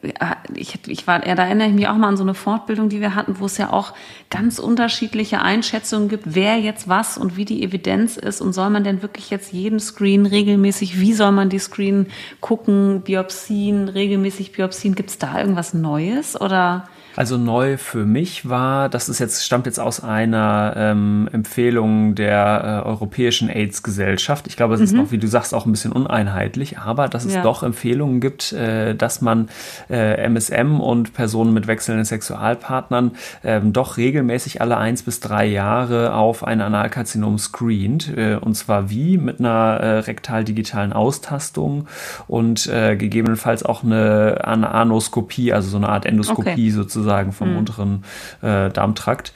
äh, 0.03 0.35
ich, 0.55 0.79
ich 0.89 1.07
war, 1.07 1.21
da 1.21 1.29
erinnere 1.29 1.69
ich 1.69 1.75
mich 1.75 1.89
auch 1.89 1.95
mal 1.97 2.09
an 2.09 2.17
so 2.17 2.23
eine 2.23 2.35
Fortbildung, 2.35 2.89
die 2.89 3.01
wir 3.01 3.15
hatten, 3.15 3.39
wo 3.39 3.47
es 3.47 3.59
ja 3.59 3.73
auch 3.73 3.93
ganz 4.31 4.59
unterschiedliche 4.59 5.41
Einschätzungen 5.41 6.09
gibt, 6.09 6.35
wer 6.35 6.59
jetzt 6.59 6.89
was 6.89 7.19
und 7.19 7.37
wie 7.37 7.45
die 7.45 7.63
Evidenz 7.63 8.17
ist 8.17 8.41
und 8.41 8.53
soll 8.53 8.71
man 8.71 8.85
denn 8.85 9.03
wirklich 9.03 9.31
jetzt 9.31 9.53
jeden 9.53 9.81
Screen 9.81 10.27
regelmäßig, 10.27 10.99
wie 11.01 11.13
soll 11.13 11.33
man 11.33 11.49
die 11.49 11.59
Screen 11.59 12.07
gucken, 12.41 13.03
Biopsien, 13.03 13.89
regelmäßig 13.89 14.53
Biopsien, 14.53 14.95
gibt 14.95 15.11
es 15.11 15.19
da 15.19 15.39
irgendwas 15.39 15.75
Neues 15.75 16.41
oder? 16.41 16.89
Also 17.15 17.37
neu 17.37 17.77
für 17.77 18.07
mich 18.07 18.49
war, 18.49 18.89
das 18.89 19.09
ist 19.09 19.19
jetzt, 19.19 19.45
stammt 19.45 19.67
jetzt 19.67 19.79
aus 19.79 20.03
einer 20.03 20.75
ähm, 20.77 21.29
Empfehlung 21.33 22.15
der 22.15 22.83
äh, 22.85 22.89
Europäischen 22.89 23.51
AIDS-Gesellschaft. 23.51 24.47
Ich 24.47 24.57
glaube, 24.57 24.75
es 24.75 24.81
mhm. 24.81 24.85
ist 24.85 24.93
noch, 24.93 25.11
wie 25.11 25.19
du 25.19 25.27
sagst, 25.27 25.55
auch 25.55 25.67
ein 25.67 25.73
bisschen 25.73 25.93
uneinheitlich, 25.93 26.79
aber 26.79 27.09
dass 27.09 27.25
es 27.25 27.35
ja. 27.35 27.43
doch 27.43 27.63
Empfehlungen 27.63 28.21
gibt, 28.21 28.53
äh, 28.53 28.95
dass 28.95 29.21
man 29.21 29.49
äh, 29.91 30.27
MSM 30.29 30.81
und 30.81 31.13
Personen 31.13 31.53
mit 31.53 31.67
wechselnden 31.67 32.05
Sexualpartnern 32.05 33.13
ähm, 33.45 33.73
doch 33.73 33.99
regelmäßig 33.99 34.61
alle 34.63 34.79
eins 34.79 35.03
bis 35.03 35.21
drei 35.21 35.47
Jahre 35.47 36.15
auf 36.15 36.45
ein 36.45 36.63
Analkarzinom 36.63 37.39
screent. 37.39 38.17
Äh, 38.17 38.37
und 38.37 38.55
zwar 38.55 38.89
wie? 38.89 39.19
Mit 39.19 39.39
einer 39.39 39.79
äh, 39.81 39.99
rektal-digitalen 39.99 40.95
Austastung 40.95 41.89
und 42.27 42.67
äh, 42.69 42.97
gegebenenfalls 42.97 43.65
auch 43.65 43.85
eine 43.85 44.43
Anoskopie, 44.45 45.53
also 45.53 45.69
so 45.69 45.77
eine 45.77 45.91
Art 45.91 46.07
Endoskopie 46.07 46.53
okay. 46.53 46.71
sozusagen 46.71 47.02
sozusagen 47.03 47.33
vom 47.33 47.51
mhm. 47.51 47.59
unteren 47.59 48.05
äh, 48.43 48.71
Darmtrakt. 48.71 49.33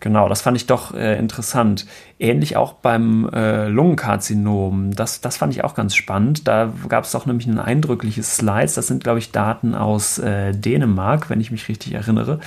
Genau, 0.00 0.28
das 0.28 0.42
fand 0.42 0.56
ich 0.56 0.66
doch 0.66 0.94
äh, 0.94 1.18
interessant. 1.18 1.86
Ähnlich 2.18 2.56
auch 2.56 2.74
beim 2.74 3.28
äh, 3.32 3.68
Lungenkarzinom. 3.68 4.94
Das, 4.94 5.20
das 5.20 5.38
fand 5.38 5.54
ich 5.54 5.64
auch 5.64 5.74
ganz 5.74 5.94
spannend. 5.94 6.46
Da 6.46 6.72
gab 6.88 7.04
es 7.04 7.12
doch 7.12 7.24
nämlich 7.24 7.46
ein 7.46 7.58
eindrückliches 7.58 8.36
Slides. 8.36 8.74
Das 8.74 8.86
sind, 8.86 9.02
glaube 9.02 9.18
ich, 9.18 9.32
Daten 9.32 9.74
aus 9.74 10.18
äh, 10.18 10.52
Dänemark, 10.52 11.30
wenn 11.30 11.40
ich 11.40 11.50
mich 11.50 11.68
richtig 11.68 11.94
erinnere, 11.94 12.40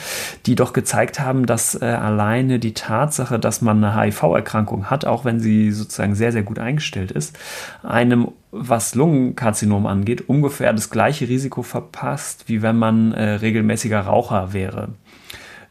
die 0.45 0.56
doch 0.56 0.74
gezeigt 0.74 1.20
haben, 1.20 1.47
dass 1.47 1.80
äh, 1.80 1.86
alleine 1.86 2.60
die 2.60 2.74
Tatsache, 2.74 3.39
dass 3.39 3.62
man 3.62 3.84
eine 3.84 3.95
HIV-Erkrankung 3.95 4.89
hat, 4.89 5.06
auch 5.06 5.26
wenn 5.26 5.39
sie 5.39 5.72
sozusagen 5.72 6.16
sehr, 6.16 6.32
sehr 6.32 6.43
gut 6.43 6.60
eingestellt 6.60 7.12
ist, 7.12 7.38
einem 7.82 8.30
was 8.52 8.95
Lungenkarzinom 8.95 9.86
angeht, 9.86 10.28
ungefähr 10.28 10.74
das 10.74 10.89
gleiche 10.89 11.28
Risiko 11.30 11.62
verpasst, 11.62 12.45
wie 12.47 12.62
wenn 12.62 12.78
man 12.78 13.12
äh, 13.12 13.34
regelmäßiger 13.36 14.02
Raucher 14.02 14.54
wäre. 14.54 14.89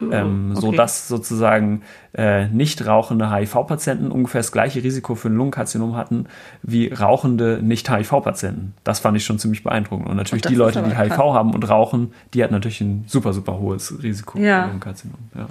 Ähm, 0.01 0.51
okay. 0.51 0.61
So 0.61 0.71
dass 0.71 1.07
sozusagen 1.07 1.81
äh, 2.13 2.47
nicht 2.47 2.85
rauchende 2.85 3.31
HIV-Patienten 3.31 4.11
ungefähr 4.11 4.39
das 4.39 4.51
gleiche 4.51 4.81
Risiko 4.81 5.15
für 5.15 5.29
ein 5.29 5.35
Lungenkarzinom 5.35 5.95
hatten 5.95 6.27
wie 6.63 6.87
rauchende 6.87 7.59
Nicht-HIV-Patienten. 7.61 8.73
Das 8.83 8.99
fand 8.99 9.17
ich 9.17 9.25
schon 9.25 9.39
ziemlich 9.39 9.63
beeindruckend. 9.63 10.07
Und 10.07 10.15
natürlich 10.15 10.43
die 10.43 10.55
Leute, 10.55 10.81
die 10.83 10.97
HIV 10.97 11.17
haben 11.17 11.53
und 11.53 11.69
rauchen, 11.69 12.13
die 12.33 12.43
hatten 12.43 12.53
natürlich 12.53 12.81
ein 12.81 13.03
super, 13.07 13.33
super 13.33 13.59
hohes 13.59 14.01
Risiko 14.01 14.39
ja. 14.39 14.61
für 14.61 14.67
Lungenkarzinom. 14.67 15.17
Ja. 15.35 15.47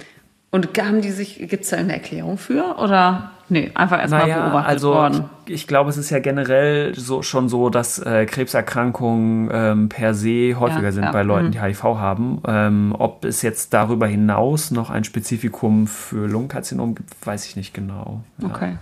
Und 0.51 0.77
haben 0.79 1.01
die 1.01 1.11
sich, 1.11 1.37
gibt 1.47 1.63
es 1.63 1.69
da 1.69 1.77
eine 1.77 1.93
Erklärung 1.93 2.39
für? 2.39 2.77
Oder 2.79 3.31
nee, 3.49 3.71
einfach 3.75 3.99
erstmal 3.99 4.23
naja, 4.23 4.45
beobachtet 4.45 4.69
also 4.69 4.93
worden? 4.93 5.25
Ich, 5.45 5.53
ich 5.53 5.67
glaube, 5.67 5.91
es 5.91 5.97
ist 5.97 6.09
ja 6.09 6.17
generell 6.19 6.95
so, 6.95 7.21
schon 7.21 7.49
so, 7.49 7.69
dass 7.69 7.99
äh, 7.99 8.25
Krebserkrankungen 8.25 9.49
ähm, 9.53 9.89
per 9.89 10.15
se 10.15 10.55
häufiger 10.59 10.85
ja, 10.85 10.91
sind 10.91 11.03
ja. 11.03 11.11
bei 11.11 11.21
Leuten, 11.21 11.47
mhm. 11.47 11.51
die 11.51 11.61
HIV 11.61 11.83
haben. 11.83 12.41
Ähm, 12.47 12.95
ob 12.97 13.25
es 13.25 13.43
jetzt 13.43 13.73
darüber 13.73 14.07
hinaus 14.07 14.71
noch 14.71 14.89
ein 14.89 15.03
Spezifikum 15.03 15.85
für 15.85 16.27
Lungenkarzinom 16.27 16.95
gibt, 16.95 17.13
weiß 17.25 17.45
ich 17.45 17.55
nicht 17.55 17.75
genau. 17.75 18.23
Ja. 18.39 18.47
Okay. 18.47 18.77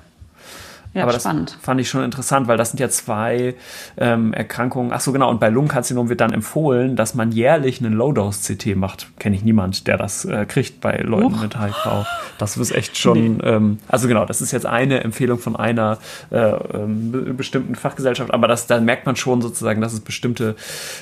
Ja, 0.94 1.04
Aber 1.04 1.20
spannend. 1.20 1.52
das 1.52 1.64
fand 1.64 1.80
ich 1.82 1.90
schon 1.90 2.04
interessant, 2.04 2.48
weil 2.48 2.58
das 2.58 2.72
sind 2.72 2.80
ja 2.80 2.90
zwei 2.90 3.56
ähm, 3.98 4.34
Erkrankungen. 4.34 4.92
Ach 4.92 5.00
so, 5.00 5.12
genau. 5.12 5.30
Und 5.30 5.40
bei 5.40 5.50
Lungenkarzinom 5.50 6.10
wird 6.10 6.22
dann 6.22 6.34
empfohlen, 6.34 6.96
dass 6.96 7.14
man 7.14 7.32
jährlich 7.32 7.82
einen 7.82 7.94
Low-Dose-CT 7.94 8.76
macht. 8.76 9.08
Kenne 9.20 9.36
ich 9.36 9.44
niemand, 9.44 9.88
der 9.88 9.98
das 9.98 10.26
äh, 10.26 10.46
kriegt 10.46 10.82
bei 10.82 10.98
Leuten 10.98 11.36
Uch. 11.36 11.42
mit 11.42 11.60
HIV. 11.60 12.06
Das 12.38 12.58
ist 12.58 12.72
echt 12.72 12.98
schon. 12.98 13.38
Nee. 13.38 13.44
Ähm, 13.44 13.78
also 13.88 14.08
genau, 14.08 14.26
das 14.26 14.42
ist 14.42 14.52
jetzt 14.52 14.66
eine 14.66 15.04
Empfehlung 15.04 15.40
von 15.40 15.56
einer 15.56 15.98
äh, 16.32 16.38
ähm, 16.38 17.36
bestimmten 17.38 17.76
Fachgesellschaft. 17.76 18.34
Aber 18.34 18.48
das, 18.48 18.68
da 18.68 18.80
merkt 18.80 19.06
man 19.06 19.16
schon 19.16 19.42
sozusagen, 19.42 19.82
dass 19.82 19.94
es 19.94 20.00
bestimmte. 20.00 20.56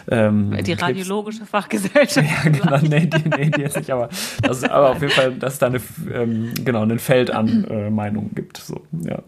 Ähm, 0.09 0.55
die 0.63 0.73
radiologische 0.73 1.45
Fachgesellschaft. 1.45 2.27
ja, 2.45 2.49
genau. 2.49 2.77
Nee, 2.81 3.05
die, 3.05 3.29
nee, 3.29 3.49
die 3.49 3.61
jetzt 3.61 3.77
nicht. 3.77 3.91
Aber, 3.91 4.09
das 4.41 4.57
ist, 4.57 4.69
aber 4.69 4.89
auf 4.89 5.01
jeden 5.01 5.13
Fall, 5.13 5.33
dass 5.33 5.53
es 5.53 5.59
da 5.59 5.67
eine, 5.67 5.81
ähm, 6.13 6.53
genau, 6.63 6.83
ein 6.83 6.99
Feld 6.99 7.31
an 7.31 7.65
äh, 7.65 7.89
Meinungen 7.89 8.31
gibt. 8.33 8.57
So, 8.57 8.81
ja. 9.03 9.19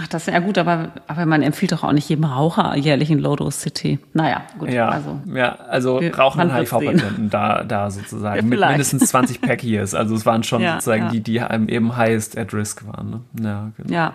Ach, 0.00 0.08
das 0.08 0.26
ist 0.26 0.32
ja 0.32 0.40
gut, 0.40 0.56
aber, 0.56 0.92
aber 1.06 1.26
man 1.26 1.42
empfiehlt 1.42 1.72
doch 1.72 1.84
auch 1.84 1.92
nicht 1.92 2.08
jedem 2.08 2.24
Raucher 2.24 2.74
jährlich 2.76 3.10
ein 3.10 3.18
Low-Dose-CT. 3.18 3.98
Naja, 4.14 4.42
gut. 4.58 4.70
Ja, 4.70 4.88
also, 4.88 5.20
ja, 5.34 5.56
also 5.68 5.98
rauchen 5.98 6.54
HIV-Patienten 6.54 7.28
da, 7.28 7.62
da 7.62 7.90
sozusagen 7.90 8.36
ja, 8.36 8.42
mit 8.42 8.58
mindestens 8.58 9.10
20 9.10 9.42
Pack-Years. 9.42 9.94
Also 9.94 10.14
es 10.14 10.24
waren 10.24 10.44
schon 10.44 10.62
ja, 10.62 10.74
sozusagen 10.74 11.04
ja. 11.04 11.10
die, 11.10 11.20
die 11.20 11.36
eben 11.36 11.96
highest 11.96 12.38
at 12.38 12.54
risk 12.54 12.86
waren. 12.86 13.10
Ne? 13.34 13.44
Ja, 13.44 13.70
genau. 13.76 13.92
ja. 13.92 14.14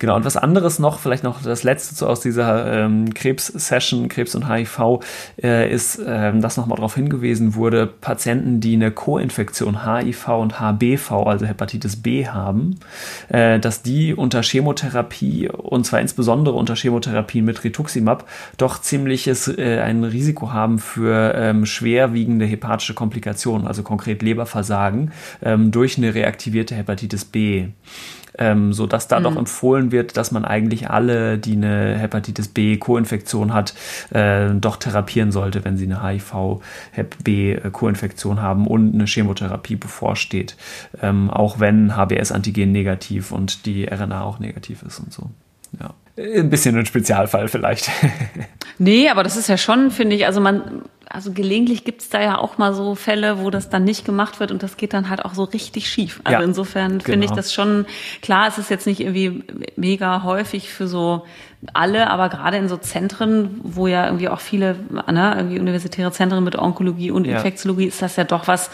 Genau, 0.00 0.16
und 0.16 0.24
was 0.24 0.38
anderes 0.38 0.78
noch, 0.78 0.98
vielleicht 0.98 1.24
noch 1.24 1.42
das 1.42 1.62
letzte 1.62 1.94
so 1.94 2.06
aus 2.06 2.20
dieser 2.20 2.84
ähm, 2.84 3.12
Krebs-Session, 3.12 4.08
Krebs 4.08 4.34
und 4.34 4.48
HIV, 4.48 5.00
äh, 5.42 5.70
ist, 5.70 6.00
ähm, 6.04 6.40
dass 6.40 6.56
nochmal 6.56 6.76
darauf 6.76 6.94
hingewiesen 6.94 7.54
wurde, 7.54 7.86
Patienten, 7.86 8.60
die 8.60 8.76
eine 8.76 8.92
Co-Infektion 8.92 9.84
HIV 9.84 10.28
und 10.28 10.58
HBV, 10.58 11.12
also 11.26 11.44
Hepatitis 11.44 11.96
B 11.96 12.26
haben, 12.26 12.80
äh, 13.28 13.60
dass 13.60 13.82
die 13.82 14.14
unter 14.14 14.42
Chemotherapie 14.42 15.50
und 15.50 15.84
zwar 15.84 16.00
insbesondere 16.00 16.56
unter 16.56 16.76
Chemotherapie 16.76 17.42
mit 17.42 17.62
Rituximab 17.62 18.26
doch 18.56 18.80
ziemliches 18.80 19.48
äh, 19.48 19.80
ein 19.80 20.02
Risiko 20.04 20.50
haben 20.50 20.78
für 20.78 21.34
ähm, 21.34 21.66
schwerwiegende 21.66 22.46
hepatische 22.46 22.94
Komplikationen, 22.94 23.66
also 23.66 23.82
konkret 23.82 24.22
Leberversagen 24.22 25.12
ähm, 25.42 25.72
durch 25.72 25.98
eine 25.98 26.14
reaktivierte 26.14 26.74
Hepatitis 26.74 27.26
B 27.26 27.66
ähm, 28.40 28.72
so 28.72 28.86
dass 28.86 29.06
da 29.06 29.20
mhm. 29.20 29.24
doch 29.24 29.36
empfohlen 29.36 29.92
wird, 29.92 30.16
dass 30.16 30.32
man 30.32 30.44
eigentlich 30.44 30.90
alle, 30.90 31.38
die 31.38 31.52
eine 31.52 31.96
Hepatitis 31.96 32.48
B 32.48 32.78
Co-Infektion 32.78 33.54
hat, 33.54 33.74
äh, 34.10 34.48
doch 34.54 34.76
therapieren 34.76 35.30
sollte, 35.30 35.64
wenn 35.64 35.76
sie 35.76 35.84
eine 35.84 36.02
HIV 36.02 36.60
Hep 36.90 37.22
B 37.22 37.56
Co-Infektion 37.70 38.42
haben 38.42 38.66
und 38.66 38.94
eine 38.94 39.04
Chemotherapie 39.04 39.76
bevorsteht, 39.76 40.56
ähm, 41.00 41.30
auch 41.30 41.60
wenn 41.60 41.96
HBS-Antigen 41.96 42.72
negativ 42.72 43.30
und 43.30 43.66
die 43.66 43.84
RNA 43.84 44.22
auch 44.22 44.38
negativ 44.38 44.82
ist 44.82 44.98
und 44.98 45.12
so. 45.12 45.30
Ja. 45.78 45.94
Ein 46.16 46.50
bisschen 46.50 46.76
ein 46.76 46.86
Spezialfall 46.86 47.48
vielleicht. 47.48 47.90
nee, 48.78 49.08
aber 49.08 49.22
das 49.22 49.36
ist 49.36 49.48
ja 49.48 49.56
schon, 49.56 49.90
finde 49.90 50.16
ich, 50.16 50.26
also 50.26 50.40
man, 50.40 50.82
also 51.12 51.32
gelegentlich 51.32 51.84
gibt 51.84 52.02
es 52.02 52.08
da 52.08 52.22
ja 52.22 52.38
auch 52.38 52.56
mal 52.56 52.72
so 52.72 52.94
Fälle, 52.94 53.40
wo 53.40 53.50
das 53.50 53.68
dann 53.68 53.82
nicht 53.82 54.04
gemacht 54.04 54.38
wird 54.38 54.52
und 54.52 54.62
das 54.62 54.76
geht 54.76 54.94
dann 54.94 55.10
halt 55.10 55.24
auch 55.24 55.34
so 55.34 55.42
richtig 55.42 55.88
schief. 55.88 56.20
Also 56.22 56.38
ja, 56.38 56.44
insofern 56.44 56.92
genau. 56.92 57.04
finde 57.04 57.26
ich 57.26 57.32
das 57.32 57.52
schon, 57.52 57.84
klar, 58.22 58.46
es 58.46 58.58
ist 58.58 58.70
jetzt 58.70 58.86
nicht 58.86 59.00
irgendwie 59.00 59.42
mega 59.74 60.22
häufig 60.22 60.72
für 60.72 60.86
so 60.86 61.26
alle, 61.74 62.08
aber 62.08 62.30
gerade 62.30 62.56
in 62.56 62.68
so 62.68 62.78
Zentren, 62.78 63.60
wo 63.62 63.86
ja 63.86 64.06
irgendwie 64.06 64.30
auch 64.30 64.40
viele, 64.40 64.76
ne, 64.90 65.34
irgendwie 65.36 65.60
universitäre 65.60 66.10
Zentren 66.10 66.42
mit 66.42 66.56
Onkologie 66.56 67.10
und 67.10 67.26
Infektiologie, 67.26 67.84
ist 67.84 68.00
das 68.00 68.16
ja 68.16 68.24
doch 68.24 68.48
was, 68.48 68.70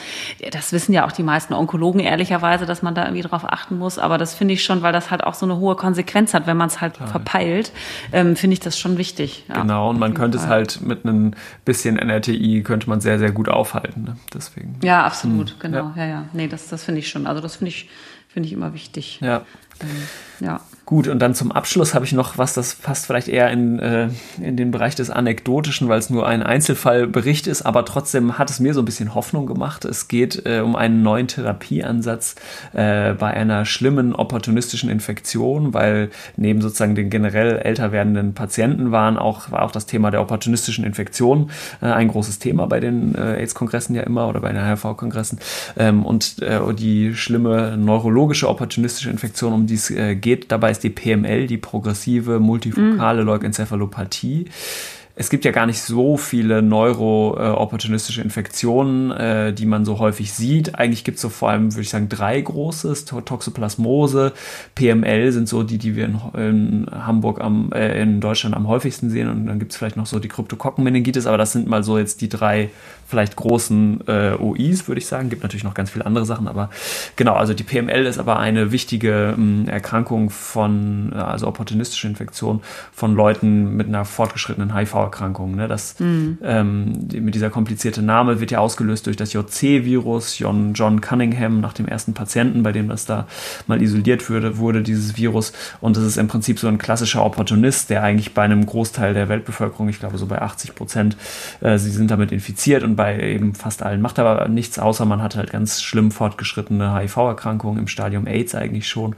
das 0.53 0.73
wissen 0.73 0.93
ja 0.93 1.05
auch 1.05 1.11
die 1.11 1.25
meisten 1.25 1.53
Onkologen 1.53 2.01
ehrlicherweise, 2.01 2.65
dass 2.65 2.83
man 2.83 2.95
da 2.95 3.05
irgendwie 3.05 3.23
drauf 3.23 3.43
achten 3.45 3.77
muss. 3.77 3.99
Aber 3.99 4.19
das 4.19 4.35
finde 4.35 4.55
ich 4.55 4.63
schon, 4.63 4.83
weil 4.83 4.93
das 4.93 5.11
halt 5.11 5.25
auch 5.25 5.35
so 5.35 5.47
eine 5.47 5.57
hohe 5.57 5.75
Konsequenz 5.75 6.33
hat, 6.33 6.47
wenn 6.47 6.57
man 6.57 6.69
es 6.69 6.81
halt 6.81 6.95
Total. 6.95 7.09
verpeilt, 7.09 7.73
ähm, 8.13 8.37
finde 8.37 8.55
ich 8.55 8.61
das 8.61 8.79
schon 8.79 8.99
wichtig. 8.99 9.45
Ja, 9.49 9.63
genau, 9.63 9.91
und 9.91 9.99
man 9.99 10.15
könnte 10.15 10.39
Fall. 10.39 10.47
es 10.47 10.51
halt 10.79 10.81
mit 10.83 11.05
einem 11.05 11.33
bisschen 11.65 11.97
NRTI 11.97 12.63
könnte 12.63 12.89
man 12.89 13.01
sehr, 13.01 13.19
sehr 13.19 13.33
gut 13.33 13.49
aufhalten. 13.49 14.05
Ne? 14.05 14.17
Deswegen. 14.33 14.79
Ja, 14.83 15.05
absolut, 15.05 15.51
hm. 15.51 15.57
genau. 15.59 15.93
Ja. 15.97 16.05
ja, 16.05 16.07
ja. 16.07 16.25
Nee, 16.33 16.47
das, 16.47 16.69
das 16.69 16.85
finde 16.85 17.01
ich 17.01 17.09
schon. 17.09 17.27
Also 17.27 17.43
das 17.43 17.57
finde 17.57 17.71
ich, 17.71 17.91
finde 18.29 18.47
ich 18.47 18.53
immer 18.53 18.75
wichtig. 18.75 19.19
Ja. 19.21 19.43
Ähm, 19.81 19.89
ja. 20.39 20.61
Gut, 20.87 21.09
und 21.09 21.19
dann 21.19 21.35
zum 21.35 21.51
Abschluss 21.51 21.95
habe 21.95 22.05
ich 22.05 22.13
noch 22.13 22.39
was, 22.39 22.55
das 22.55 22.77
passt 22.77 23.07
vielleicht 23.07 23.27
eher 23.27 23.51
in, 23.51 23.81
äh, 23.81 24.09
in 24.41 24.57
den 24.57 24.71
Bereich 24.71 24.95
des 24.95 25.11
Anekdotischen, 25.11 25.89
weil 25.89 25.99
es 25.99 26.11
nur 26.11 26.29
ein 26.29 26.45
Einzelfallbericht 26.45 27.49
ist, 27.49 27.63
aber 27.63 27.85
trotzdem 27.85 28.39
hat 28.39 28.51
es 28.51 28.61
mir 28.61 28.73
so 28.73 28.83
ein 28.83 28.85
bisschen 28.85 29.13
Hoffnung 29.13 29.47
gemacht. 29.47 29.85
Es 29.85 30.07
geht 30.07 30.47
äh, 30.47 30.61
um 30.61 30.77
einen 30.77 31.03
neuen 31.03 31.27
Therapieansatz 31.27 32.37
äh, 32.73 33.15
bei 33.15 33.33
einer 33.33 33.65
schlimmen 33.65 34.15
opportunistischen 34.15 34.89
Infektion, 34.89 35.75
weil 35.75 36.11
neben 36.37 36.61
sozusagen 36.61 36.95
den 36.95 37.11
generell 37.11 37.59
älter 37.59 37.91
werdenden 37.91 38.35
Patienten 38.35 38.93
waren 38.93 39.17
auch, 39.17 39.51
war 39.51 39.63
auch 39.63 39.73
das 39.73 39.87
Thema 39.87 40.13
der 40.13 40.21
opportunistischen 40.21 40.85
Infektion 40.85 41.51
äh, 41.83 41.87
ein 41.87 42.07
großes 42.07 42.39
Thema 42.39 42.69
bei 42.69 42.79
den 42.79 43.17
äh, 43.17 43.41
AIDS-Kongressen 43.41 43.97
ja 43.97 44.03
immer 44.03 44.29
oder 44.29 44.41
bei 44.41 44.53
den 44.53 44.65
HIV-Kongressen. 44.65 45.41
Ähm, 45.77 46.07
und 46.07 46.41
äh, 46.43 46.61
die 46.75 47.17
schlimme 47.17 47.77
neurologische 47.77 48.49
opportunistische 48.49 49.11
Infektion, 49.11 49.53
um 49.53 49.67
die 49.67 49.75
es 49.75 49.93
geht, 50.21 50.53
dabei 50.53 50.76
heißt 50.77 50.85
die 50.85 50.91
PML, 50.91 51.47
die 51.47 51.59
progressive 51.59 52.39
multifokale. 52.39 53.23
Leukenzephalopathie. 53.23 54.47
Es 55.19 55.31
gibt 55.31 55.47
ja 55.47 55.51
gar 55.51 55.65
nicht 55.65 55.81
so 55.81 56.19
viele 56.19 56.61
neuro-opportunistische 56.61 58.21
Infektionen, 58.21 59.11
äh, 59.13 59.55
die 59.55 59.65
man 59.65 59.87
so 59.87 59.99
häufig 59.99 60.35
sieht. 60.35 60.75
Eigentlich 60.75 61.05
gibt 61.05 61.17
es 61.17 61.23
so 61.23 61.31
vor 61.31 61.49
allem, 61.49 61.73
würde 61.73 61.81
ich 61.81 61.89
sagen, 61.89 62.11
drei 62.11 62.39
große. 62.39 62.93
Toxoplasmose, 63.07 64.35
PML 64.75 65.33
sind 65.33 65.49
so 65.49 65.63
die, 65.63 65.79
die 65.79 65.97
wir 65.97 66.05
in, 66.05 66.21
in 66.35 66.87
Hamburg 66.93 67.41
am, 67.41 67.73
äh, 67.73 67.99
in 68.03 68.21
Deutschland 68.21 68.55
am 68.55 68.69
häufigsten 68.69 69.09
sehen. 69.09 69.31
Und 69.31 69.47
dann 69.47 69.59
gibt 69.59 69.73
es 69.73 69.79
vielleicht 69.79 69.97
noch 69.97 70.05
so 70.05 70.19
die 70.19 70.29
Kryptokokkenmeningitis, 70.29 71.27
aber 71.27 71.39
das 71.39 71.53
sind 71.53 71.67
mal 71.67 71.83
so 71.83 71.97
jetzt 71.97 72.21
die 72.21 72.29
drei 72.29 72.69
vielleicht 73.07 73.37
großen 73.37 74.07
äh, 74.09 74.35
OIs, 74.39 74.89
würde 74.89 74.99
ich 74.99 75.07
sagen. 75.07 75.31
Gibt 75.31 75.43
natürlich 75.43 75.65
noch 75.65 75.75
ganz 75.75 75.91
viele 75.91 76.05
andere 76.05 76.27
Sachen, 76.27 76.49
aber 76.49 76.71
genau, 77.15 77.35
also 77.35 77.55
die 77.55 77.63
PML 77.63 78.05
ist 78.05 78.19
aber 78.19 78.39
eine 78.39 78.73
wichtige 78.73 79.35
ähm, 79.37 79.67
Erkrankung 79.69 80.31
von, 80.31 81.13
äh, 81.15 81.19
also 81.19 81.47
opportunistische 81.47 82.09
Infektion 82.09 82.61
von 82.93 83.15
Leuten 83.15 83.77
mit 83.77 83.87
einer 83.87 84.05
fortgeschrittenen 84.05 84.75
HIV-Erkrankung. 85.07 85.55
Ne? 85.55 85.69
Das 85.69 85.99
mhm. 85.99 86.39
ähm, 86.43 87.09
die, 87.09 87.21
mit 87.21 87.35
dieser 87.35 87.51
komplizierte 87.51 88.03
Name 88.03 88.41
wird 88.41 88.51
ja 88.51 88.59
ausgelöst 88.59 89.07
durch 89.07 89.17
das 89.17 89.33
JC-Virus, 89.33 90.39
John, 90.39 90.75
John 90.75 91.01
Cunningham, 91.01 91.61
nach 91.61 91.73
dem 91.73 91.87
ersten 91.87 92.15
Patienten, 92.15 92.63
bei 92.63 92.73
dem 92.73 92.89
das 92.89 93.07
da 93.07 93.27
mal 93.67 93.81
isoliert 93.83 94.29
wurde, 94.29 94.59
wurde 94.59 94.83
dieses 94.83 95.17
Virus. 95.17 95.53
Und 95.81 95.97
das 95.97 96.05
ist 96.05 96.17
im 96.17 96.29
Prinzip 96.29 96.59
so 96.59 96.69
ein 96.69 96.79
klassischer 96.79 97.25
Opportunist, 97.25 97.91
der 97.91 98.03
eigentlich 98.03 98.35
bei 98.35 98.43
einem 98.43 98.67
Großteil 98.67 99.15
der 99.15 99.29
Weltbevölkerung, 99.29 99.89
ich 99.89 99.99
glaube 99.99 100.19
so 100.19 100.27
bei 100.27 100.41
80 100.41 100.75
Prozent, 100.75 101.17
äh, 101.61 101.79
sie 101.79 101.91
sind 101.91 102.11
damit 102.11 102.33
infiziert 102.33 102.83
und 102.83 102.97
bei 102.97 103.19
eben 103.21 103.55
fast 103.55 103.83
allen. 103.83 104.01
Macht 104.01 104.19
aber 104.19 104.49
nichts, 104.49 104.79
außer 104.79 105.05
man 105.05 105.23
hat 105.23 105.37
halt 105.37 105.51
ganz 105.51 105.83
schlimm 105.83 106.11
fortgeschrittene 106.11 106.95
HIV-Erkrankungen 106.95 107.79
im 107.79 107.89
Stadium 107.89 108.27
AIDS 108.27 108.55
eigentlich 108.55 108.89
schon. 108.89 109.17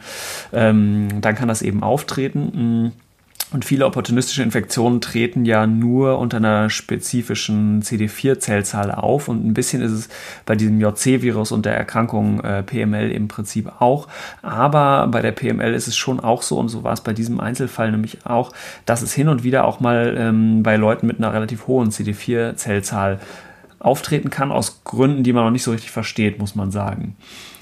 Ähm, 0.53 1.21
dann 1.21 1.35
kann 1.35 1.49
das 1.49 1.63
eben 1.63 1.83
auftreten. 1.83 2.93
Mm. 2.95 3.08
Und 3.51 3.65
viele 3.65 3.87
opportunistische 3.87 4.43
Infektionen 4.43 5.01
treten 5.01 5.47
ja 5.47 5.67
nur 5.67 6.19
unter 6.19 6.37
einer 6.37 6.69
spezifischen 6.69 7.83
CD4-Zellzahl 7.83 8.93
auf. 8.93 9.29
Und 9.29 9.47
ein 9.47 9.55
bisschen 9.55 9.81
ist 9.81 9.93
es 9.93 10.09
bei 10.45 10.55
diesem 10.55 10.79
JC-Virus 10.79 11.53
und 11.53 11.65
der 11.65 11.75
Erkrankung 11.75 12.41
äh, 12.41 12.63
PML 12.63 13.11
im 13.11 13.27
Prinzip 13.27 13.81
auch. 13.81 14.07
Aber 14.43 15.09
bei 15.09 15.23
der 15.23 15.33
PML 15.33 15.73
ist 15.73 15.89
es 15.89 15.97
schon 15.97 16.21
auch 16.21 16.43
so, 16.43 16.59
und 16.59 16.69
so 16.69 16.85
war 16.85 16.93
es 16.93 17.01
bei 17.01 17.15
diesem 17.15 17.41
Einzelfall 17.41 17.91
nämlich 17.91 18.27
auch, 18.27 18.53
dass 18.85 19.01
es 19.01 19.15
hin 19.15 19.29
und 19.29 19.45
wieder 19.45 19.65
auch 19.65 19.81
mal 19.81 20.15
ähm, 20.19 20.63
bei 20.63 20.77
Leuten 20.77 21.07
mit 21.07 21.17
einer 21.17 21.33
relativ 21.33 21.67
hohen 21.67 21.89
CD4-Zellzahl 21.89 23.19
auftreten 23.81 24.31
kann, 24.31 24.51
aus 24.51 24.83
Gründen, 24.85 25.23
die 25.23 25.33
man 25.33 25.45
noch 25.45 25.51
nicht 25.51 25.63
so 25.63 25.71
richtig 25.71 25.91
versteht, 25.91 26.39
muss 26.39 26.55
man 26.55 26.71
sagen. 26.71 27.17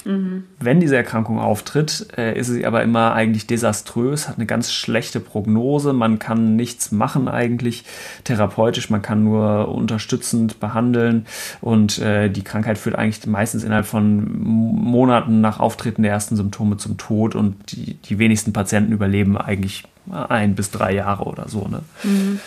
Mhm. 0.07 0.43
Wenn 0.59 0.79
diese 0.79 0.95
Erkrankung 0.95 1.39
auftritt, 1.39 2.07
äh, 2.17 2.39
ist 2.39 2.47
sie 2.47 2.65
aber 2.65 2.81
immer 2.81 3.13
eigentlich 3.13 3.45
desaströs, 3.45 4.27
hat 4.27 4.37
eine 4.37 4.45
ganz 4.45 4.71
schlechte 4.71 5.19
Prognose. 5.19 5.93
Man 5.93 6.17
kann 6.17 6.55
nichts 6.55 6.91
machen 6.91 7.27
eigentlich 7.27 7.83
therapeutisch, 8.23 8.89
man 8.89 9.01
kann 9.01 9.23
nur 9.23 9.67
unterstützend 9.67 10.59
behandeln 10.59 11.25
und 11.61 11.99
äh, 11.99 12.29
die 12.29 12.43
Krankheit 12.43 12.77
führt 12.77 12.95
eigentlich 12.95 13.25
meistens 13.27 13.63
innerhalb 13.63 13.85
von 13.85 14.41
Monaten 14.41 15.41
nach 15.41 15.59
Auftreten 15.59 16.03
der 16.03 16.13
ersten 16.13 16.37
Symptome 16.37 16.77
zum 16.77 16.97
Tod 16.97 17.35
und 17.35 17.71
die, 17.73 17.95
die 17.95 18.17
wenigsten 18.17 18.53
Patienten 18.53 18.93
überleben 18.93 19.37
eigentlich 19.37 19.83
ein 20.09 20.55
bis 20.55 20.71
drei 20.71 20.93
Jahre 20.93 21.25
oder 21.25 21.49
so. 21.49 21.67
Ne? 21.67 21.81
Mhm. 22.03 22.39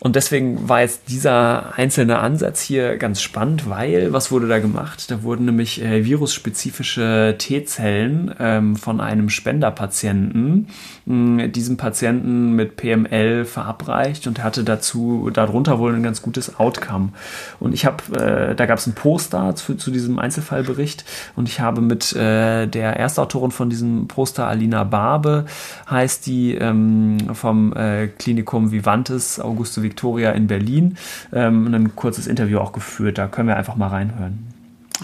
Und 0.00 0.14
deswegen 0.14 0.68
war 0.68 0.80
jetzt 0.82 1.08
dieser 1.08 1.76
einzelne 1.76 2.20
Ansatz 2.20 2.60
hier 2.60 2.96
ganz 2.98 3.20
spannend, 3.20 3.68
weil 3.68 4.12
was 4.12 4.30
wurde 4.30 4.46
da 4.46 4.60
gemacht? 4.60 5.10
Da 5.10 5.24
wurden 5.24 5.46
nämlich 5.46 5.82
äh, 5.82 6.04
virusspezifische 6.04 7.34
T-Zellen 7.36 8.34
ähm, 8.38 8.76
von 8.76 9.00
einem 9.00 9.28
Spenderpatienten 9.28 10.68
mh, 11.06 11.48
diesem 11.48 11.76
Patienten 11.76 12.52
mit 12.52 12.76
PML 12.76 13.44
verabreicht 13.44 14.26
und 14.28 14.42
hatte 14.42 14.62
dazu 14.62 15.30
darunter 15.32 15.80
wohl 15.80 15.94
ein 15.94 16.02
ganz 16.02 16.22
gutes 16.22 16.60
Outcome. 16.60 17.10
Und 17.58 17.72
ich 17.72 17.84
habe, 17.84 18.04
äh, 18.14 18.54
da 18.54 18.66
gab 18.66 18.78
es 18.78 18.86
ein 18.86 18.94
Poster 18.94 19.56
zu, 19.56 19.74
zu, 19.74 19.90
diesem 19.90 20.18
Einzelfallbericht 20.18 21.04
und 21.34 21.48
ich 21.48 21.60
habe 21.60 21.80
mit 21.80 22.14
äh, 22.14 22.66
der 22.66 22.96
Erstautorin 22.96 23.50
von 23.50 23.70
diesem 23.70 24.06
Poster, 24.06 24.46
Alina 24.46 24.84
Barbe, 24.84 25.46
heißt 25.90 26.26
die 26.26 26.54
ähm, 26.54 27.18
vom 27.32 27.72
äh, 27.72 28.08
Klinikum 28.08 28.70
Vivantes, 28.70 29.40
Augusto 29.40 29.82
Victoria 29.88 30.32
in 30.32 30.46
Berlin 30.46 30.96
ähm, 31.32 31.72
ein 31.74 31.96
kurzes 31.96 32.26
Interview 32.26 32.58
auch 32.58 32.72
geführt. 32.72 33.18
Da 33.18 33.26
können 33.26 33.48
wir 33.48 33.56
einfach 33.56 33.76
mal 33.76 33.88
reinhören. 33.88 34.46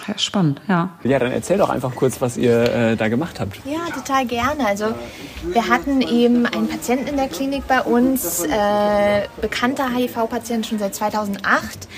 Ach 0.01 0.09
ja, 0.09 0.19
spannend, 0.19 0.61
ja. 0.69 0.91
Ja, 1.05 1.19
dann 1.19 1.31
erzähl 1.31 1.59
doch 1.59 1.71
einfach 1.71 1.95
kurz, 1.95 2.21
was 2.21 2.37
ihr 2.37 2.63
äh, 2.63 2.97
da 2.97 3.09
gemacht 3.09 3.39
habt. 3.39 3.61
Ja, 3.65 3.95
total 3.95 4.27
gerne. 4.27 4.67
Also 4.67 4.87
wir 5.53 5.69
hatten 5.69 6.01
eben 6.01 6.47
einen 6.47 6.69
Patienten 6.69 7.07
in 7.07 7.17
der 7.17 7.29
Klinik 7.29 7.67
bei 7.69 7.81
uns, 7.81 8.45
äh, 8.45 9.29
bekannter 9.41 9.89
HIV-Patient 9.95 10.67
schon 10.67 10.79
seit 10.79 10.95
2008 10.97 11.89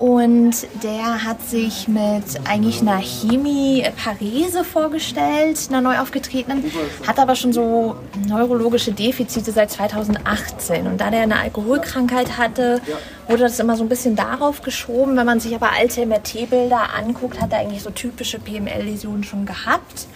und 0.00 0.52
der 0.82 1.24
hat 1.24 1.42
sich 1.42 1.86
mit 1.86 2.24
eigentlich 2.48 2.80
einer 2.80 3.02
Chemie-Parese 3.02 4.64
vorgestellt, 4.64 5.58
einer 5.68 5.82
neu 5.82 5.98
aufgetretenen, 5.98 6.64
hat 7.06 7.18
aber 7.18 7.36
schon 7.36 7.52
so 7.52 7.96
neurologische 8.26 8.92
Defizite 8.92 9.52
seit 9.52 9.70
2018. 9.70 10.86
Und 10.86 11.02
da 11.02 11.10
der 11.10 11.20
eine 11.20 11.38
Alkoholkrankheit 11.38 12.38
hatte, 12.38 12.80
wurde 13.28 13.42
das 13.42 13.60
immer 13.60 13.76
so 13.76 13.84
ein 13.84 13.90
bisschen 13.90 14.16
darauf 14.16 14.62
geschoben. 14.62 15.18
Wenn 15.18 15.26
man 15.26 15.38
sich 15.38 15.54
aber 15.54 15.72
alte 15.72 16.06
MRT-Bilder 16.06 16.94
anguckt, 16.94 17.38
hat 17.38 17.52
er 17.52 17.58
eigentlich 17.58 17.82
so 17.82 17.90
typische 17.90 18.38
PML-Läsionen 18.38 19.22
schon 19.22 19.44
gehabt 19.44 20.06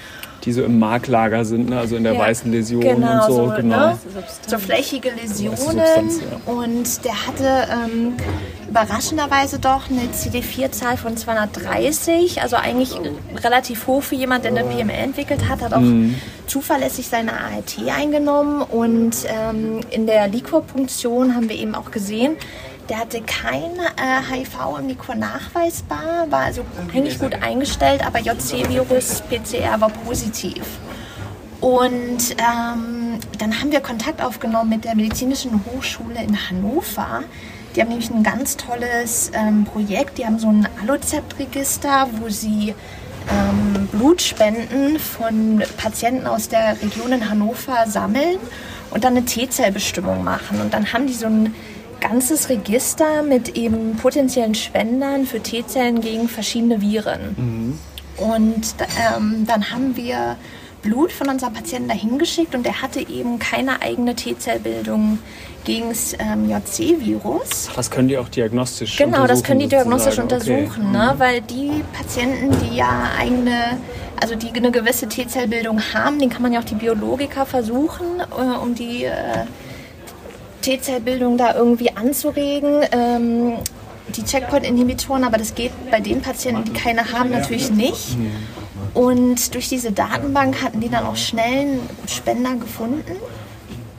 die 0.44 0.52
so 0.52 0.62
im 0.62 0.78
Marklager 0.78 1.44
sind, 1.44 1.70
ne? 1.70 1.78
also 1.78 1.96
in 1.96 2.04
der 2.04 2.14
ja, 2.14 2.20
weißen 2.20 2.50
Läsion 2.50 2.80
genau, 2.80 3.14
und 3.14 3.22
so. 3.22 3.48
so 3.48 3.54
genau. 3.56 3.88
Ne? 3.88 3.98
So 4.46 4.58
flächige 4.58 5.10
Läsionen. 5.10 5.56
Substanz, 5.56 6.20
ja. 6.20 6.52
Und 6.52 7.04
der 7.04 7.26
hatte 7.26 7.68
ähm, 7.72 8.14
überraschenderweise 8.68 9.58
doch 9.58 9.90
eine 9.90 10.02
CD4-Zahl 10.12 10.96
von 10.96 11.16
230, 11.16 12.42
also 12.42 12.56
eigentlich 12.56 12.94
relativ 13.42 13.86
hoch 13.86 14.02
für 14.02 14.16
jemanden, 14.16 14.54
der 14.54 14.64
eine 14.64 14.74
PML 14.74 14.90
entwickelt 14.90 15.48
hat, 15.48 15.62
hat 15.62 15.72
auch 15.72 15.80
mhm. 15.80 16.16
zuverlässig 16.46 17.08
seine 17.08 17.32
ART 17.32 17.76
eingenommen 17.86 18.62
und 18.62 19.16
ähm, 19.26 19.80
in 19.90 20.06
der 20.06 20.28
Liquorpunktion 20.28 21.34
haben 21.34 21.48
wir 21.48 21.56
eben 21.56 21.74
auch 21.74 21.90
gesehen, 21.90 22.36
der 22.88 22.98
hatte 22.98 23.22
kein 23.22 23.72
äh, 23.96 24.22
HIV 24.30 24.78
im 24.78 24.88
Liquor 24.88 25.14
nachweisbar, 25.14 26.30
war 26.30 26.40
also 26.40 26.64
eigentlich 26.92 27.18
gut 27.18 27.34
eingestellt, 27.42 28.06
aber 28.06 28.20
JC-Virus 28.20 29.22
PCR 29.22 29.80
war 29.80 29.90
positiv. 29.90 30.62
Und 31.60 32.32
ähm, 32.32 33.18
dann 33.38 33.60
haben 33.60 33.72
wir 33.72 33.80
Kontakt 33.80 34.22
aufgenommen 34.22 34.68
mit 34.68 34.84
der 34.84 34.94
Medizinischen 34.94 35.64
Hochschule 35.64 36.22
in 36.22 36.36
Hannover. 36.50 37.24
Die 37.74 37.80
haben 37.80 37.88
nämlich 37.88 38.10
ein 38.10 38.22
ganz 38.22 38.56
tolles 38.56 39.30
ähm, 39.34 39.64
Projekt. 39.64 40.18
Die 40.18 40.26
haben 40.26 40.38
so 40.38 40.48
ein 40.48 40.68
Allozept-Register, 40.82 42.08
wo 42.20 42.28
sie 42.28 42.74
ähm, 43.30 43.88
Blutspenden 43.92 44.98
von 44.98 45.62
Patienten 45.78 46.26
aus 46.26 46.50
der 46.50 46.80
Region 46.82 47.12
in 47.12 47.30
Hannover 47.30 47.86
sammeln 47.86 48.38
und 48.90 49.04
dann 49.04 49.16
eine 49.16 49.24
T-Zellbestimmung 49.24 50.22
machen. 50.22 50.60
Und 50.60 50.74
dann 50.74 50.92
haben 50.92 51.06
die 51.06 51.14
so 51.14 51.26
ein 51.26 51.54
ganzes 52.00 52.48
Register 52.48 53.22
mit 53.22 53.56
eben 53.56 53.96
potenziellen 53.96 54.54
Spendern 54.54 55.26
für 55.26 55.40
T-Zellen 55.40 56.00
gegen 56.00 56.28
verschiedene 56.28 56.80
Viren. 56.80 57.34
Mhm. 57.36 57.78
Und 58.16 58.74
ähm, 59.16 59.44
dann 59.46 59.70
haben 59.70 59.96
wir 59.96 60.36
Blut 60.84 61.12
von 61.12 61.28
unserem 61.28 61.54
Patienten 61.54 61.88
dahin 61.88 62.18
geschickt 62.18 62.54
und 62.54 62.66
er 62.66 62.82
hatte 62.82 63.00
eben 63.00 63.38
keine 63.38 63.80
eigene 63.80 64.14
T-Zellbildung 64.14 65.18
gegen 65.64 65.88
das 65.88 66.14
ähm, 66.18 66.48
JC-Virus. 66.48 67.70
Das 67.74 67.90
können 67.90 68.08
die 68.08 68.18
auch 68.18 68.28
diagnostisch 68.28 68.96
genau, 68.98 69.22
untersuchen? 69.22 69.26
Genau, 69.26 69.34
das 69.34 69.42
können 69.44 69.60
die 69.60 69.68
diagnostisch 69.68 70.16
sozusagen. 70.16 70.54
untersuchen, 70.54 70.88
okay. 70.90 70.98
ne? 70.98 71.12
Mhm. 71.14 71.18
weil 71.18 71.40
die 71.40 71.82
Patienten, 71.94 72.50
die 72.60 72.76
ja 72.76 73.10
eigene, 73.18 73.78
also 74.20 74.34
die 74.34 74.50
eine 74.54 74.70
gewisse 74.70 75.08
T-Zellbildung 75.08 75.80
haben, 75.94 76.18
den 76.18 76.28
kann 76.28 76.42
man 76.42 76.52
ja 76.52 76.60
auch 76.60 76.64
die 76.64 76.74
Biologiker 76.74 77.46
versuchen, 77.46 78.20
äh, 78.20 78.56
um 78.62 78.74
die 78.74 79.04
äh, 79.04 79.12
T-Zellbildung 80.64 81.36
da 81.36 81.54
irgendwie 81.54 81.94
anzuregen. 81.94 82.82
Ähm, 82.92 83.54
die 84.16 84.24
Checkpoint-Inhibitoren, 84.24 85.24
aber 85.24 85.38
das 85.38 85.54
geht 85.54 85.72
bei 85.90 86.00
den 86.00 86.20
Patienten, 86.22 86.64
die 86.64 86.72
keine 86.72 87.12
haben, 87.12 87.30
natürlich 87.30 87.70
nicht. 87.70 88.16
Und 88.92 89.54
durch 89.54 89.68
diese 89.68 89.92
Datenbank 89.92 90.62
hatten 90.62 90.80
die 90.80 90.88
dann 90.88 91.04
auch 91.04 91.16
schnell 91.16 91.44
einen 91.44 91.88
Spender 92.06 92.54
gefunden. 92.54 93.16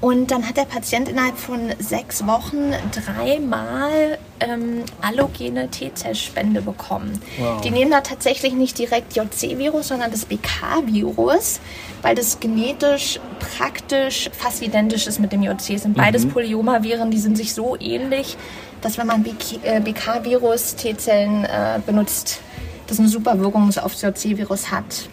Und 0.05 0.29
dann 0.29 0.47
hat 0.47 0.55
der 0.55 0.65
Patient 0.65 1.09
innerhalb 1.09 1.35
von 1.35 1.73
sechs 1.79 2.27
Wochen 2.27 2.73
dreimal 2.93 4.19
ähm, 4.39 4.83
allogene 5.01 5.67
T-Zellspende 5.71 6.61
bekommen. 6.61 7.19
Wow. 7.39 7.59
Die 7.61 7.71
nehmen 7.71 7.89
da 7.89 8.01
tatsächlich 8.01 8.53
nicht 8.53 8.77
direkt 8.77 9.15
JC-Virus, 9.15 9.87
sondern 9.87 10.11
das 10.11 10.25
BK-Virus, 10.25 11.59
weil 12.03 12.13
das 12.13 12.39
genetisch 12.39 13.19
praktisch 13.39 14.29
fast 14.31 14.61
identisch 14.61 15.07
ist 15.07 15.19
mit 15.19 15.31
dem 15.31 15.41
JC. 15.41 15.79
sind 15.79 15.97
beides 15.97 16.25
mhm. 16.25 16.33
Polyomaviren, 16.33 17.09
die 17.09 17.17
sind 17.17 17.35
sich 17.35 17.55
so 17.55 17.75
ähnlich, 17.75 18.37
dass 18.81 18.99
wenn 18.99 19.07
man 19.07 19.23
BK-Virus 19.23 20.73
äh, 20.73 20.77
T-Zellen 20.77 21.45
äh, 21.45 21.79
benutzt, 21.83 22.41
das 22.85 22.99
eine 22.99 23.07
super 23.07 23.39
Wirkung 23.39 23.75
auf 23.75 23.95
das 23.99 24.03
JC-Virus 24.03 24.69
hat. 24.69 25.09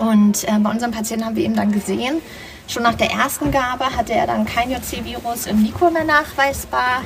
Und 0.00 0.42
äh, 0.42 0.58
bei 0.58 0.70
unserem 0.72 0.90
Patienten 0.90 1.24
haben 1.24 1.36
wir 1.36 1.44
eben 1.44 1.54
dann 1.54 1.70
gesehen, 1.70 2.20
schon 2.68 2.82
nach 2.82 2.94
der 2.94 3.10
ersten 3.10 3.50
Gabe 3.50 3.96
hatte 3.96 4.12
er 4.12 4.26
dann 4.26 4.44
kein 4.44 4.70
JC-Virus 4.70 5.46
im 5.46 5.64
Liquor 5.64 5.90
mehr 5.90 6.04
nachweisbar. 6.04 7.02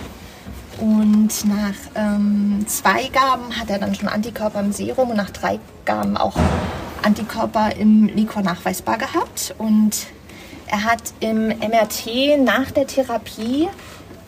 Und 0.80 1.44
nach 1.44 1.74
ähm, 1.94 2.64
zwei 2.66 3.08
Gaben 3.08 3.58
hat 3.58 3.70
er 3.70 3.78
dann 3.78 3.94
schon 3.94 4.08
Antikörper 4.08 4.60
im 4.60 4.72
Serum 4.72 5.10
und 5.10 5.16
nach 5.16 5.30
drei 5.30 5.60
Gaben 5.84 6.16
auch 6.16 6.36
Antikörper 7.02 7.76
im 7.76 8.06
Liquor 8.08 8.42
nachweisbar 8.42 8.98
gehabt. 8.98 9.54
Und 9.58 10.06
er 10.66 10.84
hat 10.84 11.02
im 11.20 11.48
MRT 11.48 12.38
nach 12.38 12.70
der 12.70 12.86
Therapie 12.86 13.68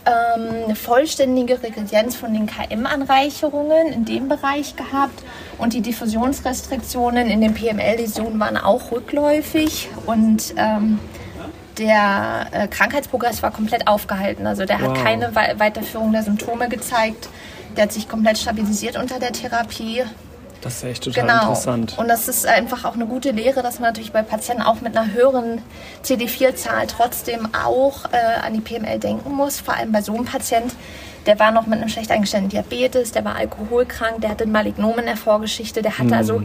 ähm, 0.06 0.64
eine 0.64 0.76
vollständige 0.76 1.60
Resilienz 1.62 2.14
von 2.14 2.34
den 2.34 2.46
KM-Anreicherungen 2.46 3.88
in 3.88 4.04
dem 4.04 4.28
Bereich 4.28 4.76
gehabt 4.76 5.22
und 5.58 5.72
die 5.72 5.80
Diffusionsrestriktionen 5.80 7.28
in 7.28 7.40
den 7.40 7.54
PML-Läsionen 7.54 8.38
waren 8.38 8.58
auch 8.58 8.92
rückläufig 8.92 9.88
und 10.06 10.54
ähm, 10.56 10.98
der 11.78 12.46
äh, 12.52 12.68
Krankheitsprogress 12.68 13.42
war 13.42 13.50
komplett 13.50 13.86
aufgehalten. 13.86 14.46
Also 14.46 14.64
der 14.64 14.80
wow. 14.80 14.88
hat 14.88 15.04
keine 15.04 15.34
Weiterführung 15.34 16.12
der 16.12 16.22
Symptome 16.22 16.68
gezeigt. 16.68 17.28
Der 17.76 17.84
hat 17.84 17.92
sich 17.92 18.08
komplett 18.08 18.38
stabilisiert 18.38 18.96
unter 18.96 19.18
der 19.18 19.32
Therapie. 19.32 20.04
Das 20.64 20.76
ist 20.76 20.84
echt 20.84 21.04
total 21.04 21.26
genau. 21.26 21.40
interessant. 21.42 21.94
Und 21.98 22.08
das 22.08 22.26
ist 22.26 22.46
einfach 22.46 22.86
auch 22.86 22.94
eine 22.94 23.06
gute 23.06 23.32
Lehre, 23.32 23.62
dass 23.62 23.80
man 23.80 23.90
natürlich 23.90 24.12
bei 24.12 24.22
Patienten 24.22 24.62
auch 24.62 24.80
mit 24.80 24.96
einer 24.96 25.12
höheren 25.12 25.60
CD4-Zahl 26.02 26.86
trotzdem 26.86 27.48
auch 27.54 28.06
äh, 28.06 28.46
an 28.46 28.54
die 28.54 28.60
PML 28.60 28.98
denken 28.98 29.34
muss. 29.34 29.60
Vor 29.60 29.74
allem 29.74 29.92
bei 29.92 30.00
so 30.00 30.14
einem 30.14 30.24
Patient, 30.24 30.74
der 31.26 31.38
war 31.38 31.50
noch 31.50 31.66
mit 31.66 31.80
einem 31.80 31.90
schlecht 31.90 32.10
eingestellten 32.10 32.48
Diabetes, 32.48 33.12
der 33.12 33.26
war 33.26 33.36
alkoholkrank, 33.36 34.22
der 34.22 34.30
hatte 34.30 34.44
ein 34.44 34.52
Malignom 34.52 34.98
in 34.98 35.04
der 35.04 35.18
Vorgeschichte, 35.18 35.82
der 35.82 35.98
hatte 35.98 36.12
hm. 36.12 36.14
also 36.14 36.42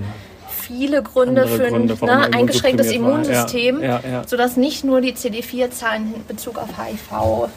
viele 0.69 1.01
Gründe 1.01 1.41
Andere 1.41 1.57
für 1.57 1.65
ein 1.65 1.87
Gründe, 1.87 2.05
ne, 2.05 2.33
eingeschränktes 2.33 2.91
Immunsystem, 2.91 3.81
ja, 3.81 3.87
ja, 3.87 4.09
ja. 4.11 4.23
sodass 4.27 4.55
nicht 4.55 4.83
nur 4.83 5.01
die 5.01 5.13
CD4-Zahlen 5.13 6.13
in 6.15 6.25
Bezug 6.27 6.57
auf 6.57 6.69
HIV 6.77 7.49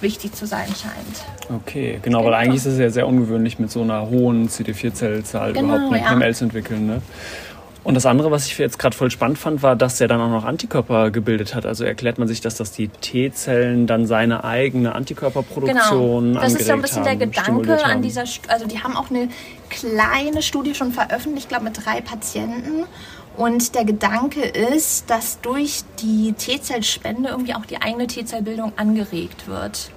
wichtig 0.00 0.34
zu 0.34 0.46
sein 0.46 0.68
scheint. 0.68 1.60
Okay, 1.62 1.98
genau, 2.02 2.24
weil 2.24 2.34
eigentlich 2.34 2.56
ist 2.56 2.66
es 2.66 2.78
ja 2.78 2.90
sehr 2.90 3.08
ungewöhnlich, 3.08 3.58
mit 3.58 3.70
so 3.70 3.82
einer 3.82 4.08
hohen 4.08 4.48
CD4-Zellzahl 4.48 5.54
genau, 5.54 5.74
überhaupt 5.74 5.94
eine. 5.94 6.20
PML 6.20 6.34
zu 6.34 6.44
entwickeln. 6.44 6.86
Ne? 6.86 7.02
Und 7.84 7.94
das 7.94 8.06
andere, 8.06 8.30
was 8.30 8.46
ich 8.46 8.58
jetzt 8.58 8.78
gerade 8.78 8.96
voll 8.96 9.10
spannend 9.10 9.38
fand, 9.38 9.62
war, 9.62 9.76
dass 9.76 10.00
er 10.00 10.08
dann 10.08 10.20
auch 10.20 10.28
noch 10.28 10.44
Antikörper 10.44 11.10
gebildet 11.10 11.54
hat. 11.54 11.64
Also 11.64 11.84
erklärt 11.84 12.18
man 12.18 12.28
sich 12.28 12.40
das, 12.40 12.56
dass 12.56 12.72
die 12.72 12.88
T-Zellen 12.88 13.86
dann 13.86 14.06
seine 14.06 14.44
eigene 14.44 14.94
Antikörperproduktion 14.94 16.34
genau. 16.34 16.40
Das 16.40 16.54
ist 16.54 16.68
ja 16.68 16.74
ein 16.74 16.82
bisschen 16.82 17.06
haben, 17.06 17.18
der 17.18 17.28
Gedanke 17.28 17.84
an 17.84 18.02
dieser, 18.02 18.24
also 18.48 18.66
die 18.66 18.82
haben 18.82 18.96
auch 18.96 19.10
eine 19.10 19.28
kleine 19.70 20.42
Studie 20.42 20.74
schon 20.74 20.92
veröffentlicht, 20.92 21.48
glaube 21.48 21.64
mit 21.64 21.84
drei 21.84 22.00
Patienten. 22.00 22.84
Und 23.36 23.76
der 23.76 23.84
Gedanke 23.84 24.40
ist, 24.40 25.08
dass 25.08 25.40
durch 25.40 25.82
die 26.02 26.32
T-Zellspende 26.32 27.30
irgendwie 27.30 27.54
auch 27.54 27.64
die 27.64 27.80
eigene 27.80 28.08
T-Zellbildung 28.08 28.72
angeregt 28.76 29.46
wird. 29.46 29.90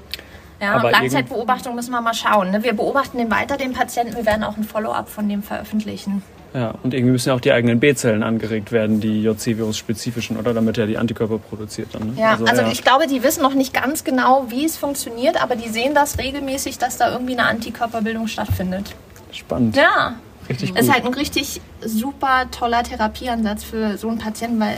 Ja, 0.62 0.76
Aber 0.76 0.92
Langzeitbeobachtung 0.92 1.74
müssen 1.74 1.90
wir 1.90 2.02
mal 2.02 2.14
schauen. 2.14 2.52
Ne? 2.52 2.64
Wir 2.64 2.74
beobachten 2.74 3.18
den 3.18 3.32
weiter, 3.32 3.58
den 3.58 3.74
Patienten. 3.74 4.16
Wir 4.16 4.28
werden 4.28 4.44
auch 4.44 4.58
ein 4.58 4.64
Follow-up 4.64 5.10
von 5.10 5.28
dem 5.28 5.42
veröffentlichen. 5.42 6.22
Ja, 6.54 6.74
und 6.84 6.94
irgendwie 6.94 7.14
müssen 7.14 7.30
ja 7.30 7.36
auch 7.36 7.40
die 7.40 7.54
eigenen 7.54 7.80
B-Zellen 7.80 8.24
angeregt 8.24 8.74
werden, 8.74 9.00
die 9.00 9.24
JC-Virus-spezifischen, 9.24 10.38
oder? 10.38 10.54
Damit 10.54 10.78
er 10.78 10.86
die 10.86 10.98
Antikörper 10.98 11.38
produziert 11.38 11.90
dann. 11.94 12.08
Ne? 12.08 12.14
Ja, 12.18 12.32
also, 12.32 12.46
also 12.46 12.62
ja. 12.64 12.72
ich 12.72 12.84
glaube, 12.84 13.08
die 13.08 13.24
wissen 13.24 13.42
noch 13.42 13.54
nicht 13.54 13.74
ganz 13.74 14.04
genau, 14.04 14.48
wie 14.50 14.66
es 14.66 14.76
funktioniert, 14.76 15.42
aber 15.42 15.56
die 15.56 15.70
sehen 15.70 15.96
das 15.96 16.18
regelmäßig, 16.18 16.78
dass 16.78 16.98
da 16.98 17.12
irgendwie 17.14 17.34
eine 17.34 17.46
Antikörperbildung 17.46 18.28
stattfindet. 18.28 18.94
Spannend. 19.32 19.78
Ja. 19.78 20.16
Richtig 20.50 20.72
gut. 20.72 20.80
Ist 20.80 20.92
halt 20.92 21.06
ein 21.06 21.14
richtig 21.14 21.62
super 21.80 22.46
toller 22.52 22.84
Therapieansatz 22.84 23.64
für 23.64 23.98
so 23.98 24.10
einen 24.10 24.18
Patienten, 24.18 24.60
weil 24.60 24.78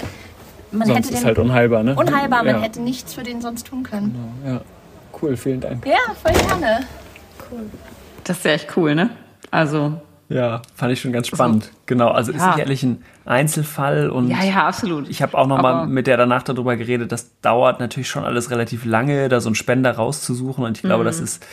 man 0.72 0.88
sonst 0.88 0.98
hätte 0.98 1.08
den 1.08 1.18
ist 1.18 1.26
halt 1.26 1.40
unheilbar, 1.40 1.84
ne? 1.84 1.96
Unheilbar, 1.96 2.44
man 2.44 2.62
hätte 2.62 2.82
nichts 2.82 3.16
für 3.16 3.24
den 3.24 3.42
sonst 3.42 3.66
tun 3.66 3.82
können. 3.82 4.16
Genau, 4.44 4.56
ja. 4.56 4.62
Cool, 5.20 5.38
vielen 5.38 5.62
Dank. 5.62 5.86
Ja, 5.88 5.98
voll 6.22 6.34
gerne. 6.34 6.82
Cool. 7.50 7.62
Das 8.24 8.38
ist 8.38 8.46
ja 8.46 8.52
echt 8.52 8.78
cool, 8.78 8.94
ne? 8.94 9.10
Also 9.50 9.94
ja, 10.34 10.62
fand 10.76 10.92
ich 10.92 11.00
schon 11.00 11.14
ganz 11.14 11.28
spannend. 11.28 11.72
Genau, 11.86 12.10
also 12.10 12.32
ja. 12.32 12.38
ist 12.38 12.56
sicherlich 12.56 12.82
ein 12.84 13.04
Einzelfall 13.24 14.10
und 14.10 14.30
ja, 14.30 14.44
ja, 14.44 14.68
absolut. 14.68 15.08
Ich 15.08 15.22
habe 15.22 15.38
auch 15.38 15.46
noch 15.46 15.60
Aber 15.60 15.74
mal 15.74 15.88
mit 15.88 16.08
der 16.08 16.18
danach 16.18 16.42
darüber 16.42 16.76
geredet. 16.76 17.12
Das 17.12 17.40
dauert 17.42 17.80
natürlich 17.80 18.10
schon 18.10 18.24
alles 18.24 18.50
relativ 18.50 18.84
lange, 18.84 19.30
da 19.30 19.40
so 19.40 19.50
einen 19.50 19.56
Spender 19.56 19.92
rauszusuchen 19.92 20.64
und 20.66 20.78
ich 20.78 20.84
glaube, 20.84 21.04
mhm. 21.04 21.08
das 21.08 21.20
ist 21.20 21.46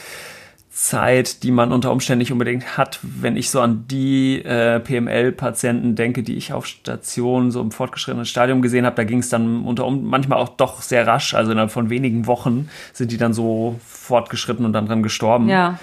Zeit, 0.70 1.43
die 1.43 1.51
man 1.51 1.72
unter 1.72 1.93
Umständen 1.93 2.20
nicht 2.20 2.33
unbedingt 2.33 2.78
hat. 2.78 3.01
Wenn 3.03 3.37
ich 3.37 3.51
so 3.51 3.61
an 3.61 3.85
die 3.87 4.43
äh, 4.43 4.81
PML-Patienten 4.81 5.95
denke, 5.95 6.22
die 6.22 6.37
ich 6.37 6.55
auf 6.55 6.64
Station 6.64 7.51
so 7.51 7.61
im 7.61 7.72
fortgeschrittenen 7.72 8.24
Stadium 8.24 8.62
gesehen 8.62 8.87
habe, 8.87 8.97
da 8.97 9.05
ging 9.05 9.18
es 9.18 9.28
dann 9.28 9.64
unter 9.64 9.85
um 9.85 10.07
manchmal 10.07 10.39
auch 10.39 10.49
doch 10.49 10.81
sehr 10.81 11.07
rasch. 11.07 11.35
Also 11.35 11.53
innerhalb 11.53 11.70
von 11.70 11.91
wenigen 11.91 12.26
Wochen 12.26 12.70
sind 12.95 13.12
die 13.12 13.18
dann 13.18 13.35
so 13.35 13.78
fortgeschritten 13.87 14.64
und 14.64 14.72
dann 14.72 14.87
dran 14.87 15.03
gestorben. 15.03 15.51
Ja 15.51 15.78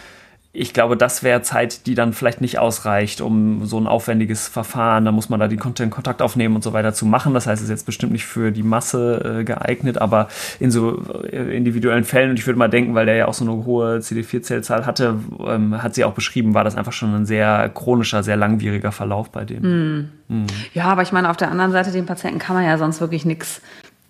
ich 0.59 0.73
glaube, 0.73 0.97
das 0.97 1.21
wäre 1.21 1.43
Zeit, 1.43 1.85
die 1.85 1.93
dann 1.93 2.13
vielleicht 2.13 2.41
nicht 2.41 2.57
ausreicht, 2.57 3.21
um 3.21 3.65
so 3.65 3.79
ein 3.79 3.85
aufwendiges 3.85 4.47
Verfahren, 4.47 5.05
da 5.05 5.11
muss 5.11 5.29
man 5.29 5.39
da 5.39 5.47
den 5.47 5.59
Kontakt 5.59 6.19
aufnehmen 6.19 6.55
und 6.55 6.63
so 6.63 6.73
weiter 6.73 6.95
zu 6.95 7.05
machen. 7.05 7.35
Das 7.35 7.45
heißt, 7.45 7.61
es 7.61 7.65
ist 7.65 7.69
jetzt 7.69 7.85
bestimmt 7.85 8.11
nicht 8.11 8.25
für 8.25 8.51
die 8.51 8.63
Masse 8.63 9.39
äh, 9.41 9.43
geeignet, 9.43 9.99
aber 9.99 10.29
in 10.59 10.71
so 10.71 11.03
äh, 11.31 11.55
individuellen 11.55 12.05
Fällen, 12.05 12.31
und 12.31 12.39
ich 12.39 12.47
würde 12.47 12.57
mal 12.57 12.69
denken, 12.69 12.95
weil 12.95 13.05
der 13.05 13.15
ja 13.15 13.27
auch 13.27 13.35
so 13.35 13.45
eine 13.45 13.65
hohe 13.65 13.97
CD4-Zellzahl 13.99 14.87
hatte, 14.87 15.19
ähm, 15.45 15.83
hat 15.83 15.93
sie 15.93 16.03
auch 16.03 16.13
beschrieben, 16.13 16.55
war 16.55 16.63
das 16.63 16.75
einfach 16.75 16.93
schon 16.93 17.13
ein 17.13 17.27
sehr 17.27 17.69
chronischer, 17.69 18.23
sehr 18.23 18.35
langwieriger 18.35 18.91
Verlauf 18.91 19.29
bei 19.29 19.45
dem. 19.45 19.61
Mm. 19.61 20.09
Mm. 20.27 20.47
Ja, 20.73 20.85
aber 20.85 21.03
ich 21.03 21.11
meine, 21.11 21.29
auf 21.29 21.37
der 21.37 21.51
anderen 21.51 21.71
Seite, 21.71 21.91
den 21.91 22.07
Patienten 22.07 22.39
kann 22.39 22.55
man 22.55 22.65
ja 22.65 22.79
sonst 22.79 22.99
wirklich 22.99 23.25
nichts 23.25 23.61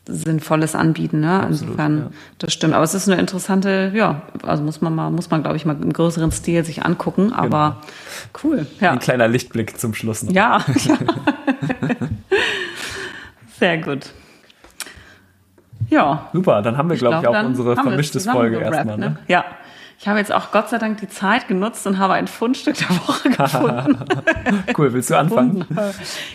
Sinnvolles 0.08 0.76
anbieten. 0.76 1.20
Ne? 1.20 1.34
Absolut, 1.34 1.62
Insofern, 1.62 1.98
ja. 1.98 2.10
das 2.40 2.54
stimmt. 2.54 2.74
Aber 2.74 2.84
es 2.84 2.94
ist 2.94 3.10
eine 3.10 3.20
interessante, 3.20 3.92
ja, 3.94 4.22
also 4.44 4.64
muss 4.64 4.82
man 4.82 4.96
mal, 4.96 5.12
muss 5.12 5.30
man, 5.30 5.42
glaube 5.42 5.58
ich, 5.58 5.66
mal 5.66 5.76
im 5.82 5.94
größeren 5.94 6.32
Stil 6.32 6.64
sich 6.64 6.86
angucken. 6.86 7.34
Aber 7.34 7.82
genau. 7.82 8.44
cool. 8.44 8.68
Ja. 8.80 8.92
Ein 8.92 9.00
kleiner 9.00 9.28
Lichtblick 9.28 9.78
zum 9.78 9.94
Schluss. 9.94 10.24
Noch. 10.24 10.34
Ja. 10.34 10.60
Sehr 13.60 13.78
gut. 13.80 14.12
Ja. 15.90 16.30
Super, 16.34 16.62
dann 16.62 16.78
haben 16.78 16.90
wir, 16.90 16.98
glaube 16.98 17.20
ich, 17.22 17.28
auch 17.28 17.46
unsere 17.46 17.76
vermischtes 17.76 18.26
Folge 18.26 18.58
erstmal. 18.58 18.98
Ne? 18.98 19.18
Ja. 19.28 19.46
Ich 20.00 20.08
habe 20.08 20.20
jetzt 20.20 20.32
auch 20.32 20.52
Gott 20.52 20.70
sei 20.70 20.78
Dank 20.78 21.00
die 21.00 21.10
Zeit 21.10 21.48
genutzt 21.48 21.88
und 21.88 21.98
habe 21.98 22.14
ein 22.14 22.28
Fundstück 22.28 22.78
der 22.78 22.90
Woche 22.90 23.30
gefunden. 23.32 23.98
cool, 24.78 24.94
willst 24.94 25.10
du 25.10 25.18
anfangen? 25.18 25.66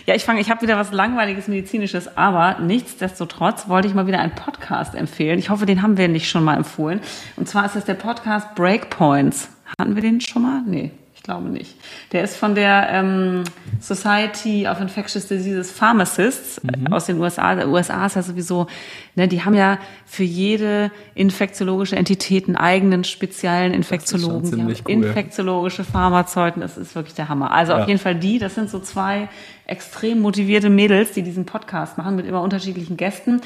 Ja, 0.05 0.15
ich 0.15 0.25
fange, 0.25 0.41
ich 0.41 0.49
habe 0.49 0.61
wieder 0.61 0.77
was 0.77 0.91
langweiliges 0.91 1.47
medizinisches, 1.47 2.17
aber 2.17 2.59
nichtsdestotrotz 2.59 3.69
wollte 3.69 3.87
ich 3.87 3.93
mal 3.93 4.05
wieder 4.05 4.19
einen 4.19 4.35
Podcast 4.35 4.95
empfehlen. 4.95 5.39
Ich 5.39 5.49
hoffe, 5.49 5.65
den 5.65 5.81
haben 5.81 5.97
wir 5.97 6.09
nicht 6.09 6.29
schon 6.29 6.43
mal 6.43 6.57
empfohlen. 6.57 6.99
Und 7.37 7.47
zwar 7.47 7.65
ist 7.65 7.75
das 7.75 7.85
der 7.85 7.93
Podcast 7.93 8.53
Breakpoints. 8.55 9.49
Hatten 9.79 9.95
wir 9.95 10.01
den 10.01 10.19
schon 10.19 10.41
mal? 10.41 10.61
Nee 10.65 10.91
Ich 11.23 11.25
glaube 11.25 11.47
nicht. 11.47 11.77
Der 12.11 12.21
ist 12.21 12.35
von 12.35 12.53
der 12.53 12.89
ähm, 12.91 13.45
Society 13.79 14.67
of 14.67 14.81
Infectious 14.81 15.25
Diseases 15.29 15.71
Pharmacists 15.71 16.59
mhm. 16.61 16.91
aus 16.91 17.05
den 17.05 17.17
USA. 17.17 17.55
Der 17.55 17.69
USA 17.69 18.07
ist 18.07 18.17
ja 18.17 18.23
sowieso, 18.23 18.67
ne, 19.15 19.29
die 19.29 19.41
haben 19.41 19.53
ja 19.53 19.79
für 20.05 20.25
jede 20.25 20.91
infektiologische 21.15 21.95
Entität 21.95 22.47
einen 22.47 22.57
eigenen 22.57 23.05
speziellen 23.05 23.73
Infektiologen. 23.73 24.51
Die 24.51 24.61
haben 24.61 24.67
cool. 24.67 24.91
infektiologische 24.91 25.85
Pharmazeuten. 25.85 26.61
Das 26.61 26.77
ist 26.77 26.93
wirklich 26.93 27.15
der 27.15 27.29
Hammer. 27.29 27.53
Also 27.53 27.71
ja. 27.71 27.81
auf 27.81 27.87
jeden 27.87 28.01
Fall 28.01 28.15
die, 28.15 28.37
das 28.37 28.55
sind 28.55 28.69
so 28.69 28.81
zwei 28.81 29.29
extrem 29.65 30.19
motivierte 30.19 30.69
Mädels, 30.69 31.13
die 31.13 31.21
diesen 31.21 31.45
Podcast 31.45 31.97
machen 31.97 32.17
mit 32.17 32.25
immer 32.25 32.41
unterschiedlichen 32.41 32.97
Gästen. 32.97 33.39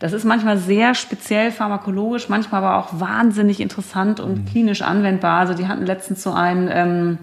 Das 0.00 0.14
ist 0.14 0.24
manchmal 0.24 0.56
sehr 0.56 0.94
speziell 0.94 1.52
pharmakologisch, 1.52 2.30
manchmal 2.30 2.64
aber 2.64 2.78
auch 2.78 2.98
wahnsinnig 2.98 3.60
interessant 3.60 4.18
und 4.18 4.38
mhm. 4.38 4.44
klinisch 4.46 4.80
anwendbar. 4.80 5.38
Also 5.38 5.52
die 5.52 5.68
hatten 5.68 5.84
letztens 5.84 6.22
so 6.22 6.32
einen, 6.32 6.70
ähm, 6.72 7.18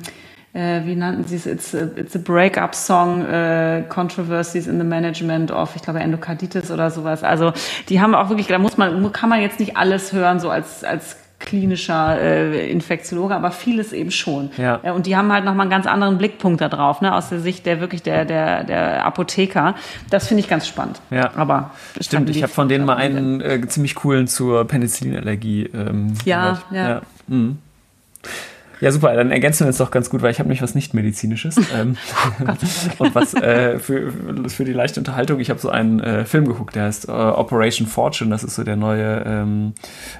äh, 0.54 0.86
wie 0.86 0.96
nannten 0.96 1.24
sie 1.24 1.38
es, 1.38 1.48
It's 1.48 1.74
a, 1.74 1.90
it's 1.96 2.16
a 2.16 2.20
Breakup 2.24 2.76
Song, 2.76 3.26
äh, 3.26 3.84
Controversies 3.90 4.68
in 4.68 4.78
the 4.78 4.86
Management 4.86 5.52
of, 5.52 5.76
ich 5.76 5.82
glaube, 5.82 6.02
Endokarditis 6.02 6.70
oder 6.70 6.92
sowas. 6.92 7.24
Also 7.24 7.52
die 7.90 8.00
haben 8.00 8.14
auch 8.14 8.30
wirklich, 8.30 8.46
da 8.46 8.60
muss 8.60 8.78
man, 8.78 9.12
kann 9.12 9.30
man 9.30 9.42
jetzt 9.42 9.60
nicht 9.60 9.76
alles 9.76 10.14
hören, 10.14 10.40
so 10.40 10.52
als, 10.52 10.84
als 10.84 11.18
klinischer 11.40 12.20
äh, 12.20 12.72
Infektiologe, 12.72 13.36
aber 13.36 13.52
vieles 13.52 13.94
eben 13.94 14.12
schon. 14.12 14.50
Ja. 14.58 14.80
Äh, 14.84 14.92
und 14.92 15.06
die 15.06 15.16
haben 15.16 15.32
halt 15.32 15.46
nochmal 15.46 15.64
einen 15.66 15.70
ganz 15.70 15.86
anderen 15.86 16.18
Blickpunkt 16.18 16.62
da 16.62 16.70
drauf, 16.70 17.02
ne, 17.02 17.14
aus 17.14 17.30
der 17.30 17.40
Sicht 17.40 17.66
der 17.66 17.80
wirklich 17.80 18.02
der, 18.02 18.26
der, 18.26 18.64
der 18.64 19.06
Apotheker. 19.06 19.76
Das 20.10 20.28
finde 20.28 20.42
ich 20.42 20.50
ganz 20.50 20.68
spannend. 20.68 21.00
Ja, 21.12 21.32
aber 21.36 21.72
stimmt. 22.02 22.30
Ich 22.30 22.42
habe 22.42 22.52
von 22.52 22.70
denen 22.70 22.86
mal 22.86 22.98
einen 22.98 23.42
äh, 23.42 23.68
ziemlich 23.68 23.96
coolen 23.96 24.28
zur 24.28 24.66
Penicillinallergie 24.66 25.70
ähm, 25.74 26.14
ja, 26.26 26.42
gehört. 26.42 26.66
Ja, 26.72 26.90
ja. 26.90 27.02
Mhm. 27.28 27.60
Ja, 28.80 28.92
super, 28.92 29.16
dann 29.16 29.32
ergänzen 29.32 29.62
wir 29.62 29.68
uns 29.68 29.78
doch 29.78 29.90
ganz 29.90 30.10
gut, 30.10 30.22
weil 30.22 30.32
ich 30.32 30.40
habe 30.40 30.48
nämlich 30.48 30.62
was 30.62 30.76
nicht-medizinisches. 30.76 31.58
ähm, 31.76 31.98
und 33.00 33.16
was 33.16 33.34
äh, 33.34 33.80
für, 33.80 34.14
für 34.48 34.66
die 34.66 34.74
leichte 34.74 35.00
Unterhaltung, 35.00 35.40
ich 35.40 35.50
habe 35.50 35.60
so 35.60 35.70
einen 35.70 36.00
äh, 36.00 36.26
Film 36.26 36.48
geguckt, 36.48 36.76
der 36.76 36.86
heißt 36.86 37.10
äh, 37.10 37.12
Operation 37.12 37.88
Fortune, 37.88 38.30
das 38.30 38.44
ist 38.44 38.56
so 38.56 38.64
der 38.64 38.76
neue 38.76 39.24
ähm, 39.26 39.74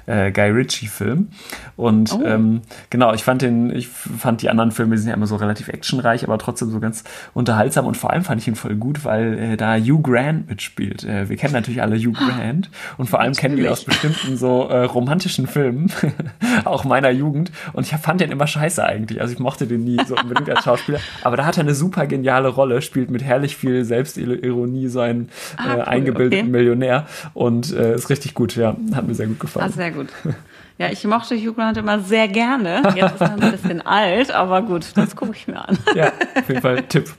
äh, 0.06 0.32
Guy 0.32 0.50
Ritchie-Film. 0.50 1.28
Und 1.76 2.12
oh. 2.12 2.24
ähm, 2.24 2.62
genau, 2.90 3.14
ich 3.14 3.22
fand 3.22 3.42
den, 3.42 3.70
ich 3.70 3.88
fand 3.88 4.42
die 4.42 4.50
anderen 4.50 4.72
Filme, 4.72 4.96
die 4.96 5.00
sind 5.00 5.08
ja 5.08 5.14
immer 5.14 5.28
so 5.28 5.36
relativ 5.36 5.68
actionreich, 5.68 6.24
aber 6.24 6.38
trotzdem 6.38 6.70
so 6.70 6.80
ganz 6.80 7.04
unterhaltsam. 7.34 7.86
Und 7.86 7.96
vor 7.96 8.12
allem 8.12 8.24
fand 8.24 8.40
ich 8.40 8.48
ihn 8.48 8.56
voll 8.56 8.74
gut, 8.74 9.04
weil 9.04 9.38
äh, 9.38 9.56
da 9.56 9.76
Hugh 9.76 10.02
Grant 10.02 10.48
mitspielt. 10.48 11.04
Äh, 11.04 11.28
wir 11.28 11.36
kennen 11.36 11.52
natürlich 11.52 11.80
alle 11.80 11.96
Hugh 11.96 12.12
Grant 12.18 12.70
und 12.96 13.08
vor 13.08 13.20
allem 13.20 13.32
natürlich. 13.32 13.40
kennen 13.40 13.56
wir 13.58 13.70
aus 13.70 13.84
bestimmten 13.84 14.36
so 14.36 14.62
romantischen 14.62 15.46
Filmen, 15.46 15.92
auch 16.64 16.84
meiner 16.84 17.10
Jugend. 17.10 17.52
Und 17.72 17.86
ich 17.86 17.92
fand 17.92 18.20
den 18.20 18.30
immer 18.30 18.47
scheiße 18.48 18.84
eigentlich. 18.84 19.20
Also 19.20 19.32
ich 19.32 19.38
mochte 19.38 19.66
den 19.66 19.84
nie 19.84 19.98
so 20.06 20.16
unbedingt 20.16 20.50
als 20.50 20.64
Schauspieler. 20.64 21.00
Aber 21.22 21.36
da 21.36 21.44
hat 21.44 21.56
er 21.56 21.62
eine 21.62 21.74
super 21.74 22.06
geniale 22.06 22.48
Rolle, 22.48 22.82
spielt 22.82 23.10
mit 23.10 23.22
herrlich 23.22 23.56
viel 23.56 23.84
Selbstironie 23.84 24.88
so 24.88 25.00
einen 25.00 25.30
ah, 25.56 25.64
äh, 25.64 25.76
cool, 25.76 25.82
eingebildeten 25.82 26.48
okay. 26.48 26.50
Millionär 26.50 27.06
und 27.34 27.72
äh, 27.72 27.94
ist 27.94 28.10
richtig 28.10 28.34
gut, 28.34 28.56
ja. 28.56 28.76
Hat 28.94 29.06
mir 29.06 29.14
sehr 29.14 29.26
gut 29.26 29.40
gefallen. 29.40 29.66
Ah, 29.68 29.72
sehr 29.72 29.90
gut. 29.92 30.08
Ja, 30.80 30.90
ich 30.92 31.02
mochte 31.02 31.34
Hugh 31.34 31.54
Grant 31.54 31.76
immer 31.76 31.98
sehr 31.98 32.28
gerne. 32.28 32.82
Jetzt 32.94 33.14
ist 33.14 33.20
er 33.20 33.32
ein 33.32 33.50
bisschen 33.50 33.80
alt, 33.84 34.30
aber 34.30 34.62
gut, 34.62 34.86
das 34.94 35.16
gucke 35.16 35.32
ich 35.34 35.48
mir 35.48 35.68
an. 35.68 35.76
Ja, 35.96 36.12
auf 36.36 36.48
jeden 36.48 36.62
Fall 36.62 36.82
Tipp. 36.84 37.12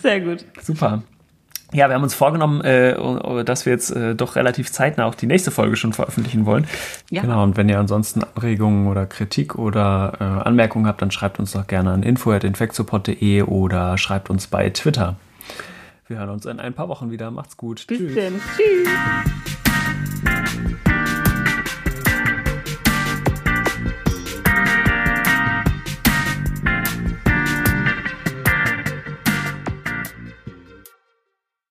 Sehr 0.00 0.20
gut. 0.22 0.46
Super. 0.62 1.02
Ja, 1.72 1.88
wir 1.88 1.94
haben 1.94 2.02
uns 2.02 2.14
vorgenommen, 2.14 2.60
äh, 2.62 2.94
dass 3.44 3.64
wir 3.64 3.72
jetzt 3.72 3.90
äh, 3.90 4.14
doch 4.14 4.36
relativ 4.36 4.72
zeitnah 4.72 5.04
auch 5.06 5.14
die 5.14 5.26
nächste 5.26 5.50
Folge 5.50 5.76
schon 5.76 5.92
veröffentlichen 5.92 6.46
wollen. 6.46 6.66
Ja. 7.10 7.22
Genau, 7.22 7.42
und 7.42 7.56
wenn 7.56 7.68
ihr 7.68 7.78
ansonsten 7.78 8.22
Anregungen 8.24 8.88
oder 8.88 9.06
Kritik 9.06 9.54
oder 9.54 10.14
äh, 10.20 10.24
Anmerkungen 10.24 10.86
habt, 10.86 11.00
dann 11.00 11.10
schreibt 11.10 11.38
uns 11.38 11.52
doch 11.52 11.66
gerne 11.66 11.92
an 11.92 12.02
info.infectsupport.de 12.02 13.42
oder 13.42 13.98
schreibt 13.98 14.30
uns 14.30 14.46
bei 14.46 14.70
Twitter. 14.70 15.16
Wir 16.08 16.18
hören 16.18 16.30
uns 16.30 16.44
in 16.44 16.58
ein 16.58 16.74
paar 16.74 16.88
Wochen 16.88 17.12
wieder. 17.12 17.30
Macht's 17.30 17.56
gut. 17.56 17.86
Bis 17.86 17.98
Tschüss. 17.98 18.14
Denn. 18.14 18.40
Tschüss. 18.56 19.58